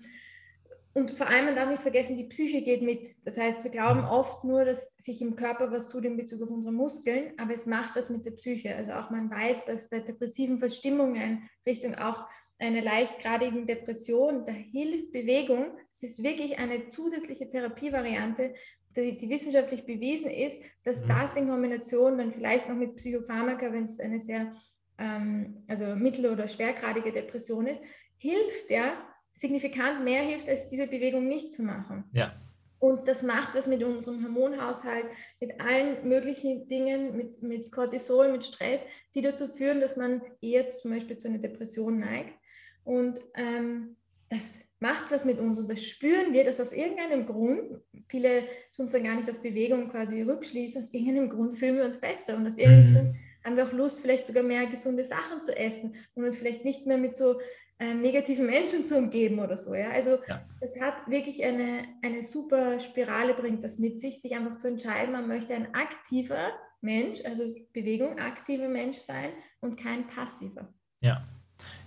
und 0.96 1.10
vor 1.10 1.26
allem, 1.26 1.44
man 1.44 1.56
darf 1.56 1.68
nicht 1.68 1.82
vergessen, 1.82 2.16
die 2.16 2.24
Psyche 2.24 2.62
geht 2.62 2.80
mit. 2.80 3.06
Das 3.26 3.36
heißt, 3.36 3.62
wir 3.64 3.70
glauben 3.70 4.00
mhm. 4.00 4.06
oft 4.06 4.44
nur, 4.44 4.64
dass 4.64 4.94
sich 4.96 5.20
im 5.20 5.36
Körper 5.36 5.70
was 5.70 5.90
tut 5.90 6.06
in 6.06 6.16
Bezug 6.16 6.40
auf 6.40 6.48
unsere 6.48 6.72
Muskeln, 6.72 7.34
aber 7.36 7.52
es 7.52 7.66
macht 7.66 7.94
was 7.96 8.08
mit 8.08 8.24
der 8.24 8.30
Psyche. 8.30 8.74
Also 8.74 8.92
auch 8.92 9.10
man 9.10 9.30
weiß, 9.30 9.66
dass 9.66 9.90
bei 9.90 10.00
depressiven 10.00 10.58
Verstimmungen 10.58 11.50
Richtung 11.66 11.96
auch 11.96 12.24
einer 12.58 12.80
leichtgradigen 12.80 13.66
Depression, 13.66 14.44
da 14.46 14.52
hilft 14.52 15.12
Bewegung. 15.12 15.76
Das 15.90 16.02
ist 16.02 16.22
wirklich 16.22 16.58
eine 16.58 16.88
zusätzliche 16.88 17.46
Therapievariante, 17.46 18.54
die, 19.00 19.16
die 19.16 19.28
wissenschaftlich 19.28 19.84
bewiesen 19.84 20.30
ist, 20.30 20.60
dass 20.84 21.04
mhm. 21.04 21.08
das 21.08 21.36
in 21.36 21.48
Kombination 21.48 22.18
dann 22.18 22.32
vielleicht 22.32 22.68
noch 22.68 22.76
mit 22.76 22.96
Psychopharmaka, 22.96 23.72
wenn 23.72 23.84
es 23.84 24.00
eine 24.00 24.20
sehr 24.20 24.52
ähm, 24.98 25.64
also 25.68 25.96
mittel- 25.96 26.30
oder 26.30 26.48
schwergradige 26.48 27.12
Depression 27.12 27.66
ist, 27.66 27.82
hilft 28.16 28.70
ja, 28.70 28.94
signifikant 29.32 30.04
mehr 30.04 30.22
hilft, 30.22 30.48
als 30.48 30.68
diese 30.68 30.86
Bewegung 30.86 31.28
nicht 31.28 31.52
zu 31.52 31.62
machen. 31.62 32.04
Ja. 32.12 32.40
Und 32.78 33.08
das 33.08 33.22
macht 33.22 33.54
was 33.54 33.66
mit 33.66 33.82
unserem 33.82 34.22
Hormonhaushalt, 34.22 35.06
mit 35.40 35.60
allen 35.60 36.06
möglichen 36.08 36.68
Dingen, 36.68 37.16
mit, 37.16 37.42
mit 37.42 37.72
Cortisol, 37.72 38.30
mit 38.30 38.44
Stress, 38.44 38.82
die 39.14 39.22
dazu 39.22 39.48
führen, 39.48 39.80
dass 39.80 39.96
man 39.96 40.22
eher 40.42 40.66
zum 40.68 40.90
Beispiel 40.90 41.16
zu 41.16 41.28
einer 41.28 41.38
Depression 41.38 41.98
neigt. 41.98 42.36
Und 42.84 43.18
ähm, 43.34 43.96
das 44.28 44.58
macht 44.78 45.10
was 45.10 45.24
mit 45.24 45.38
uns 45.38 45.58
und 45.58 45.70
das 45.70 45.84
spüren 45.84 46.32
wir, 46.32 46.44
dass 46.44 46.60
aus 46.60 46.72
irgendeinem 46.72 47.26
Grund, 47.26 47.80
viele 48.08 48.44
tun 48.74 48.86
es 48.86 48.92
dann 48.92 49.04
gar 49.04 49.14
nicht 49.14 49.30
auf 49.30 49.40
Bewegung 49.40 49.88
quasi 49.90 50.22
rückschließen, 50.22 50.82
aus 50.82 50.92
irgendeinem 50.92 51.30
Grund 51.30 51.56
fühlen 51.56 51.76
wir 51.76 51.84
uns 51.84 51.98
besser 51.98 52.36
und 52.36 52.46
aus 52.46 52.58
irgendeinem 52.58 52.90
mhm. 52.90 52.94
Grund 52.94 53.16
haben 53.44 53.56
wir 53.56 53.66
auch 53.66 53.72
Lust, 53.72 54.00
vielleicht 54.00 54.26
sogar 54.26 54.42
mehr 54.42 54.66
gesunde 54.66 55.04
Sachen 55.04 55.42
zu 55.42 55.56
essen 55.56 55.94
und 56.14 56.24
uns 56.24 56.36
vielleicht 56.36 56.64
nicht 56.64 56.84
mehr 56.86 56.98
mit 56.98 57.16
so 57.16 57.38
ähm, 57.78 58.00
negativen 58.00 58.46
Menschen 58.46 58.84
zu 58.84 58.96
umgeben 58.96 59.38
oder 59.38 59.56
so. 59.56 59.74
Ja? 59.74 59.90
Also 59.90 60.18
ja. 60.26 60.44
das 60.60 60.80
hat 60.80 61.08
wirklich 61.08 61.44
eine, 61.44 61.82
eine 62.02 62.22
super 62.22 62.80
Spirale, 62.80 63.34
bringt 63.34 63.62
das 63.62 63.78
mit 63.78 64.00
sich, 64.00 64.20
sich 64.20 64.34
einfach 64.34 64.58
zu 64.58 64.68
entscheiden, 64.68 65.12
man 65.12 65.28
möchte 65.28 65.54
ein 65.54 65.74
aktiver 65.74 66.52
Mensch, 66.80 67.24
also 67.24 67.54
Bewegung, 67.72 68.18
aktiver 68.18 68.68
Mensch 68.68 68.98
sein 68.98 69.30
und 69.60 69.78
kein 69.78 70.06
passiver. 70.06 70.74
Ja. 71.00 71.28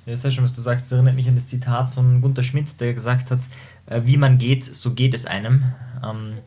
Ja, 0.10 0.13
das 0.13 0.22
ist 0.22 0.24
ja 0.24 0.32
schon, 0.32 0.43
was 0.43 0.54
du 0.54 0.62
sagst, 0.62 0.88
das 0.88 0.91
erinnert 0.93 1.13
mich 1.13 1.28
an 1.28 1.36
das 1.36 1.45
Zitat 1.45 1.91
von 1.91 2.19
Gunter 2.19 2.41
Schmidt, 2.41 2.82
der 2.82 2.95
gesagt 2.95 3.30
hat, 3.30 3.41
äh, 3.86 4.02
wie 4.06 4.17
man 4.17 4.39
geht, 4.39 4.65
so 4.65 4.95
geht 4.95 5.13
es 5.13 5.28
einem. 5.28 5.63
Ähm, 6.04 6.39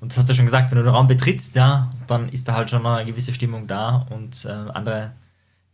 und 0.00 0.10
das 0.10 0.18
hast 0.18 0.28
du 0.28 0.34
schon 0.34 0.46
gesagt, 0.46 0.72
wenn 0.72 0.78
du 0.78 0.82
den 0.82 0.92
Raum 0.92 1.06
betrittst, 1.06 1.54
ja, 1.54 1.92
dann 2.08 2.28
ist 2.28 2.48
da 2.48 2.54
halt 2.54 2.70
schon 2.70 2.84
eine 2.84 3.08
gewisse 3.08 3.32
Stimmung 3.32 3.68
da 3.68 4.08
und 4.10 4.44
äh, 4.44 4.48
andere 4.48 5.12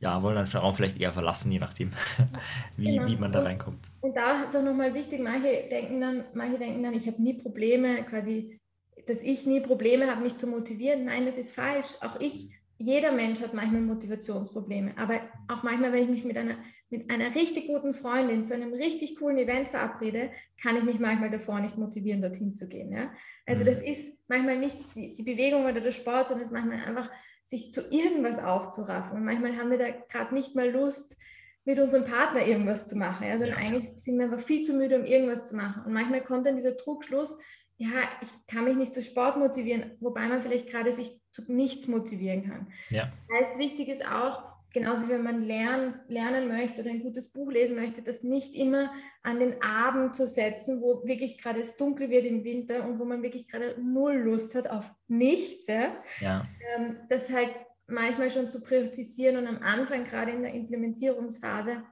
ja, 0.01 0.23
wollen 0.23 0.35
dann 0.35 0.45
den 0.45 0.61
Raum 0.61 0.75
vielleicht 0.75 1.01
eher 1.01 1.13
verlassen, 1.13 1.51
je 1.51 1.61
nachdem, 1.61 1.93
wie, 2.77 2.97
genau. 2.97 3.09
wie 3.09 3.17
man 3.17 3.33
da 3.33 3.41
reinkommt. 3.41 3.87
Und 4.03 4.15
da 4.15 4.43
ist 4.43 4.55
auch 4.55 4.63
nochmal 4.63 4.93
wichtig, 4.93 5.21
manche 5.23 5.67
denken 5.71 5.99
dann, 5.99 6.25
manche 6.35 6.59
denken 6.59 6.83
dann, 6.83 6.93
ich 6.93 7.07
habe 7.07 7.23
nie 7.23 7.33
Probleme, 7.33 8.03
quasi, 8.03 8.59
dass 9.07 9.23
ich 9.23 9.47
nie 9.47 9.61
Probleme 9.61 10.11
habe, 10.11 10.21
mich 10.21 10.37
zu 10.37 10.47
motivieren. 10.47 11.07
Nein, 11.07 11.25
das 11.25 11.39
ist 11.39 11.55
falsch. 11.55 11.89
Auch 12.03 12.21
ich, 12.21 12.51
jeder 12.77 13.13
Mensch 13.13 13.41
hat 13.41 13.55
manchmal 13.55 13.81
Motivationsprobleme. 13.81 14.93
Aber 14.99 15.21
auch 15.49 15.63
manchmal, 15.63 15.95
wenn 15.95 16.05
ich 16.05 16.11
mich 16.11 16.25
mit 16.25 16.37
einer, 16.37 16.57
mit 16.91 17.11
einer 17.11 17.35
richtig 17.35 17.69
guten 17.69 17.95
Freundin 17.95 18.45
zu 18.45 18.53
einem 18.53 18.75
richtig 18.75 19.17
coolen 19.17 19.39
Event 19.39 19.69
verabrede, 19.69 20.31
kann 20.61 20.77
ich 20.77 20.83
mich 20.83 20.99
manchmal 20.99 21.31
davor 21.31 21.61
nicht 21.61 21.79
motivieren, 21.79 22.21
dorthin 22.21 22.57
zu 22.57 22.69
gehen. 22.69 22.93
Ja? 22.93 23.13
Also 23.47 23.63
mhm. 23.63 23.67
das 23.67 23.81
ist 23.81 24.13
manchmal 24.29 24.59
nicht 24.59 24.79
die, 24.95 25.15
die 25.15 25.23
Bewegung 25.23 25.65
oder 25.65 25.81
der 25.81 25.93
Sport, 25.93 26.29
sondern 26.29 26.43
es 26.43 26.49
ist 26.49 26.53
manchmal 26.53 26.81
einfach 26.81 27.11
sich 27.45 27.73
zu 27.73 27.83
irgendwas 27.91 28.39
aufzuraffen. 28.39 29.17
Und 29.17 29.25
manchmal 29.25 29.57
haben 29.57 29.71
wir 29.71 29.79
da 29.79 29.91
gerade 30.09 30.35
nicht 30.35 30.55
mal 30.55 30.71
Lust, 30.71 31.17
mit 31.65 31.79
unserem 31.79 32.05
Partner 32.05 32.47
irgendwas 32.47 32.89
zu 32.89 32.97
machen. 32.97 33.27
Also 33.29 33.45
ja. 33.45 33.57
eigentlich 33.57 33.93
sind 33.97 34.19
wir 34.19 34.25
einfach 34.25 34.41
viel 34.41 34.65
zu 34.65 34.73
müde, 34.73 34.99
um 34.99 35.05
irgendwas 35.05 35.47
zu 35.47 35.55
machen. 35.55 35.85
Und 35.85 35.93
manchmal 35.93 36.23
kommt 36.23 36.47
dann 36.47 36.57
dieser 36.57 36.77
Trugschluss, 36.77 37.39
ja, 37.77 37.89
ich 38.21 38.29
kann 38.47 38.65
mich 38.65 38.77
nicht 38.77 38.93
zu 38.93 39.03
Sport 39.03 39.39
motivieren, 39.39 39.93
wobei 40.01 40.27
man 40.29 40.43
vielleicht 40.43 40.69
gerade 40.69 40.93
sich 40.93 41.19
zu 41.33 41.51
nichts 41.51 41.87
motivieren 41.87 42.45
kann. 42.45 42.73
Ja. 42.91 43.11
Das 43.29 43.41
heißt, 43.41 43.59
wichtig 43.59 43.89
ist 43.89 44.07
auch, 44.07 44.50
genauso 44.73 45.07
wie 45.07 45.13
wenn 45.13 45.23
man 45.23 45.43
lernen, 45.43 45.95
lernen 46.09 46.49
möchte 46.49 46.83
oder 46.83 46.91
ein 46.91 47.03
gutes 47.03 47.29
Buch 47.29 47.51
lesen 47.51 47.77
möchte, 47.77 48.03
das 48.03 48.23
nicht 48.23 48.55
immer 48.55 48.93
an 49.23 49.41
den 49.41 49.61
Abend 49.63 50.15
zu 50.15 50.27
setzen, 50.27 50.81
wo 50.81 51.03
wirklich 51.05 51.39
gerade 51.39 51.61
es 51.61 51.77
dunkel 51.77 52.11
wird 52.11 52.25
im 52.25 52.45
Winter 52.45 52.85
und 52.85 52.99
wo 52.99 53.05
man 53.05 53.23
wirklich 53.23 53.49
gerade 53.49 53.77
null 53.83 54.15
Lust 54.15 54.55
hat 54.55 54.71
auf 54.71 54.91
nichts. 55.09 55.67
Ja? 55.67 55.97
ja. 56.21 56.47
Ähm, 56.77 56.97
das 57.09 57.31
halt 57.31 57.51
manchmal 57.87 58.31
schon 58.31 58.49
zu 58.49 58.61
priorisieren 58.61 59.37
und 59.37 59.47
am 59.47 59.63
Anfang, 59.63 60.05
gerade 60.05 60.31
in 60.31 60.43
der 60.43 60.55
Implementierungsphase, 60.55 61.83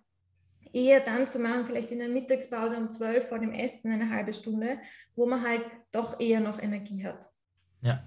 eher 0.73 1.01
dann 1.01 1.29
zu 1.29 1.39
machen, 1.39 1.65
vielleicht 1.65 1.93
in 1.93 1.99
der 1.99 2.09
Mittagspause 2.09 2.77
um 2.77 2.91
12 2.91 3.29
vor 3.29 3.39
dem 3.39 3.53
Essen, 3.53 3.91
eine 3.91 4.11
halbe 4.11 4.33
Stunde, 4.33 4.79
wo 5.17 5.27
man 5.27 5.43
halt 5.43 5.63
doch 5.93 6.21
eher 6.21 6.41
noch 6.41 6.61
Energie 6.61 7.05
hat. 7.05 7.31
Ja, 7.81 8.03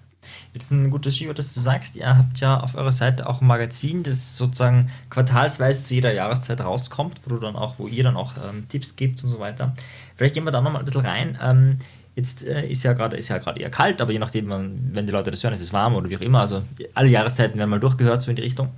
Jetzt 0.54 0.72
ein 0.72 0.90
gutes 0.90 1.16
Stichwort, 1.16 1.38
dass 1.38 1.54
du 1.54 1.60
sagst, 1.60 1.96
ihr 1.96 2.18
habt 2.18 2.40
ja 2.40 2.60
auf 2.60 2.76
eurer 2.76 2.92
Seite 2.92 3.28
auch 3.28 3.42
ein 3.42 3.48
Magazin, 3.48 4.04
das 4.04 4.38
sozusagen 4.38 4.90
quartalsweise 5.10 5.84
zu 5.84 5.96
jeder 5.96 6.14
Jahreszeit 6.14 6.62
rauskommt, 6.62 7.22
wo 7.26 7.36
du 7.36 7.40
dann 7.40 7.56
auch, 7.56 7.80
wo 7.80 7.88
ihr 7.88 8.04
dann 8.04 8.16
auch 8.16 8.34
ähm, 8.38 8.68
Tipps 8.70 8.96
gibt 8.96 9.24
und 9.24 9.30
so 9.30 9.40
weiter. 9.40 9.74
Vielleicht 10.16 10.36
gehen 10.36 10.44
wir 10.44 10.52
da 10.52 10.62
nochmal 10.62 10.82
ein 10.82 10.86
bisschen 10.86 11.06
rein. 11.06 11.38
Ähm, 11.42 11.78
jetzt 12.16 12.46
äh, 12.46 12.68
ist 12.68 12.84
ja 12.84 12.94
gerade 12.94 13.18
ist 13.18 13.30
ja 13.30 13.38
gerade 13.38 13.62
eher 13.62 13.70
kalt, 13.70 14.02
aber 14.02 14.12
je 14.12 14.20
nachdem, 14.20 14.50
wenn 14.50 15.06
die 15.06 15.12
Leute 15.12 15.32
das 15.32 15.44
hören, 15.44 15.54
ist 15.54 15.62
es 15.62 15.74
warm 15.74 15.96
oder 15.96 16.10
wie 16.10 16.18
auch 16.18 16.22
immer. 16.22 16.42
Also 16.42 16.64
alle 16.94 17.10
Jahreszeiten 17.10 17.58
werden 17.58 17.70
mal 17.70 17.80
durchgehört, 17.80 18.22
so 18.22 18.30
in 18.30 18.36
die 18.36 18.44
Richtung. 18.44 18.70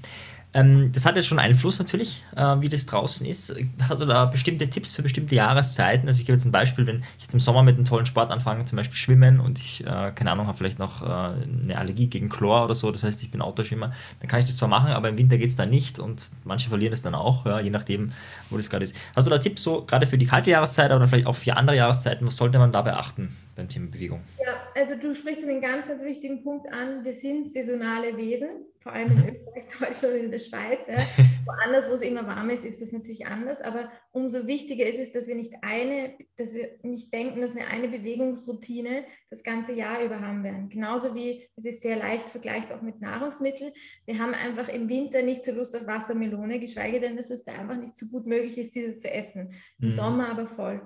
Ähm, 0.54 0.92
das 0.92 1.06
hat 1.06 1.16
jetzt 1.16 1.26
schon 1.26 1.40
Einfluss 1.40 1.80
natürlich, 1.80 2.24
äh, 2.36 2.56
wie 2.60 2.70
das 2.70 2.86
draußen 2.86 3.26
ist. 3.26 3.56
Hast 3.90 4.02
du 4.02 4.06
da 4.06 4.26
bestimmte 4.26 4.70
Tipps 4.70 4.94
für 4.94 5.02
bestimmte 5.02 5.34
Jahreszeiten? 5.34 6.08
Also 6.08 6.20
ich 6.20 6.26
gebe 6.28 6.36
jetzt 6.36 6.46
ein 6.46 6.52
Beispiel, 6.52 6.86
wenn 6.86 7.04
ich 7.18 7.24
jetzt 7.24 7.34
im 7.34 7.40
Sommer 7.40 7.64
mit 7.64 7.76
einem 7.76 7.86
tollen 7.86 8.06
Sport 8.06 8.32
anfange, 8.32 8.64
zum 8.66 8.76
Beispiel 8.76 8.96
Schwimmen 8.96 9.40
und 9.40 9.60
ich, 9.60 9.82
äh, 9.82 10.12
keine 10.14 10.32
Ahnung, 10.32 10.46
habe 10.46 10.58
vielleicht 10.58 10.78
noch 10.78 11.02
äh, 11.02 11.06
eine 11.06 11.76
Allergie 11.76 12.08
gegen 12.08 12.30
Chlor 12.30 12.66
oder 12.66 12.76
so, 12.76 12.92
das 12.92 13.04
heißt, 13.04 13.24
ich 13.24 13.32
bin 13.32 13.42
Autoschwimmer, 13.42 13.94
dann 14.20 14.28
kann 14.28 14.40
ich 14.40 14.46
das 14.46 14.58
zwar 14.58 14.70
machen, 14.70 14.92
aber 14.92 15.10
im 15.10 15.18
Winter 15.18 15.38
geht 15.38 15.50
es 15.50 15.56
dann 15.56 15.72
nicht 15.72 15.98
und 15.98 16.30
manche 16.44 16.70
verlieren 16.70 16.94
es 16.94 17.02
dann 17.02 17.16
auch, 17.16 17.46
ja, 17.46 17.60
je 17.60 17.72
nachdem, 17.72 18.12
wo 18.52 18.58
das 18.58 18.70
gerade 18.70 18.84
ist. 18.84 18.96
Hast 19.16 19.26
du 19.26 19.32
da 19.32 19.40
Tipps 19.40 19.64
so, 19.64 19.84
gerade 19.86 20.06
für 20.06 20.20
die 20.20 20.28
kalte 20.28 20.52
Jahreszeit, 20.52 20.92
aber 20.92 21.08
vielleicht 21.08 21.28
auch 21.28 21.36
für 21.36 21.58
andere 21.58 21.78
Jahreszeiten, 21.78 22.28
was 22.28 22.38
sollte 22.38 22.60
man 22.60 22.72
da 22.72 22.84
beachten? 22.84 23.36
Beim 23.56 23.70
Thema 23.70 23.88
Bewegung? 23.90 24.22
Ja, 24.44 24.54
also 24.76 24.96
du 24.96 25.16
sprichst 25.16 25.44
einen 25.44 25.62
ganz, 25.62 25.88
ganz 25.88 26.04
wichtigen 26.04 26.44
Punkt 26.44 26.72
an. 26.72 27.04
Wir 27.04 27.14
sind 27.14 27.52
saisonale 27.52 28.18
Wesen, 28.18 28.50
vor 28.80 28.92
allem 28.92 29.12
in 29.12 29.18
mhm. 29.18 29.24
Österreich, 29.28 29.68
Deutschland 29.80 30.14
und 30.16 30.20
in 30.26 30.32
der 30.32 30.40
Schweiz. 30.40 30.88
Ja. 30.88 30.98
Woanders, 31.46 31.90
wo 31.90 31.94
es 31.94 32.02
immer 32.02 32.26
warm 32.26 32.50
ist, 32.50 32.66
ist 32.66 32.82
das 32.82 32.92
natürlich 32.92 33.26
anders. 33.26 33.62
Aber 33.62 33.92
umso 34.12 34.48
wichtiger 34.48 34.86
ist 34.86 35.00
es, 35.00 35.12
dass 35.12 35.28
wir 35.28 35.36
nicht 35.36 35.54
eine, 35.62 36.14
dass 36.38 36.54
wir 36.54 36.70
nicht 36.84 37.14
denken, 37.14 37.42
dass 37.42 37.56
wir 37.56 37.68
eine 37.68 37.88
Bewegungsroutine 37.88 39.04
das 39.30 39.44
ganze 39.44 39.74
Jahr 39.74 40.04
über 40.04 40.22
haben 40.22 40.44
werden. 40.44 40.70
Genauso 40.70 41.16
wie 41.16 41.48
es 41.56 41.66
ist 41.66 41.82
sehr 41.82 41.98
leicht 41.98 42.30
vergleichbar 42.30 42.78
auch 42.78 42.82
mit 42.82 43.02
Nahrungsmitteln. 43.02 43.74
Wir 44.06 44.20
haben 44.20 44.34
einfach 44.34 44.70
im 44.70 44.90
Winter 44.90 45.22
nicht 45.22 45.44
so 45.44 45.52
Lust 45.52 45.76
auf 45.76 45.86
Wassermelone, 45.86 46.60
geschweige 46.60 47.00
denn, 47.00 47.18
dass 47.18 47.30
es 47.30 47.44
da 47.44 47.54
einfach 47.54 47.78
nicht 47.78 47.96
so 47.96 48.08
gut 48.08 48.26
möglich 48.26 48.58
ist, 48.58 48.76
diese 48.76 48.98
zu 48.98 49.10
essen. 49.10 49.52
Im 49.80 49.90
mhm. 49.90 49.92
Sommer 49.92 50.30
aber 50.30 50.48
voll. 50.48 50.82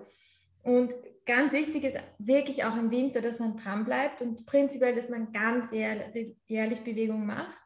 Und 0.67 0.93
ganz 1.25 1.53
wichtig 1.53 1.85
ist 1.85 1.97
wirklich 2.19 2.65
auch 2.65 2.75
im 2.75 2.91
Winter, 2.91 3.21
dass 3.21 3.39
man 3.39 3.55
dran 3.55 3.85
bleibt 3.85 4.21
und 4.21 4.45
prinzipiell, 4.45 4.93
dass 4.93 5.07
man 5.07 5.31
ganz 5.31 5.71
jährlich 5.71 6.81
Bewegung 6.81 7.25
macht. 7.25 7.57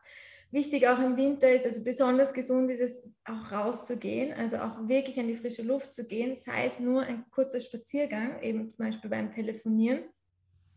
Wichtig 0.52 0.88
auch 0.88 1.00
im 1.00 1.18
Winter 1.18 1.52
ist, 1.52 1.66
also 1.66 1.84
besonders 1.84 2.32
gesund 2.32 2.70
ist 2.70 2.80
es 2.80 3.10
auch 3.24 3.52
rauszugehen, 3.52 4.34
also 4.34 4.58
auch 4.58 4.88
wirklich 4.88 5.18
in 5.18 5.30
die 5.30 5.36
frische 5.36 5.64
Luft 5.64 5.96
zu 5.96 6.06
gehen, 6.06 6.36
sei 6.36 6.68
es 6.68 6.80
nur 6.80 7.02
ein 7.02 7.26
kurzer 7.32 7.60
Spaziergang, 7.60 8.40
eben 8.44 8.72
zum 8.72 8.86
Beispiel 8.86 9.10
beim 9.10 9.32
Telefonieren, 9.32 10.04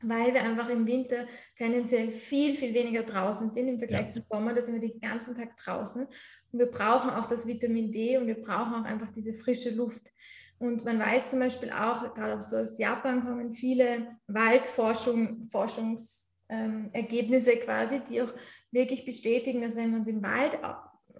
weil 0.01 0.33
wir 0.33 0.45
einfach 0.45 0.71
im 0.71 0.87
Winter 0.87 1.27
tendenziell 1.59 2.11
viel, 2.11 2.57
viel 2.57 2.73
weniger 2.73 3.03
draußen 3.03 3.51
sind 3.51 3.69
im 3.69 3.79
Vergleich 3.79 4.07
ja. 4.07 4.11
zum 4.13 4.23
Sommer. 4.31 4.55
Da 4.55 4.63
sind 4.63 4.81
wir 4.81 4.89
den 4.89 4.99
ganzen 4.99 5.35
Tag 5.35 5.59
draußen 5.59 6.07
und 6.07 6.59
wir 6.59 6.71
brauchen 6.71 7.11
auch 7.11 7.27
das 7.27 7.47
Vitamin 7.47 7.93
D 7.93 8.17
und 8.17 8.29
wir 8.29 8.41
brauchen 8.41 8.73
auch 8.73 8.85
einfach 8.85 9.11
diese 9.11 9.35
frische 9.35 9.71
Luft. 9.75 10.11
Und 10.59 10.85
man 10.85 10.99
weiß 10.99 11.31
zum 11.31 11.41
Beispiel 11.41 11.71
auch, 11.71 12.15
gerade 12.15 12.37
auch 12.37 12.41
so 12.41 12.57
aus 12.57 12.79
Japan 12.79 13.25
kommen 13.25 13.53
viele 13.53 14.19
Waldforschung, 14.27 15.49
Forschungs, 15.51 16.33
ähm, 16.49 16.91
quasi, 16.93 18.01
die 18.09 18.23
auch 18.23 18.33
wirklich 18.71 19.05
bestätigen, 19.05 19.63
dass 19.63 19.77
wenn 19.77 19.91
wir 19.91 19.99
uns 19.99 20.09
im 20.09 20.23
Wald 20.23 20.59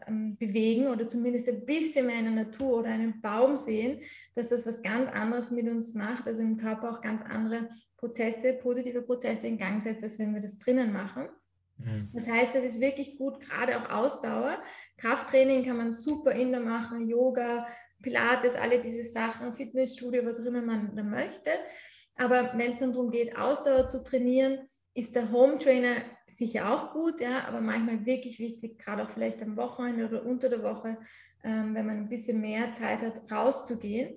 ähm, 0.07 0.37
bewegen 0.37 0.87
oder 0.89 1.09
zumindest 1.09 1.49
ein 1.49 1.65
bisschen 1.65 2.07
mehr 2.07 2.19
in 2.19 2.25
der 2.25 2.45
Natur 2.45 2.81
oder 2.81 2.91
einen 2.91 3.21
Baum 3.21 3.57
sehen, 3.57 4.01
dass 4.35 4.49
das 4.49 4.67
was 4.67 4.83
ganz 4.83 5.11
anderes 5.11 5.51
mit 5.51 5.69
uns 5.69 5.95
macht, 5.95 6.27
also 6.27 6.43
im 6.43 6.57
Körper 6.57 6.93
auch 6.93 7.01
ganz 7.01 7.23
andere 7.23 7.69
Prozesse, 7.97 8.55
positive 8.55 9.03
Prozesse 9.03 9.47
in 9.47 9.59
Gang 9.59 9.83
setzt, 9.83 10.05
als 10.05 10.19
wenn 10.19 10.35
wir 10.35 10.43
das 10.43 10.59
drinnen 10.59 10.93
machen. 10.93 11.29
Mhm. 11.79 12.11
Das 12.13 12.29
heißt, 12.29 12.55
das 12.55 12.65
ist 12.65 12.81
wirklich 12.81 13.19
gut, 13.19 13.41
gerade 13.41 13.79
auch 13.79 13.91
Ausdauer. 13.91 14.63
Krafttraining 14.99 15.65
kann 15.65 15.77
man 15.77 15.93
super 15.93 16.33
indoor 16.33 16.61
machen, 16.61 17.09
Yoga, 17.09 17.67
Pilates, 18.05 18.55
alle 18.55 18.81
diese 18.81 19.03
Sachen, 19.03 19.55
Fitnessstudio, 19.55 20.25
was 20.25 20.39
auch 20.39 20.45
immer 20.45 20.63
man 20.63 20.95
da 20.95 21.03
möchte. 21.03 21.51
Aber 22.17 22.53
wenn 22.57 22.71
es 22.71 22.79
dann 22.79 22.93
darum 22.93 23.11
geht, 23.11 23.37
Ausdauer 23.37 23.89
zu 23.89 24.03
trainieren, 24.03 24.69
ist 24.95 25.17
der 25.17 25.33
Home 25.33 25.59
Trainer 25.59 25.97
sicher 26.29 26.73
auch 26.73 26.93
gut, 26.93 27.21
ja, 27.21 27.45
aber 27.49 27.61
manchmal 27.61 28.07
wirklich 28.07 28.39
wichtig, 28.39 28.79
gerade 28.79 29.03
auch 29.03 29.11
vielleicht 29.11 29.43
am 29.43 29.57
Wochenende 29.57 30.07
oder 30.07 30.25
unter 30.25 30.49
der 30.49 30.63
Woche, 30.63 30.99
ähm, 31.43 31.75
wenn 31.75 31.87
man 31.87 31.97
ein 31.97 32.09
bisschen 32.09 32.41
mehr 32.41 32.73
Zeit 32.73 33.01
hat, 33.01 33.31
rauszugehen 33.31 34.17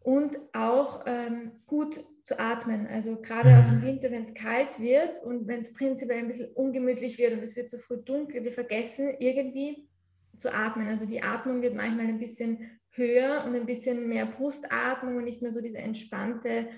und 0.00 0.38
auch 0.52 1.04
ähm, 1.06 1.62
gut 1.66 2.00
zu 2.24 2.38
atmen. 2.38 2.86
Also 2.86 3.20
gerade 3.20 3.50
auch 3.50 3.72
im 3.72 3.80
mhm. 3.80 3.86
Winter, 3.86 4.10
wenn 4.10 4.22
es 4.22 4.34
kalt 4.34 4.78
wird 4.78 5.22
und 5.24 5.48
wenn 5.48 5.60
es 5.60 5.72
prinzipiell 5.72 6.18
ein 6.18 6.28
bisschen 6.28 6.52
ungemütlich 6.52 7.18
wird 7.18 7.32
und 7.32 7.42
es 7.42 7.56
wird 7.56 7.70
zu 7.70 7.78
früh 7.78 7.98
dunkel, 7.98 8.44
wir 8.44 8.52
vergessen 8.52 9.14
irgendwie 9.18 9.88
zu 10.36 10.52
atmen. 10.52 10.88
Also 10.88 11.06
die 11.06 11.22
Atmung 11.22 11.62
wird 11.62 11.74
manchmal 11.74 12.06
ein 12.06 12.18
bisschen 12.18 12.77
höher 12.98 13.44
und 13.46 13.54
ein 13.54 13.66
bisschen 13.66 14.08
mehr 14.08 14.26
Brustatmung 14.26 15.16
und 15.16 15.24
nicht 15.24 15.40
mehr 15.40 15.52
so 15.52 15.62
diese 15.62 15.78
entspannte 15.78 16.68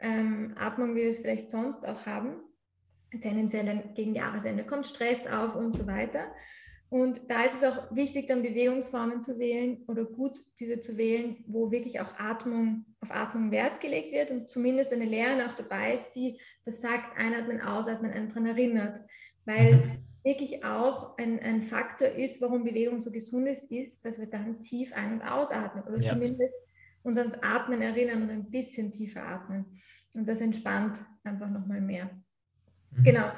ähm, 0.00 0.54
Atmung, 0.58 0.94
wie 0.94 1.02
wir 1.02 1.10
es 1.10 1.20
vielleicht 1.20 1.50
sonst 1.50 1.86
auch 1.86 2.04
haben 2.04 2.42
tendenziell 3.20 3.92
gegen 3.94 4.14
Jahresende 4.14 4.64
kommt 4.64 4.86
Stress 4.86 5.26
auf 5.26 5.56
und 5.56 5.72
so 5.72 5.86
weiter. 5.86 6.26
Und 6.90 7.20
da 7.28 7.42
ist 7.42 7.62
es 7.62 7.64
auch 7.64 7.94
wichtig, 7.94 8.28
dann 8.28 8.42
Bewegungsformen 8.42 9.20
zu 9.20 9.38
wählen 9.38 9.84
oder 9.88 10.04
gut 10.04 10.38
diese 10.58 10.80
zu 10.80 10.96
wählen, 10.96 11.44
wo 11.46 11.70
wirklich 11.70 12.00
auch 12.00 12.18
Atmung, 12.18 12.86
auf 13.00 13.10
Atmung 13.10 13.50
Wert 13.50 13.80
gelegt 13.80 14.10
wird 14.10 14.30
und 14.30 14.48
zumindest 14.48 14.92
eine 14.92 15.04
Lehrerin 15.04 15.42
auch 15.42 15.52
dabei 15.52 15.94
ist, 15.94 16.12
die 16.12 16.40
das 16.64 16.80
sagt, 16.80 17.18
einatmen, 17.18 17.60
ausatmen, 17.60 18.10
einen 18.10 18.28
daran 18.28 18.46
erinnert. 18.46 19.00
Weil 19.44 19.74
mhm. 19.74 20.07
Wirklich 20.28 20.62
auch 20.62 21.16
ein, 21.16 21.40
ein 21.40 21.62
Faktor 21.62 22.08
ist, 22.08 22.40
warum 22.42 22.62
Bewegung 22.62 23.00
so 23.00 23.10
gesund 23.10 23.48
ist, 23.48 23.70
ist, 23.72 24.04
dass 24.04 24.18
wir 24.18 24.26
dann 24.26 24.60
tief 24.60 24.92
ein- 24.92 25.14
und 25.14 25.22
ausatmen 25.22 25.84
oder 25.84 26.02
ja. 26.02 26.12
zumindest 26.12 26.52
uns 27.02 27.18
ans 27.18 27.34
Atmen 27.40 27.80
erinnern 27.80 28.22
und 28.22 28.30
ein 28.30 28.50
bisschen 28.50 28.92
tiefer 28.92 29.26
atmen. 29.26 29.64
Und 30.14 30.28
das 30.28 30.40
entspannt 30.42 31.02
einfach 31.24 31.48
nochmal 31.48 31.80
mehr. 31.80 32.10
Mhm. 32.90 33.02
Genau. 33.02 33.30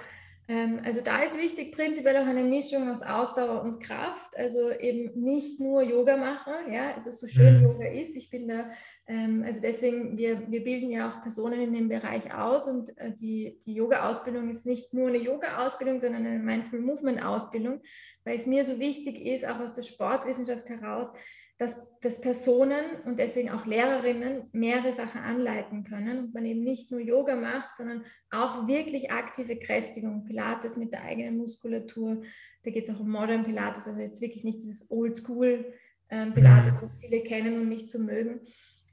Ähm, 0.51 0.81
also 0.85 1.01
da 1.01 1.23
ist 1.23 1.39
wichtig, 1.39 1.71
prinzipiell 1.71 2.17
auch 2.17 2.27
eine 2.27 2.43
Mischung 2.43 2.91
aus 2.91 3.03
Ausdauer 3.03 3.63
und 3.63 3.79
Kraft. 3.79 4.37
Also 4.37 4.73
eben 4.73 5.13
nicht 5.15 5.61
nur 5.61 5.81
Yoga 5.83 6.17
machen, 6.17 6.73
ja, 6.73 6.93
also 6.93 7.13
so 7.13 7.29
schön 7.29 7.59
mhm. 7.59 7.67
Yoga 7.67 7.87
ist. 7.87 8.17
Ich 8.17 8.31
bin 8.31 8.49
da, 8.49 8.69
ähm, 9.07 9.45
also 9.47 9.61
deswegen, 9.61 10.19
wir, 10.19 10.51
wir 10.51 10.65
bilden 10.65 10.91
ja 10.91 11.09
auch 11.09 11.23
Personen 11.23 11.61
in 11.61 11.73
dem 11.73 11.89
Bereich 11.89 12.35
aus 12.35 12.67
und 12.67 12.99
äh, 12.99 13.13
die, 13.15 13.61
die 13.65 13.75
Yoga-Ausbildung 13.75 14.49
ist 14.49 14.67
nicht 14.67 14.93
nur 14.93 15.07
eine 15.07 15.19
Yoga-Ausbildung, 15.19 16.01
sondern 16.01 16.27
eine 16.27 16.41
Mindful 16.41 16.81
Movement-Ausbildung, 16.81 17.81
weil 18.25 18.37
es 18.37 18.47
mir 18.47 18.65
so 18.65 18.81
wichtig 18.81 19.25
ist, 19.25 19.47
auch 19.47 19.61
aus 19.61 19.77
der 19.77 19.83
Sportwissenschaft 19.83 20.69
heraus, 20.69 21.13
dass, 21.61 21.77
dass 22.01 22.23
Personen 22.23 23.03
und 23.05 23.19
deswegen 23.19 23.51
auch 23.51 23.67
Lehrerinnen 23.67 24.49
mehrere 24.53 24.95
Sachen 24.95 25.21
anleiten 25.21 25.85
können 25.85 26.19
und 26.19 26.33
man 26.33 26.47
eben 26.47 26.63
nicht 26.63 26.91
nur 26.91 27.01
Yoga 27.01 27.37
macht, 27.37 27.77
sondern 27.77 28.03
auch 28.31 28.67
wirklich 28.67 29.13
aktive 29.13 29.59
Kräftigung, 29.59 30.25
Pilates 30.25 30.79
mit 30.79 30.95
der 30.95 31.03
eigenen 31.03 31.37
Muskulatur. 31.37 32.23
Da 32.63 32.71
geht 32.71 32.89
es 32.89 32.95
auch 32.95 33.01
um 33.01 33.11
Modern 33.11 33.45
Pilates, 33.45 33.87
also 33.87 34.01
jetzt 34.01 34.23
wirklich 34.23 34.43
nicht 34.43 34.63
dieses 34.63 34.91
Oldschool 34.91 35.75
ähm, 36.09 36.33
Pilates, 36.33 36.77
mhm. 36.77 36.83
was 36.83 36.97
viele 36.97 37.21
kennen 37.21 37.61
und 37.61 37.69
nicht 37.69 37.91
so 37.91 37.99
mögen. 37.99 38.41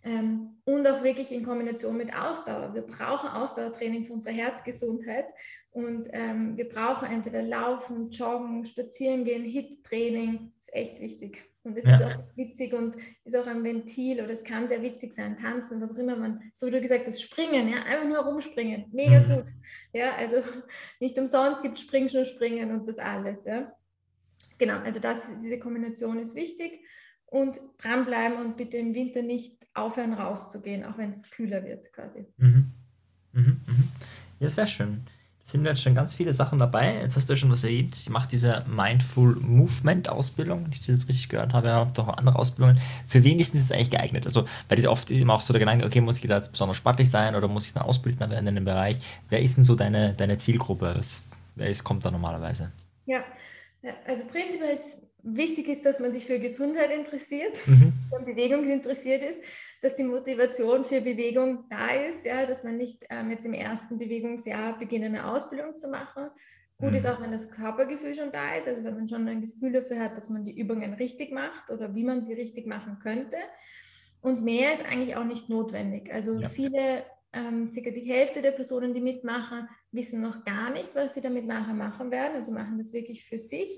Ähm, 0.04 0.58
und 0.66 0.86
auch 0.88 1.06
wirklich 1.06 1.32
in 1.32 1.46
Kombination 1.46 1.96
mit 1.96 2.14
Ausdauer. 2.14 2.74
Wir 2.74 2.82
brauchen 2.82 3.30
Ausdauertraining 3.30 4.04
für 4.04 4.14
unsere 4.14 4.36
Herzgesundheit 4.36 5.28
und 5.72 6.10
ähm, 6.12 6.58
wir 6.58 6.68
brauchen 6.68 7.10
entweder 7.10 7.44
Laufen, 7.44 8.10
Joggen, 8.10 8.66
Spazieren 8.66 9.24
gehen, 9.24 9.46
Hit-Training, 9.46 10.52
ist 10.60 10.76
echt 10.76 11.00
wichtig. 11.00 11.50
Und 11.68 11.78
es 11.78 11.86
ja. 11.86 11.96
ist 11.96 12.04
auch 12.04 12.24
witzig 12.36 12.74
und 12.74 12.96
ist 13.24 13.36
auch 13.36 13.48
ein 13.48 13.64
Ventil 13.64 14.22
oder 14.22 14.32
es 14.32 14.44
kann 14.44 14.68
sehr 14.68 14.82
witzig 14.82 15.14
sein, 15.14 15.36
tanzen, 15.38 15.82
was 15.82 15.92
auch 15.92 15.98
immer 15.98 16.16
man, 16.16 16.42
so 16.54 16.68
wie 16.68 16.72
du 16.72 16.82
gesagt 16.82 17.08
hast, 17.08 17.22
springen, 17.22 17.70
ja, 17.70 17.84
einfach 17.84 18.08
nur 18.08 18.20
rumspringen, 18.20 18.86
mega 18.92 19.20
mhm. 19.20 19.36
gut. 19.36 19.46
Ja, 19.94 20.16
also 20.16 20.38
nicht 21.00 21.18
umsonst 21.18 21.62
gibt 21.62 21.80
Spring, 21.80 22.10
schon 22.10 22.26
Springen 22.26 22.72
und 22.72 22.88
das 22.88 23.00
alles, 23.00 23.44
ja. 23.46 23.72
Genau, 24.58 24.80
also 24.80 25.00
das, 25.00 25.38
diese 25.38 25.60
Kombination 25.60 26.20
ist 26.20 26.36
wichtig 26.36 26.80
und 27.26 27.60
dranbleiben 27.78 28.38
und 28.40 28.58
bitte 28.58 28.78
im 28.78 28.96
Winter 28.96 29.22
nicht 29.22 29.68
aufhören 29.74 30.14
rauszugehen, 30.14 30.84
auch 30.84 30.98
wenn 30.98 31.12
es 31.12 31.30
kühler 31.30 31.64
wird 31.64 31.94
quasi. 31.94 32.26
Mhm. 32.38 32.72
Mhm, 33.34 33.62
mhm. 33.68 33.90
Ja, 34.40 34.50
sehr 34.50 34.68
schön 34.68 35.06
sind 35.48 35.64
jetzt 35.64 35.82
schon 35.82 35.96
ganz 35.96 36.14
viele 36.14 36.34
Sachen 36.34 36.60
dabei. 36.60 36.96
Jetzt 37.02 37.16
hast 37.16 37.30
du 37.30 37.36
schon 37.38 37.50
was 37.50 37.64
erwähnt. 37.64 37.96
Ich 37.96 38.10
mache 38.10 38.28
diese 38.28 38.66
Mindful 38.68 39.38
Movement 39.38 40.10
Ausbildung, 40.10 40.66
wenn 40.66 40.74
ich 40.74 40.80
das 40.80 40.88
jetzt 40.88 41.08
richtig 41.08 41.30
gehört 41.30 41.54
habe. 41.54 41.72
Habe 41.72 41.92
doch 41.94 42.10
andere 42.10 42.38
Ausbildungen. 42.38 42.82
Für 43.08 43.24
wen 43.24 43.40
ist 43.40 43.54
das 43.54 43.62
jetzt 43.62 43.72
eigentlich 43.72 43.92
geeignet? 43.92 44.26
Also, 44.26 44.44
weil 44.68 44.76
das 44.76 44.86
oft 44.86 45.10
immer 45.10 45.34
auch 45.34 45.42
so 45.42 45.54
der 45.54 45.62
Gedanke, 45.62 45.86
okay, 45.86 46.02
muss 46.02 46.18
ich 46.18 46.28
da 46.28 46.36
jetzt 46.36 46.52
besonders 46.52 46.76
sportlich 46.76 47.10
sein 47.10 47.34
oder 47.34 47.48
muss 47.48 47.66
ich 47.66 47.72
dann 47.72 47.84
Ausbildner 47.84 48.30
werden 48.30 48.46
in 48.46 48.56
dem 48.56 48.66
Bereich? 48.66 48.98
Wer 49.30 49.42
ist 49.42 49.56
denn 49.56 49.64
so 49.64 49.76
deine, 49.76 50.14
deine 50.16 50.38
Zielgruppe? 50.38 50.94
Was, 50.98 51.24
wer 51.56 51.70
ist, 51.70 51.82
kommt 51.82 52.04
da 52.04 52.12
normalerweise? 52.12 52.74
Ja, 53.06 53.24
also 54.06 54.24
prinzipiell 54.26 54.74
ist 54.74 55.07
wichtig 55.24 55.68
ist, 55.68 55.86
dass 55.86 56.00
man 56.00 56.12
sich 56.12 56.26
für 56.26 56.40
Gesundheit 56.40 56.92
interessiert, 56.92 57.58
mhm. 57.68 57.94
Bewegung 58.26 58.70
interessiert 58.70 59.24
ist 59.24 59.40
dass 59.82 59.96
die 59.96 60.04
Motivation 60.04 60.86
für 60.86 61.02
Bewegung 61.02 61.66
da 61.70 61.90
ist, 61.90 62.26
ja, 62.26 62.46
dass 62.46 62.64
man 62.64 62.78
nicht 62.78 63.06
ähm, 63.10 63.30
jetzt 63.30 63.46
im 63.46 63.54
ersten 63.54 63.98
Bewegungsjahr 63.98 64.78
beginnt, 64.78 65.06
eine 65.06 65.26
Ausbildung 65.32 65.78
zu 65.78 65.88
machen. 65.88 66.30
Gut 66.80 66.94
ist 66.94 67.04
mhm. 67.04 67.10
auch, 67.10 67.22
wenn 67.22 67.32
das 67.32 67.50
Körpergefühl 67.52 68.16
schon 68.16 68.32
da 68.32 68.56
ist, 68.56 68.68
also 68.68 68.84
wenn 68.84 68.96
man 68.96 69.10
schon 69.10 69.28
ein 69.28 69.42
Gefühl 69.42 69.74
dafür 69.74 70.00
hat, 70.00 70.18
dass 70.18 70.30
man 70.30 70.46
die 70.46 70.58
Übungen 70.58 70.94
richtig 70.94 71.32
macht 71.32 71.70
oder 71.70 71.94
wie 71.96 72.04
man 72.04 72.24
sie 72.24 72.34
richtig 72.34 72.66
machen 72.66 73.00
könnte. 73.00 73.38
Und 74.22 74.44
mehr 74.44 74.74
ist 74.74 74.86
eigentlich 74.86 75.16
auch 75.16 75.24
nicht 75.24 75.48
notwendig. 75.50 76.12
Also 76.12 76.40
ja. 76.40 76.50
viele, 76.50 77.04
ähm, 77.34 77.72
circa 77.72 77.92
die 77.92 78.02
Hälfte 78.02 78.42
der 78.42 78.52
Personen, 78.52 78.94
die 78.94 79.02
mitmachen, 79.02 79.70
wissen 79.92 80.22
noch 80.22 80.44
gar 80.44 80.72
nicht, 80.72 80.96
was 80.96 81.14
sie 81.14 81.22
damit 81.22 81.46
nachher 81.46 81.76
machen 81.76 82.10
werden. 82.10 82.36
Also 82.36 82.52
machen 82.52 82.78
das 82.78 82.94
wirklich 82.94 83.26
für 83.26 83.38
sich. 83.38 83.70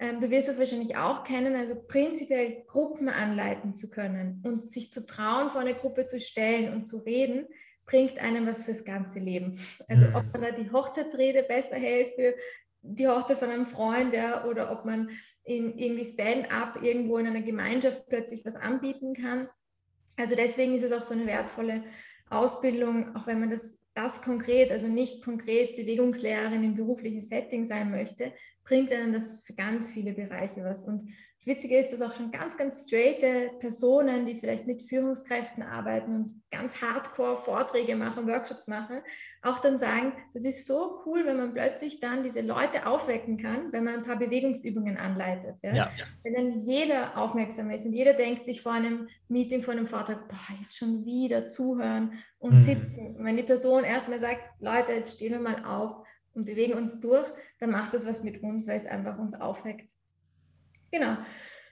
Ähm, 0.00 0.20
du 0.20 0.30
wirst 0.30 0.48
das 0.48 0.58
wahrscheinlich 0.58 0.96
auch 0.96 1.24
kennen, 1.24 1.56
also 1.56 1.74
prinzipiell 1.74 2.64
Gruppen 2.66 3.08
anleiten 3.08 3.74
zu 3.74 3.90
können 3.90 4.42
und 4.44 4.66
sich 4.66 4.92
zu 4.92 5.06
trauen, 5.06 5.50
vor 5.50 5.60
eine 5.60 5.74
Gruppe 5.74 6.06
zu 6.06 6.20
stellen 6.20 6.72
und 6.72 6.84
zu 6.84 6.98
reden, 6.98 7.46
bringt 7.84 8.18
einem 8.18 8.46
was 8.46 8.64
fürs 8.64 8.84
ganze 8.84 9.18
Leben. 9.18 9.58
Also 9.88 10.06
ob 10.08 10.24
man 10.32 10.42
da 10.42 10.50
die 10.50 10.70
Hochzeitsrede 10.70 11.42
besser 11.42 11.76
hält 11.76 12.14
für 12.14 12.34
die 12.82 13.08
Hochzeit 13.08 13.38
von 13.38 13.50
einem 13.50 13.66
Freund 13.66 14.14
ja, 14.14 14.44
oder 14.44 14.70
ob 14.70 14.84
man 14.84 15.10
in 15.44 15.76
irgendwie 15.76 16.04
Stand-up 16.04 16.82
irgendwo 16.82 17.18
in 17.18 17.26
einer 17.26 17.42
Gemeinschaft 17.42 18.06
plötzlich 18.08 18.44
was 18.44 18.56
anbieten 18.56 19.14
kann. 19.14 19.48
Also 20.16 20.34
deswegen 20.34 20.74
ist 20.74 20.84
es 20.84 20.92
auch 20.92 21.02
so 21.02 21.14
eine 21.14 21.26
wertvolle 21.26 21.82
Ausbildung, 22.30 23.16
auch 23.16 23.26
wenn 23.26 23.40
man 23.40 23.50
das, 23.50 23.78
das 23.98 24.22
konkret, 24.22 24.70
also 24.70 24.86
nicht 24.86 25.24
konkret 25.24 25.76
Bewegungslehrerin 25.76 26.62
im 26.62 26.76
beruflichen 26.76 27.20
Setting 27.20 27.64
sein 27.64 27.90
möchte, 27.90 28.32
bringt 28.64 28.92
einem 28.92 29.12
das 29.12 29.44
für 29.44 29.54
ganz 29.54 29.90
viele 29.90 30.12
Bereiche 30.12 30.62
was. 30.62 30.86
Und 30.86 31.10
das 31.38 31.46
Witzige 31.46 31.78
ist, 31.78 31.92
dass 31.92 32.02
auch 32.02 32.14
schon 32.14 32.32
ganz, 32.32 32.56
ganz 32.56 32.84
straighte 32.86 33.52
Personen, 33.60 34.26
die 34.26 34.34
vielleicht 34.34 34.66
mit 34.66 34.82
Führungskräften 34.82 35.62
arbeiten 35.62 36.12
und 36.12 36.42
ganz 36.50 36.82
hardcore 36.82 37.36
Vorträge 37.36 37.94
machen, 37.94 38.26
Workshops 38.26 38.66
machen, 38.66 39.02
auch 39.42 39.60
dann 39.60 39.78
sagen, 39.78 40.14
das 40.34 40.44
ist 40.44 40.66
so 40.66 41.00
cool, 41.06 41.24
wenn 41.26 41.36
man 41.36 41.54
plötzlich 41.54 42.00
dann 42.00 42.24
diese 42.24 42.40
Leute 42.40 42.86
aufwecken 42.86 43.36
kann, 43.36 43.72
wenn 43.72 43.84
man 43.84 43.94
ein 43.94 44.02
paar 44.02 44.18
Bewegungsübungen 44.18 44.96
anleitet. 44.96 45.62
Ja? 45.62 45.74
Ja. 45.74 45.90
Wenn 46.24 46.34
dann 46.34 46.60
jeder 46.62 47.16
aufmerksam 47.16 47.70
ist 47.70 47.86
und 47.86 47.92
jeder 47.92 48.14
denkt 48.14 48.44
sich 48.44 48.60
vor 48.60 48.72
einem 48.72 49.06
Meeting, 49.28 49.62
vor 49.62 49.74
einem 49.74 49.86
Vortrag, 49.86 50.26
boah, 50.26 50.56
jetzt 50.60 50.76
schon 50.76 51.04
wieder 51.04 51.46
zuhören 51.46 52.14
und 52.40 52.54
mhm. 52.54 52.58
sitzen. 52.58 53.14
Und 53.14 53.24
wenn 53.24 53.36
die 53.36 53.44
Person 53.44 53.84
erstmal 53.84 54.18
sagt, 54.18 54.40
Leute, 54.58 54.90
jetzt 54.90 55.14
stehen 55.14 55.34
wir 55.34 55.40
mal 55.40 55.64
auf 55.64 56.04
und 56.34 56.46
bewegen 56.46 56.74
uns 56.74 56.98
durch, 56.98 57.28
dann 57.60 57.70
macht 57.70 57.94
das 57.94 58.08
was 58.08 58.24
mit 58.24 58.42
uns, 58.42 58.66
weil 58.66 58.76
es 58.76 58.86
einfach 58.86 59.18
uns 59.18 59.34
aufweckt. 59.40 59.92
Genau. 60.90 61.16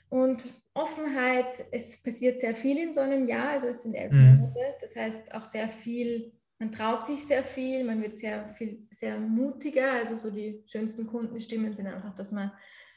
Und 0.09 0.45
Offenheit, 0.75 1.64
es 1.73 2.03
passiert 2.03 2.41
sehr 2.41 2.55
viel 2.55 2.79
in 2.79 2.93
so 2.93 3.01
einem 3.01 3.25
Jahr, 3.25 3.51
also 3.51 3.69
es 3.69 3.83
sind 3.83 3.95
elf 3.95 4.12
mhm. 4.12 4.37
Monate, 4.37 4.75
das 4.81 4.95
heißt 4.95 5.35
auch 5.35 5.45
sehr 5.45 5.69
viel, 5.69 6.33
man 6.59 6.71
traut 6.71 7.07
sich 7.07 7.25
sehr 7.25 7.43
viel, 7.43 7.85
man 7.85 8.03
wird 8.03 8.19
sehr 8.19 8.49
viel, 8.51 8.87
sehr 8.91 9.19
mutiger, 9.19 9.93
also 9.93 10.17
so 10.17 10.31
die 10.31 10.62
schönsten 10.67 11.07
Kundenstimmen 11.07 11.75
sind 11.75 11.87
einfach, 11.87 12.14
dass 12.14 12.31
man 12.31 12.53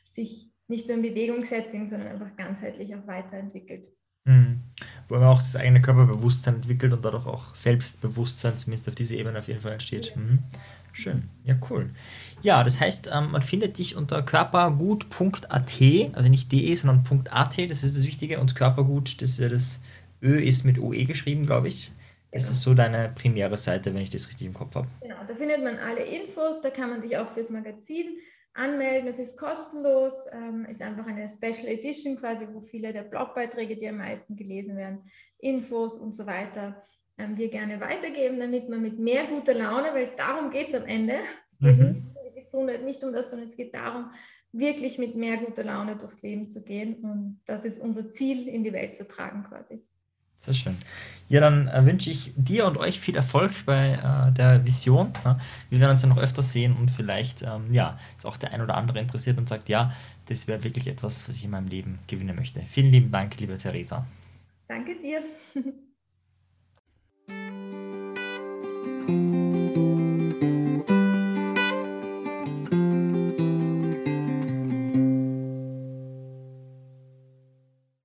sich 0.06 0.52
nicht 0.68 0.88
nur 0.88 0.98
im 0.98 1.04
Bewegungssetting, 1.04 1.90
sondern 1.90 2.10
einfach 2.10 2.36
ganzheitlich 2.36 2.96
auch 2.96 3.08
weiterentwickelt. 3.08 3.88
Mhm. 4.26 4.62
Wo 5.08 5.16
man 5.16 5.24
auch 5.24 5.40
das 5.40 5.56
eigene 5.56 5.82
Körperbewusstsein 5.82 6.56
entwickelt 6.56 6.94
und 6.94 7.04
dadurch 7.04 7.26
auch 7.26 7.56
Selbstbewusstsein, 7.56 8.58
zumindest 8.58 8.88
auf 8.88 8.96
dieser 8.96 9.16
Ebene 9.16 9.40
auf 9.40 9.48
jeden 9.48 9.62
Fall 9.62 9.74
entsteht. 9.74 10.16
Mhm. 10.16 10.40
schön. 10.94 11.30
Ja, 11.50 11.56
cool. 11.70 11.90
Ja, 12.42 12.64
das 12.64 12.80
heißt, 12.80 13.10
ähm, 13.14 13.32
man 13.32 13.42
findet 13.42 13.78
dich 13.78 13.96
unter 13.96 14.22
körpergut.at, 14.24 15.82
also 16.14 16.30
nicht 16.30 16.52
de, 16.52 16.76
sondern 16.76 17.26
.at, 17.30 17.58
das 17.70 17.84
ist 17.84 17.98
das 17.98 18.06
Wichtige. 18.06 18.40
Und 18.40 18.56
Körpergut, 18.56 19.22
das 19.22 19.30
ist 19.32 19.40
ja 19.40 19.50
das 19.50 19.82
Ö 20.22 20.40
ist 20.40 20.64
mit 20.66 20.80
OE 20.80 21.06
geschrieben, 21.06 21.46
glaube 21.46 21.68
ich. 21.68 21.92
Das 22.32 22.44
Genau. 22.44 22.52
ist 22.52 22.62
so 22.62 22.74
deine 22.76 23.10
primäre 23.16 23.58
Seite, 23.58 23.94
wenn 23.94 24.02
ich 24.02 24.10
das 24.10 24.28
richtig 24.28 24.48
im 24.48 24.54
Kopf 24.54 24.76
habe. 24.76 24.88
Genau, 25.02 25.16
da 25.28 25.34
findet 25.36 25.64
man 25.64 25.78
alle 25.80 26.04
Infos, 26.04 26.62
da 26.62 26.70
kann 26.70 26.90
man 26.90 27.02
sich 27.02 27.18
auch 27.18 27.30
fürs 27.30 27.50
Magazin 27.50 28.18
anmelden. 28.54 29.08
Es 29.10 29.20
ist 29.20 29.38
kostenlos, 29.38 30.28
ähm, 30.32 30.66
ist 30.66 30.82
einfach 30.82 31.08
eine 31.08 31.28
Special 31.30 31.68
Edition 31.68 32.18
quasi, 32.18 32.48
wo 32.52 32.62
viele 32.62 32.92
der 32.94 33.04
Blogbeiträge, 33.04 33.76
die 33.78 33.88
am 33.88 33.98
meisten 33.98 34.36
gelesen 34.36 34.76
werden, 34.78 35.10
Infos 35.40 35.98
und 35.98 36.16
so 36.16 36.26
weiter, 36.26 36.84
ähm, 37.20 37.38
wir 37.38 37.50
gerne 37.50 37.80
weitergeben, 37.82 38.40
damit 38.40 38.70
man 38.70 38.82
mit 38.82 39.00
mehr 39.00 39.26
guter 39.28 39.54
Laune, 39.54 39.90
weil 39.94 40.12
darum 40.18 40.50
geht 40.50 40.70
es 40.70 40.74
am 40.76 40.86
Ende. 40.86 41.16
Es 41.52 41.60
geht 41.60 41.78
Mhm. 41.78 41.84
nicht 41.84 42.16
um 42.16 42.24
die 42.24 42.40
Gesundheit, 42.40 42.86
nicht 42.86 43.04
um 43.04 43.12
das, 43.14 43.30
sondern 43.32 43.50
es 43.50 43.58
geht 43.58 43.76
darum, 43.76 44.12
wirklich 44.54 44.98
mit 44.98 45.16
mehr 45.16 45.38
guter 45.38 45.64
Laune 45.66 45.98
durchs 45.98 46.22
Leben 46.22 46.48
zu 46.50 46.64
gehen. 46.64 46.96
Und 47.04 47.42
das 47.46 47.66
ist 47.66 47.80
unser 47.80 48.10
Ziel, 48.12 48.48
in 48.48 48.64
die 48.64 48.72
Welt 48.72 48.96
zu 48.96 49.06
tragen 49.08 49.44
quasi. 49.44 49.82
Sehr 50.38 50.54
schön. 50.54 50.78
Ja, 51.28 51.42
dann 51.42 51.68
äh, 51.68 51.86
wünsche 51.86 52.10
ich 52.10 52.32
dir 52.38 52.66
und 52.66 52.78
euch 52.78 53.00
viel 53.02 53.16
Erfolg 53.18 53.52
bei 53.66 53.96
äh, 53.96 54.32
der 54.32 54.66
Vision. 54.66 55.12
Ja. 55.26 55.38
Wir 55.70 55.82
werden 55.82 55.92
uns 55.92 56.02
ja 56.02 56.08
noch 56.08 56.18
öfter 56.18 56.42
sehen 56.42 56.78
und 56.78 56.90
vielleicht 56.90 57.42
ähm, 57.42 57.74
ja, 57.74 58.00
ist 58.16 58.26
auch 58.26 58.38
der 58.38 58.54
ein 58.54 58.62
oder 58.62 58.76
andere 58.78 59.00
interessiert 59.00 59.38
und 59.38 59.50
sagt, 59.50 59.68
ja, 59.68 59.92
das 60.28 60.48
wäre 60.48 60.64
wirklich 60.64 60.88
etwas, 60.88 61.28
was 61.28 61.36
ich 61.36 61.44
in 61.44 61.52
meinem 61.52 61.68
Leben 61.68 62.00
gewinnen 62.08 62.38
möchte. 62.38 62.62
Vielen 62.62 62.92
lieben 62.92 63.12
Dank, 63.12 63.38
liebe 63.38 63.58
Theresa. 63.58 64.06
Danke 64.68 64.96
dir. 64.98 65.22
Música 67.30 67.99